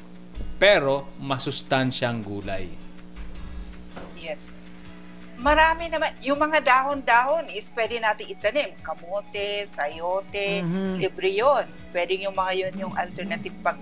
[0.57, 2.67] pero masustansyang gulay?
[4.17, 4.41] Yes.
[5.35, 8.71] Marami naman, yung mga dahon-dahon is pwede natin itanim.
[8.81, 10.95] Kamote, sayote, Mhm.
[10.97, 11.63] libre yun.
[11.91, 13.77] Pwede yung mga yun yung alternative pag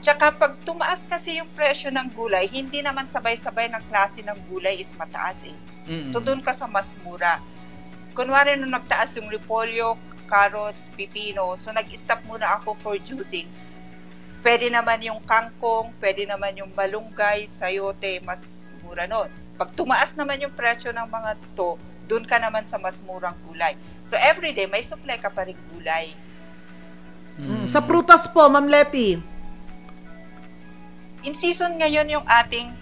[0.00, 4.80] Tsaka pag tumaas kasi yung presyo ng gulay, hindi naman sabay-sabay ng klase ng gulay
[4.80, 5.56] is mataas eh.
[5.88, 6.10] Mm.
[6.16, 7.36] So doon ka sa mas mura.
[8.16, 13.46] Kunwari nung nagtaas yung repolyo, carrots, pipino, so nag-stop muna ako for juicing.
[14.40, 18.40] Pwede naman yung kangkong, pwede naman yung malunggay, sayote, mas
[18.80, 19.28] mura nun.
[19.60, 21.76] Pag tumaas naman yung presyo ng mga to,
[22.08, 23.76] doon ka naman sa mas murang gulay.
[24.08, 26.16] So everyday, may supply ka pa rin gulay.
[27.36, 27.68] Mm.
[27.68, 29.20] Sa prutas po, Ma'am Letty.
[31.20, 32.72] In season ngayon yung ating,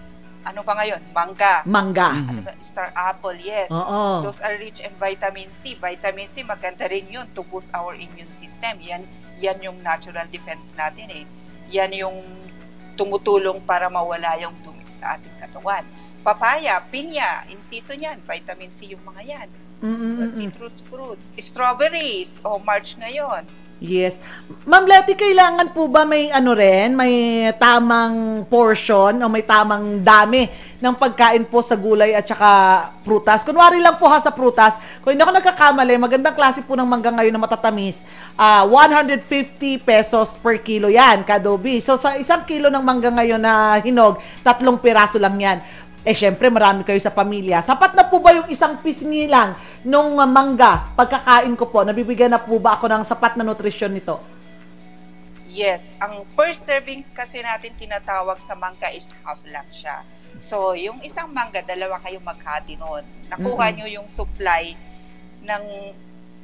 [0.47, 1.67] ano pa ngayon, mangga.
[1.67, 2.15] Mangga.
[2.15, 3.67] Ano ba, star apple, yes.
[3.69, 4.31] Oo.
[4.31, 5.75] Those are rich in vitamin C.
[5.75, 8.79] Vitamin C, maganda rin yun to boost our immune system.
[8.87, 9.03] Yan,
[9.43, 11.25] yan yung natural defense natin eh.
[11.75, 12.23] Yan yung
[12.95, 15.83] tumutulong para mawala yung dumi sa ating katawan.
[16.23, 19.49] Papaya, pinya, in season yan, vitamin C yung mga yan.
[19.79, 20.35] Mm-mm-mm.
[20.35, 23.47] Citrus fruits, strawberries, o March ngayon.
[23.79, 24.19] Yes.
[24.67, 30.51] Ma'am Letty, kailangan po ba may ano rin, may tamang portion o may tamang dami
[30.83, 32.51] ng pagkain po sa gulay at saka
[33.07, 33.47] prutas?
[33.47, 37.15] Kunwari lang po ha sa prutas, kung hindi ako nagkakamali, magandang klase po ng mangga
[37.15, 38.03] ngayon na matatamis,
[38.35, 41.79] ah 150 pesos per kilo yan, kadobi.
[41.79, 45.63] So sa isang kilo ng mangga ngayon na hinog, tatlong piraso lang yan.
[46.09, 47.61] Eh, syempre, marami kayo sa pamilya.
[47.61, 49.53] Sapat na po ba yung isang pisngi lang
[49.85, 51.85] nung uh, mangga, pagkakain ko po?
[51.85, 54.17] Nabibigyan na po ba ako ng sapat na nutrisyon nito?
[55.53, 60.01] Yes, ang first serving kasi natin tinatawag sa mangga is half lang siya.
[60.49, 63.05] So, yung isang mangga, dalawa kayong maghati nun.
[63.29, 63.77] Nakuha Mm-mm.
[63.77, 64.73] nyo yung supply
[65.45, 65.65] ng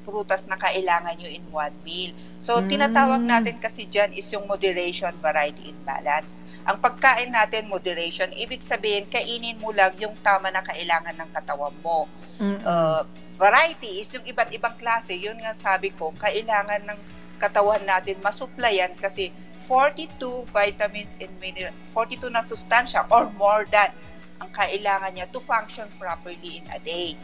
[0.04, 2.12] prutas na kailangan nyo in one meal.
[2.44, 2.68] So, Mm.
[2.68, 6.28] tinatawag natin kasi dyan is yung moderation, variety, and balance.
[6.64, 11.76] Ang pagkain natin, moderation, ibig sabihin, kainin mo lang yung tama na kailangan ng katawan
[11.84, 12.08] mo.
[12.40, 13.04] Uh,
[13.36, 15.12] variety is yung iba't ibang klase.
[15.12, 17.00] Yun nga sabi ko, kailangan ng
[17.36, 19.28] katawan natin masuplayan kasi
[19.68, 23.92] 42 vitamins and minerals, 42 na sustansya or more than
[24.40, 27.16] ang kailangan niya to function properly in a day.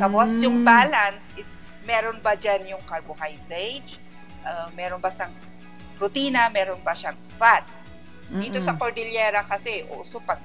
[0.00, 0.40] Tapos Mm.
[0.40, 1.48] yung balance is
[1.84, 4.00] meron ba dyan yung carbohydrates,
[4.44, 5.32] uh, meron ba siyang
[6.00, 7.64] protina, meron ba siyang fat.
[8.32, 8.66] Dito Mm-mm.
[8.66, 10.40] sa Cordillera kasi, uso pag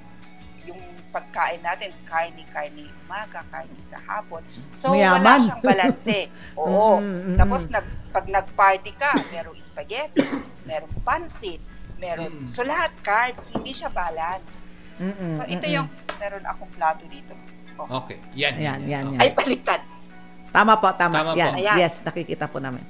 [0.67, 0.79] yung
[1.09, 4.43] pagkain natin, karni-karni umaga, karni sa hapon.
[4.77, 5.23] So, Mayaman.
[5.23, 6.19] wala siyang balanse.
[6.61, 7.01] Oo.
[7.01, 7.37] Mm, mm, mm.
[7.39, 10.21] Tapos, nag, pag nag-party ka, merong spaghetti,
[10.69, 11.61] merong pansit,
[11.97, 14.45] meron, so lahat carbs, hindi siya balance.
[15.01, 15.77] Mm-mm, So, ito mm-mm.
[15.81, 15.87] yung,
[16.19, 17.33] meron akong plato dito.
[17.79, 18.03] Oh.
[18.03, 18.59] Okay, yan.
[18.59, 19.19] Yan, yan, yan.
[19.23, 19.79] Ay, palitan.
[20.51, 21.23] Tama po, tama.
[21.23, 21.53] Tama yan.
[21.55, 21.57] po.
[21.63, 21.77] Ayan.
[21.79, 22.83] Yes, nakikita po namin.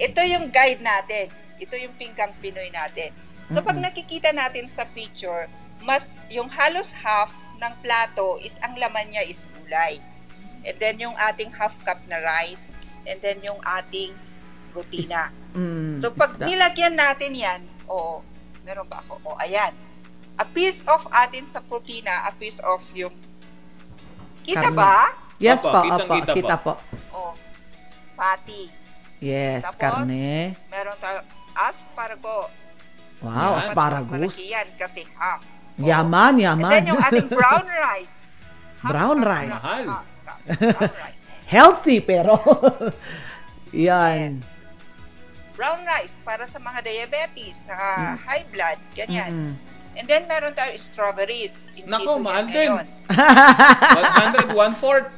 [0.00, 1.28] Ito yung guide natin.
[1.56, 3.12] Ito yung pinggang Pinoy natin.
[3.46, 5.46] So, pag nakikita natin sa picture,
[5.86, 7.30] mas yung halos half
[7.62, 10.02] ng plato is ang laman niya is gulay.
[10.66, 12.58] And then yung ating half cup na rice.
[13.06, 14.18] And then yung ating
[14.74, 15.30] protina.
[15.54, 18.20] Mm, so, pag nilagyan natin yan, o,
[18.66, 19.22] meron ba ako?
[19.22, 19.70] O, ayan.
[20.36, 23.14] A piece of atin sa protina, a piece of yung
[24.46, 24.78] Kita Karne.
[24.78, 25.10] ba?
[25.42, 26.36] Yes Opo, po, kitang opo, kita po.
[26.38, 26.72] kita po.
[27.10, 27.18] O,
[28.14, 28.62] patty.
[29.18, 30.54] Yes, Tapos, karne.
[30.68, 31.18] Meron tayo
[31.56, 32.52] asparagus.
[33.18, 34.34] Wow, Mas asparagus.
[34.38, 35.40] yan kasi half.
[35.76, 36.70] Yaman, And yaman.
[36.70, 38.12] then yung ating brown rice.
[38.80, 39.60] Brown rice.
[39.60, 40.04] Mahal.
[41.48, 42.36] Healthy pero.
[43.72, 44.40] Yan.
[45.52, 47.76] Brown rice para sa mga diabetes, sa
[48.18, 49.32] high blood, ganyan.
[49.32, 49.52] Mm-mm.
[49.96, 51.56] And then meron tayo strawberries.
[51.88, 52.68] Nako, mahal din.
[52.68, 52.84] ngayon.
[53.08, 55.08] 100, one-fourth.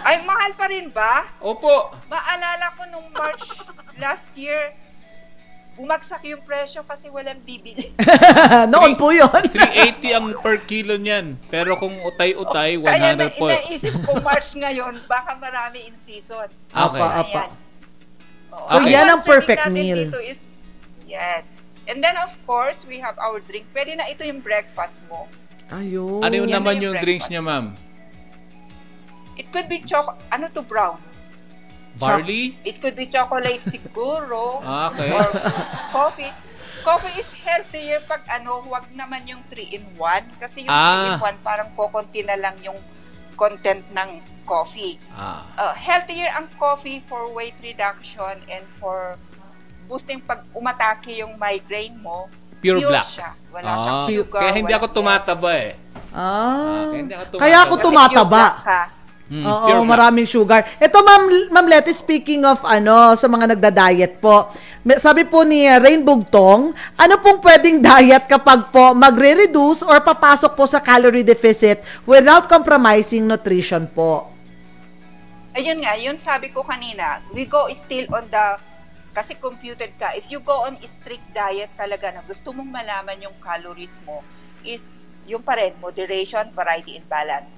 [0.00, 1.28] Ay, mahal pa rin ba?
[1.38, 1.92] Opo.
[2.08, 3.44] Maalala ko nung March
[3.98, 4.72] last year,
[5.78, 7.94] bumagsak yung presyo kasi walang bibili.
[8.74, 9.30] Noon po yun.
[9.30, 11.38] 380 ang per kilo niyan.
[11.46, 13.46] Pero kung utay-utay, 100 Kaya na, po.
[13.46, 16.50] inaisip ko March ngayon, baka marami in season.
[16.50, 16.74] Okay.
[16.74, 17.40] Apa, apa.
[17.46, 17.50] Ayan.
[18.58, 18.66] Oo.
[18.66, 20.10] So, Ang yan ang perfect meal.
[20.10, 20.42] Dito is,
[21.06, 21.46] yes.
[21.86, 23.70] And then, of course, we have our drink.
[23.70, 25.30] Pwede na ito yung breakfast mo.
[25.70, 26.20] Ayun.
[26.20, 27.72] Ano yung Yan naman na yung yung drinks niya, ma'am?
[29.38, 30.18] It could be choco...
[30.34, 30.98] Ano to, brown?
[31.98, 32.56] Barley?
[32.62, 34.58] It could be chocolate siguro.
[34.60, 35.10] Ah, okay.
[35.10, 35.26] Or
[35.90, 36.32] coffee.
[36.80, 40.22] Coffee is healthier pag ano, huwag naman yung 3-in-1.
[40.38, 41.18] Kasi yung Ah.
[41.18, 42.78] 3-in-1 parang kukunti na lang yung
[43.34, 44.10] content ng
[44.42, 44.96] coffee.
[45.10, 45.44] Ah.
[45.54, 49.18] Uh, healthier ang coffee for weight reduction and for
[49.84, 52.28] boosting pag umatake yung migraine mo.
[52.58, 53.06] Pure black.
[53.08, 53.30] siya.
[53.48, 54.40] Wala Ah, siyang sugar.
[54.40, 55.72] kaya hindi ako tumataba eh.
[56.10, 56.88] Ah.
[56.88, 57.40] kaya hindi ako tumataba.
[57.40, 58.42] Kaya ako pure tumataba.
[58.42, 58.82] black ka.
[59.28, 60.64] Mm, Oo, maraming sugar.
[60.80, 64.48] Ito, Ma'am, Ma'am Letty, speaking of ano, sa mga nagda-diet po,
[64.96, 70.64] sabi po ni Rainbow Tong, ano pong pwedeng diet kapag po magre-reduce or papasok po
[70.64, 74.32] sa calorie deficit without compromising nutrition po?
[75.52, 78.56] Ayun nga, yun sabi ko kanina, we go still on the,
[79.12, 83.36] kasi computed ka, if you go on strict diet talaga na gusto mong malaman yung
[83.44, 84.24] calories mo,
[84.64, 84.80] is
[85.28, 87.57] yung pa rin, moderation, variety, and balance.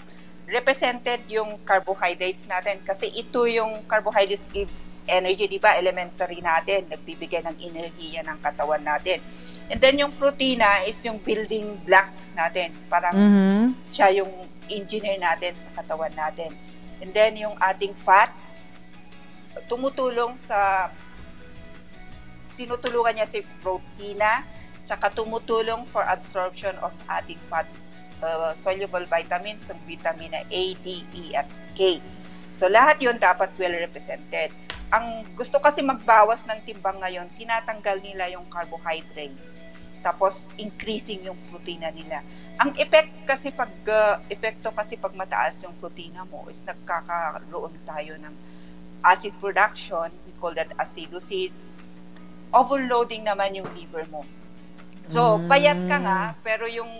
[0.51, 4.71] Represented yung carbohydrates natin kasi ito yung carbohydrates give
[5.07, 5.79] energy, di ba?
[5.79, 9.23] Elementary natin, nagbibigay ng enerhiya ng katawan natin.
[9.71, 12.75] And then yung protina is yung building block natin.
[12.91, 13.95] Parang Mhm.
[13.95, 14.31] siya yung
[14.67, 16.51] engineer natin sa katawan natin.
[16.99, 18.35] And then yung ating fat,
[19.71, 20.91] tumutulong sa
[22.59, 24.43] tinutulungan niya si protina,
[24.85, 27.67] tsaka tumutulong for absorption of ating fat
[28.21, 32.01] uh, soluble vitamins, yung vitamin A, D, E, at K.
[32.61, 34.53] So lahat yun dapat well represented.
[34.91, 39.39] ang gusto kasi magbawas ng timbang ngayon, tinatanggal nila yung carbohydrates.
[40.03, 42.27] Tapos increasing yung protina nila.
[42.59, 48.19] Ang effect kasi pag uh, epekto kasi pag mataas yung protina mo is nagkakaroon tayo
[48.19, 48.35] ng
[49.07, 51.55] acid production, we call that acidosis.
[52.51, 54.27] Overloading naman yung liver mo.
[55.11, 55.47] So, Mm.
[55.47, 56.91] payat ka nga, pero yung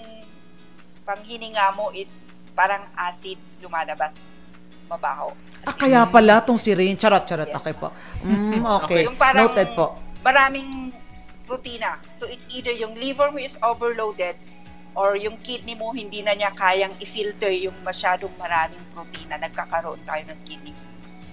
[1.11, 2.07] panghininga mo is
[2.55, 4.15] parang acid lumalabas.
[4.87, 5.35] Mabaho.
[5.67, 6.95] Ah, kaya pala tong si Rain.
[6.95, 7.51] Charot, charot.
[7.51, 7.91] Okay po.
[8.23, 9.07] Mm, okay.
[9.11, 9.99] Yung parang Noted po.
[10.23, 10.95] maraming
[11.47, 11.99] protina.
[12.23, 14.39] So it's either yung liver mo is overloaded
[14.95, 19.39] or yung kidney mo hindi na niya kayang i-filter yung masyadong maraming protina.
[19.39, 20.75] Nagkakaroon tayo ng kidney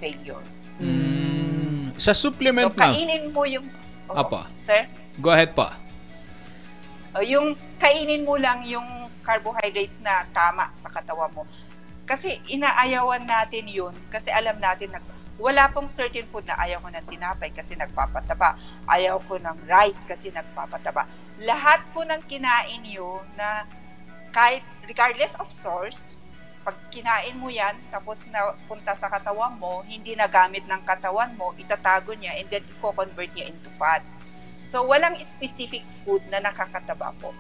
[0.02, 0.42] failure.
[0.78, 3.66] Mm, sa supplement So kainin mo yung...
[4.10, 4.46] Oh, Apa.
[4.66, 4.86] Sir?
[5.18, 5.74] Go ahead pa.
[7.18, 8.86] O, yung kainin mo lang yung
[9.28, 11.44] carbohydrates na tama sa katawan mo.
[12.08, 15.04] Kasi inaayawan natin yun kasi alam natin na
[15.38, 18.56] wala pong certain food na ayaw ko ng tinapay kasi nagpapataba.
[18.88, 21.06] Ayaw ko ng rice kasi nagpapataba.
[21.44, 23.68] Lahat po ng kinain nyo na
[24.34, 26.00] kahit regardless of source,
[26.66, 31.56] pag kinain mo yan, tapos na punta sa katawan mo, hindi nagamit ng katawan mo,
[31.56, 34.04] itatago niya and then i-convert niya into fat.
[34.68, 37.32] So, walang specific food na nakakataba po.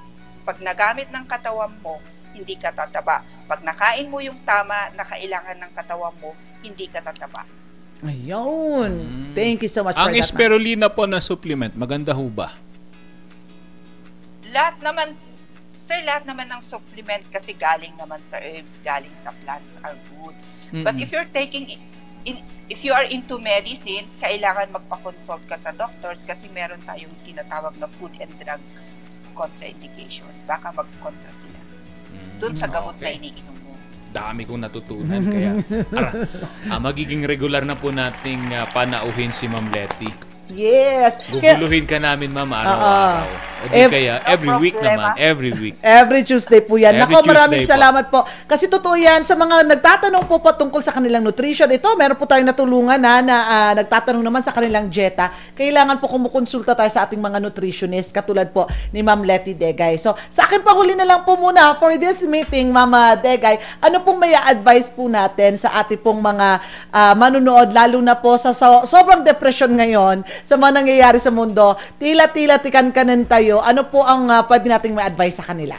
[0.47, 1.99] Pag nagamit ng katawan mo,
[2.31, 3.19] hindi ka tataba.
[3.51, 6.31] Pag nakain mo yung tama na kailangan ng katawan mo,
[6.63, 7.43] hindi ka tataba.
[8.07, 8.93] Ayun.
[9.35, 10.23] Thank you so much Ang for that.
[10.23, 10.31] ma'am.
[10.31, 12.55] spirulina po na supplement, maganda ho ba?
[14.55, 15.19] Lahat naman,
[15.75, 20.35] sir, lahat naman ng supplement kasi galing naman sa herbs, galing sa plants are good.
[20.85, 21.03] But Mm-mm.
[21.03, 21.75] if you're taking,
[22.23, 22.39] in,
[22.71, 27.91] if you are into medicine, kailangan magpa-consult ka sa doctors kasi meron tayong tinatawag na
[27.99, 28.61] food and drug
[29.37, 30.25] contraindication.
[30.49, 31.59] Baka mag-contra sila.
[32.41, 33.21] Doon sa gamot na okay.
[33.21, 33.73] iniinom mo.
[34.09, 35.61] Dami kong natutunan kaya
[35.97, 36.11] ara,
[36.73, 40.26] ah, magiging regular na po nating ah, panauhin si Ma'am Letty.
[40.47, 41.27] Yes.
[41.27, 43.27] Guguluhin ka namin ma'am araw-araw.
[43.57, 45.75] O di Ev- kaya every No week naman, every week.
[45.81, 46.93] Every Tuesday po yan.
[46.93, 47.73] Every Nako, maraming po.
[47.73, 48.19] salamat po.
[48.45, 52.45] Kasi totoo yan, sa mga nagtatanong po patungkol sa kanilang nutrition, ito, meron po tayong
[52.45, 55.33] natulungan na, na ah, nagtatanong naman sa kanilang dieta.
[55.57, 59.97] Kailangan po kumukonsulta tayo sa ating mga nutritionist, katulad po ni Ma'am Letty Degay.
[59.97, 64.05] So, sa akin pa huli na lang po muna for this meeting, Mama Degay, ano
[64.05, 66.61] pong may advice po natin sa ating pong mga
[66.93, 71.77] ah, manunood, lalo na po sa so- sobrang depression ngayon, sa mga nangyayari sa mundo,
[72.01, 75.77] tila-tila tikan kanan tayo, ano po ang ah, pwede nating may advice sa kanila?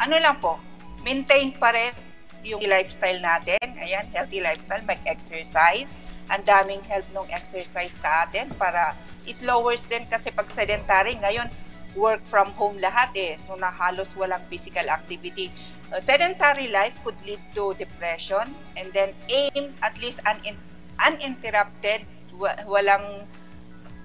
[0.00, 0.56] ano lang po,
[1.04, 1.92] maintain pa rin
[2.40, 3.60] yung lifestyle natin.
[3.76, 5.88] Ayan, healthy lifestyle, mag-exercise.
[6.32, 8.96] Ang daming help ng exercise sa atin para
[9.28, 11.52] it lowers din kasi pag sedentary, ngayon,
[11.92, 13.36] work from home lahat eh.
[13.44, 15.52] So, na halos walang physical activity.
[15.92, 20.64] Uh, sedentary life could lead to depression and then aim at least unin-
[20.96, 22.08] uninterrupted,
[22.66, 23.28] walang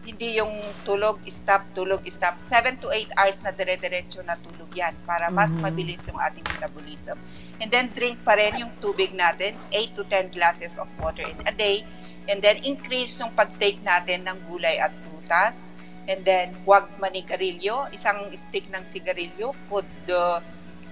[0.05, 0.53] hindi yung
[0.85, 2.37] tulog, stop, tulog, stop.
[2.45, 5.65] 7 to 8 hours na dire-diretso na tulog yan para mas Mhm.
[5.65, 7.17] mabilis yung ating metabolism.
[7.57, 11.41] And then drink pa rin yung tubig natin, 8 to 10 glasses of water in
[11.49, 11.81] a day.
[12.29, 15.57] And then increase yung pag-take natin ng gulay at prutas.
[16.05, 17.89] And then huwag manigarilyo.
[17.89, 20.37] Isang stick ng sigarilyo could uh,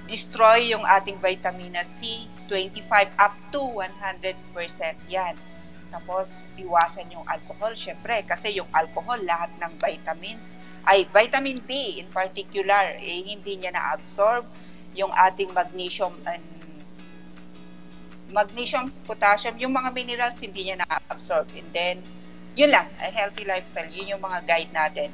[0.09, 4.33] destroy yung ating vitamina C, 25 up to 100%
[5.05, 5.37] yan.
[5.93, 6.25] Tapos,
[6.57, 10.41] iwasan yung alcohol, syempre, kasi yung alcohol, lahat ng vitamins,
[10.89, 14.49] ay vitamin B in particular, eh, hindi niya na-absorb
[14.97, 16.41] yung ating magnesium and
[18.33, 21.45] magnesium, potassium, yung mga minerals, hindi niya na-absorb.
[21.53, 22.01] And then,
[22.57, 25.09] yun lang, a healthy lifestyle, yun yung mga guide natin.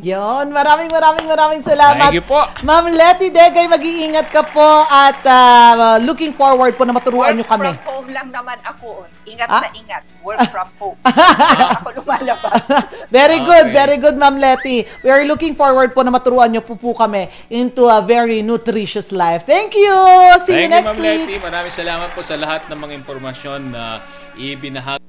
[0.00, 2.08] Yon, maraming maraming maraming salamat.
[2.08, 2.40] Thank you po.
[2.64, 7.76] Ma'am Letty Degay, mag-iingat ka po at ah, looking forward po na maturuan nyo kami.
[7.76, 9.04] From home lang naman ako.
[9.28, 9.60] Ingat Ah?
[9.60, 10.00] na ingat.
[10.24, 10.96] Work from home.
[11.76, 12.56] Ako lumalabas.
[13.12, 13.76] Very good, Okay.
[13.76, 14.88] very good Ma'am Letty.
[15.04, 19.12] We are looking forward po na maturuan nyo po po kami into a very nutritious
[19.12, 19.44] life.
[19.44, 19.92] Thank you!
[20.40, 21.20] See you Thank next Ma'am week.
[21.28, 21.36] Letty.
[21.36, 24.00] Maraming salamat po sa lahat ng mga impormasyon na
[24.34, 25.04] ibinahagi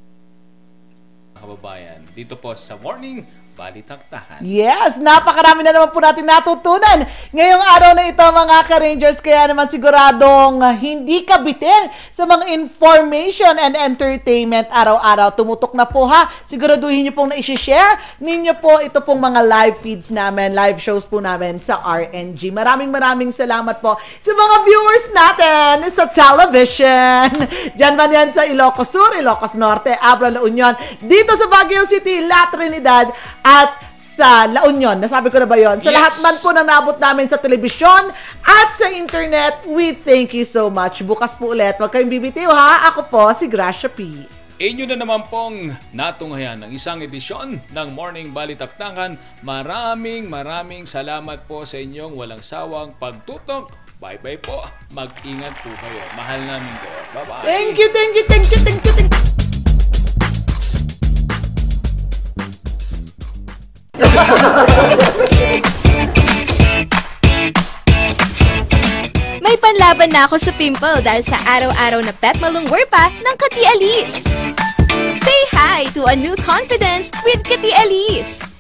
[1.34, 3.24] kababayan dito po sa Morning
[3.54, 4.42] Balitaktakan.
[4.42, 9.22] Yes, napakarami na naman po natin natutunan ngayong araw na ito mga ka-Rangers.
[9.22, 15.38] Kaya naman siguradong hindi ka bitin sa mga information and entertainment araw-araw.
[15.38, 16.34] Tumutok na po ha.
[16.50, 21.22] Siguraduhin niyo pong na-share ninyo po ito pong mga live feeds namin, live shows po
[21.22, 22.50] namin sa RNG.
[22.50, 27.30] Maraming maraming salamat po sa mga viewers natin sa television.
[27.78, 30.74] Diyan man yan sa Ilocos Sur, Ilocos Norte, Abra, La Union,
[31.06, 33.14] dito sa Baguio City, La Trinidad,
[33.44, 34.96] at sa La Union.
[34.96, 35.80] Nasabi ko na ba yon?
[35.84, 35.96] Sa Yes.
[36.00, 38.12] lahat man po na nabot namin sa telebisyon
[38.44, 41.04] at sa internet, we thank you so much.
[41.04, 41.76] Bukas po ulit.
[41.80, 42.88] Huwag kayong bibitiw ha.
[42.92, 44.28] Ako po si Gracia P.
[44.64, 49.20] Inyo na naman pong natunghayan ng isang edisyon ng Morning Balitaktakan.
[49.44, 53.74] Maraming maraming salamat po sa inyong walang sawang pagtutok.
[54.00, 54.68] Bye-bye po.
[54.92, 56.04] Mag-ingat po kayo.
[56.16, 57.00] Mahal namin kayo.
[57.16, 57.44] Bye-bye.
[57.44, 59.13] Thank you, thank you, thank you, thank you, thank you.
[69.44, 73.66] May panlaban na ako sa pimple dahil sa araw-araw na pet malungwer pa ng Kati
[73.66, 74.22] Alice.
[75.18, 78.53] Say hi to a new confidence with Kati Alice.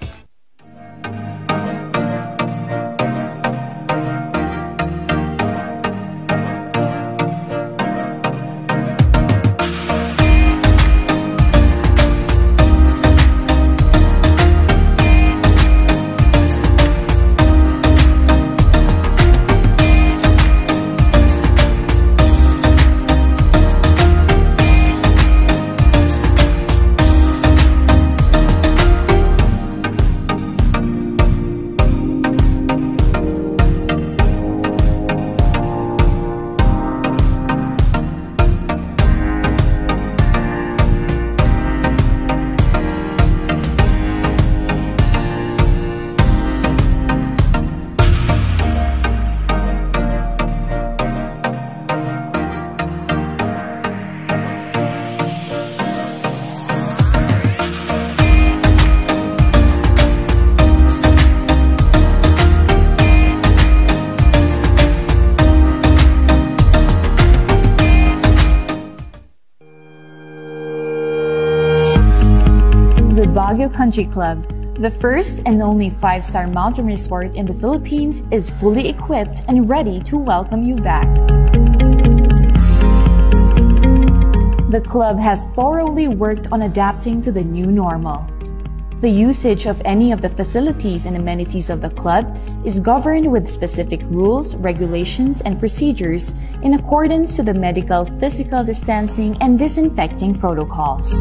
[73.53, 74.49] Baguio Country Club,
[74.81, 80.01] the first and only five-star mountain resort in the Philippines, is fully equipped and ready
[80.09, 81.05] to welcome you back.
[84.71, 88.25] The club has thoroughly worked on adapting to the new normal.
[89.01, 92.35] The usage of any of the facilities and amenities of the club
[92.65, 99.37] is governed with specific rules, regulations, and procedures in accordance to the medical physical distancing
[99.41, 101.13] and disinfecting protocols.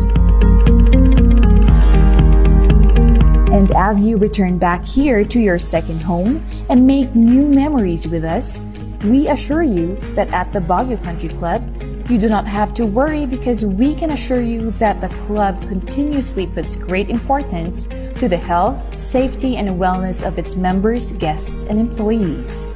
[3.52, 8.24] And as you return back here to your second home and make new memories with
[8.24, 8.64] us,
[9.04, 11.62] we assure you that at the Baguio Country Club,
[12.08, 16.46] you do not have to worry because we can assure you that the club continuously
[16.46, 22.74] puts great importance to the health, safety, and wellness of its members, guests, and employees.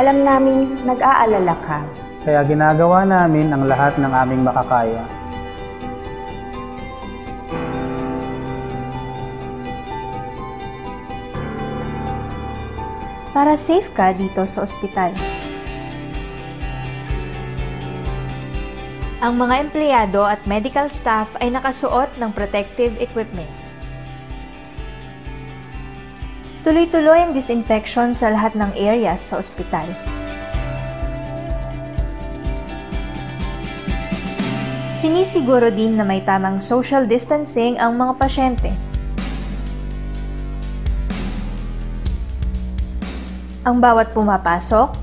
[0.00, 1.84] Alam naming nag-aalala ka.
[2.24, 5.04] Kaya ginagawa namin ang lahat ng aming makakaya.
[13.36, 15.12] Para safe ka dito sa ospital.
[19.20, 23.59] Ang mga empleyado at medical staff ay nakasuot ng protective equipment.
[26.70, 29.90] Tuloy-tuloy ang disinfection sa lahat ng areas sa ospital.
[34.94, 38.70] Sinisiguro din na may tamang social distancing ang mga pasyente.
[43.66, 44.94] Ang bawat pumapasok,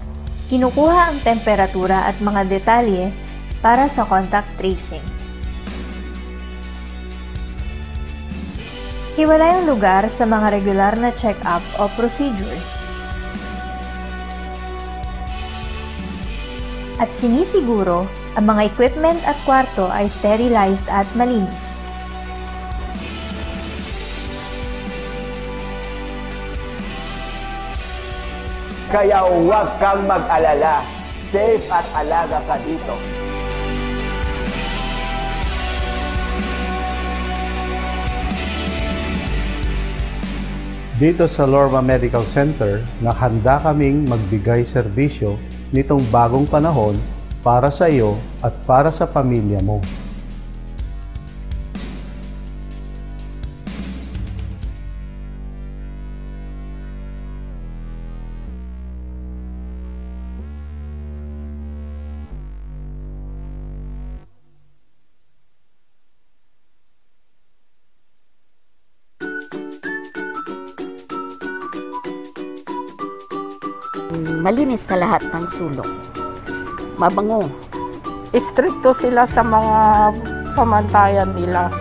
[0.48, 3.12] kinukuha ang temperatura at mga detalye
[3.60, 5.17] para sa contact tracing.
[9.18, 12.54] Hiwalay ang lugar sa mga regular na check-up o procedure.
[17.02, 18.06] At sinisiguro
[18.38, 21.82] ang mga equipment at kwarto ay sterilized at malinis.
[28.94, 30.86] Kaya huwag kang mag-alala.
[31.34, 33.27] Safe at alaga ka dito.
[40.98, 45.38] Dito sa Lorma Medical Center, nakahanda kaming magbigay serbisyo
[45.70, 46.98] nitong bagong panahon
[47.46, 49.78] para sa iyo at para sa pamilya mo.
[74.78, 75.90] Malinis sa lahat ng sulok.
[77.02, 77.50] Mabango.
[78.30, 80.14] Stricto sila sa mga
[80.54, 81.74] pamantayan nila.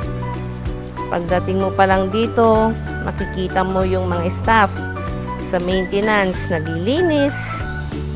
[1.12, 2.72] Pagdating mo pa lang dito,
[3.04, 4.72] makikita mo yung mga staff
[5.52, 7.36] sa maintenance, naglilinis.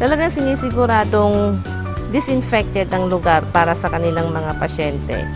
[0.00, 1.60] Talagang sinisiguradong
[2.08, 5.28] disinfected ang lugar para sa kanilang mga pasyente.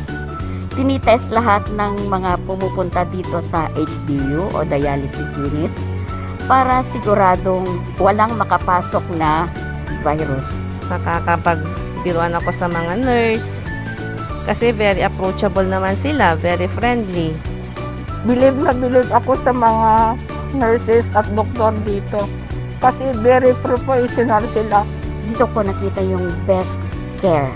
[0.72, 5.93] Tinitest lahat ng mga pumupunta dito sa HDU o dialysis unit
[6.44, 7.64] para siguradong
[7.96, 9.48] walang makapasok na
[10.04, 10.60] virus.
[10.92, 13.64] Nakakapagbiruan ako sa mga nurse
[14.44, 17.32] kasi very approachable naman sila, very friendly.
[18.28, 20.20] Believe na believe ako sa mga
[20.56, 22.28] nurses at doktor dito.
[22.80, 24.84] Kasi very professional sila.
[25.24, 26.80] Dito ko nakita yung best
[27.24, 27.48] care.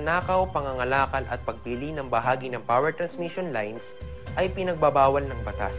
[0.00, 3.92] Pagnanakaw, pangangalakal at pagpili ng bahagi ng power transmission lines
[4.32, 5.76] ay pinagbabawal ng batas.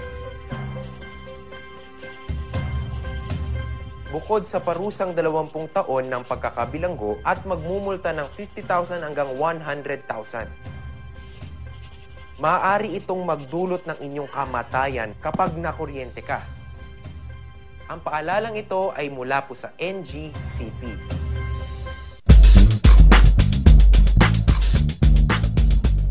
[4.13, 10.45] Bukod sa parusang 20 taon ng pagkakabilanggo at magmumulta ng 50,000 hanggang 100,000.
[12.37, 16.45] Maaari itong magdulot ng inyong kamatayan kapag nakuryente ka.
[17.89, 21.09] Ang paalalang ito ay mula po sa NGCP.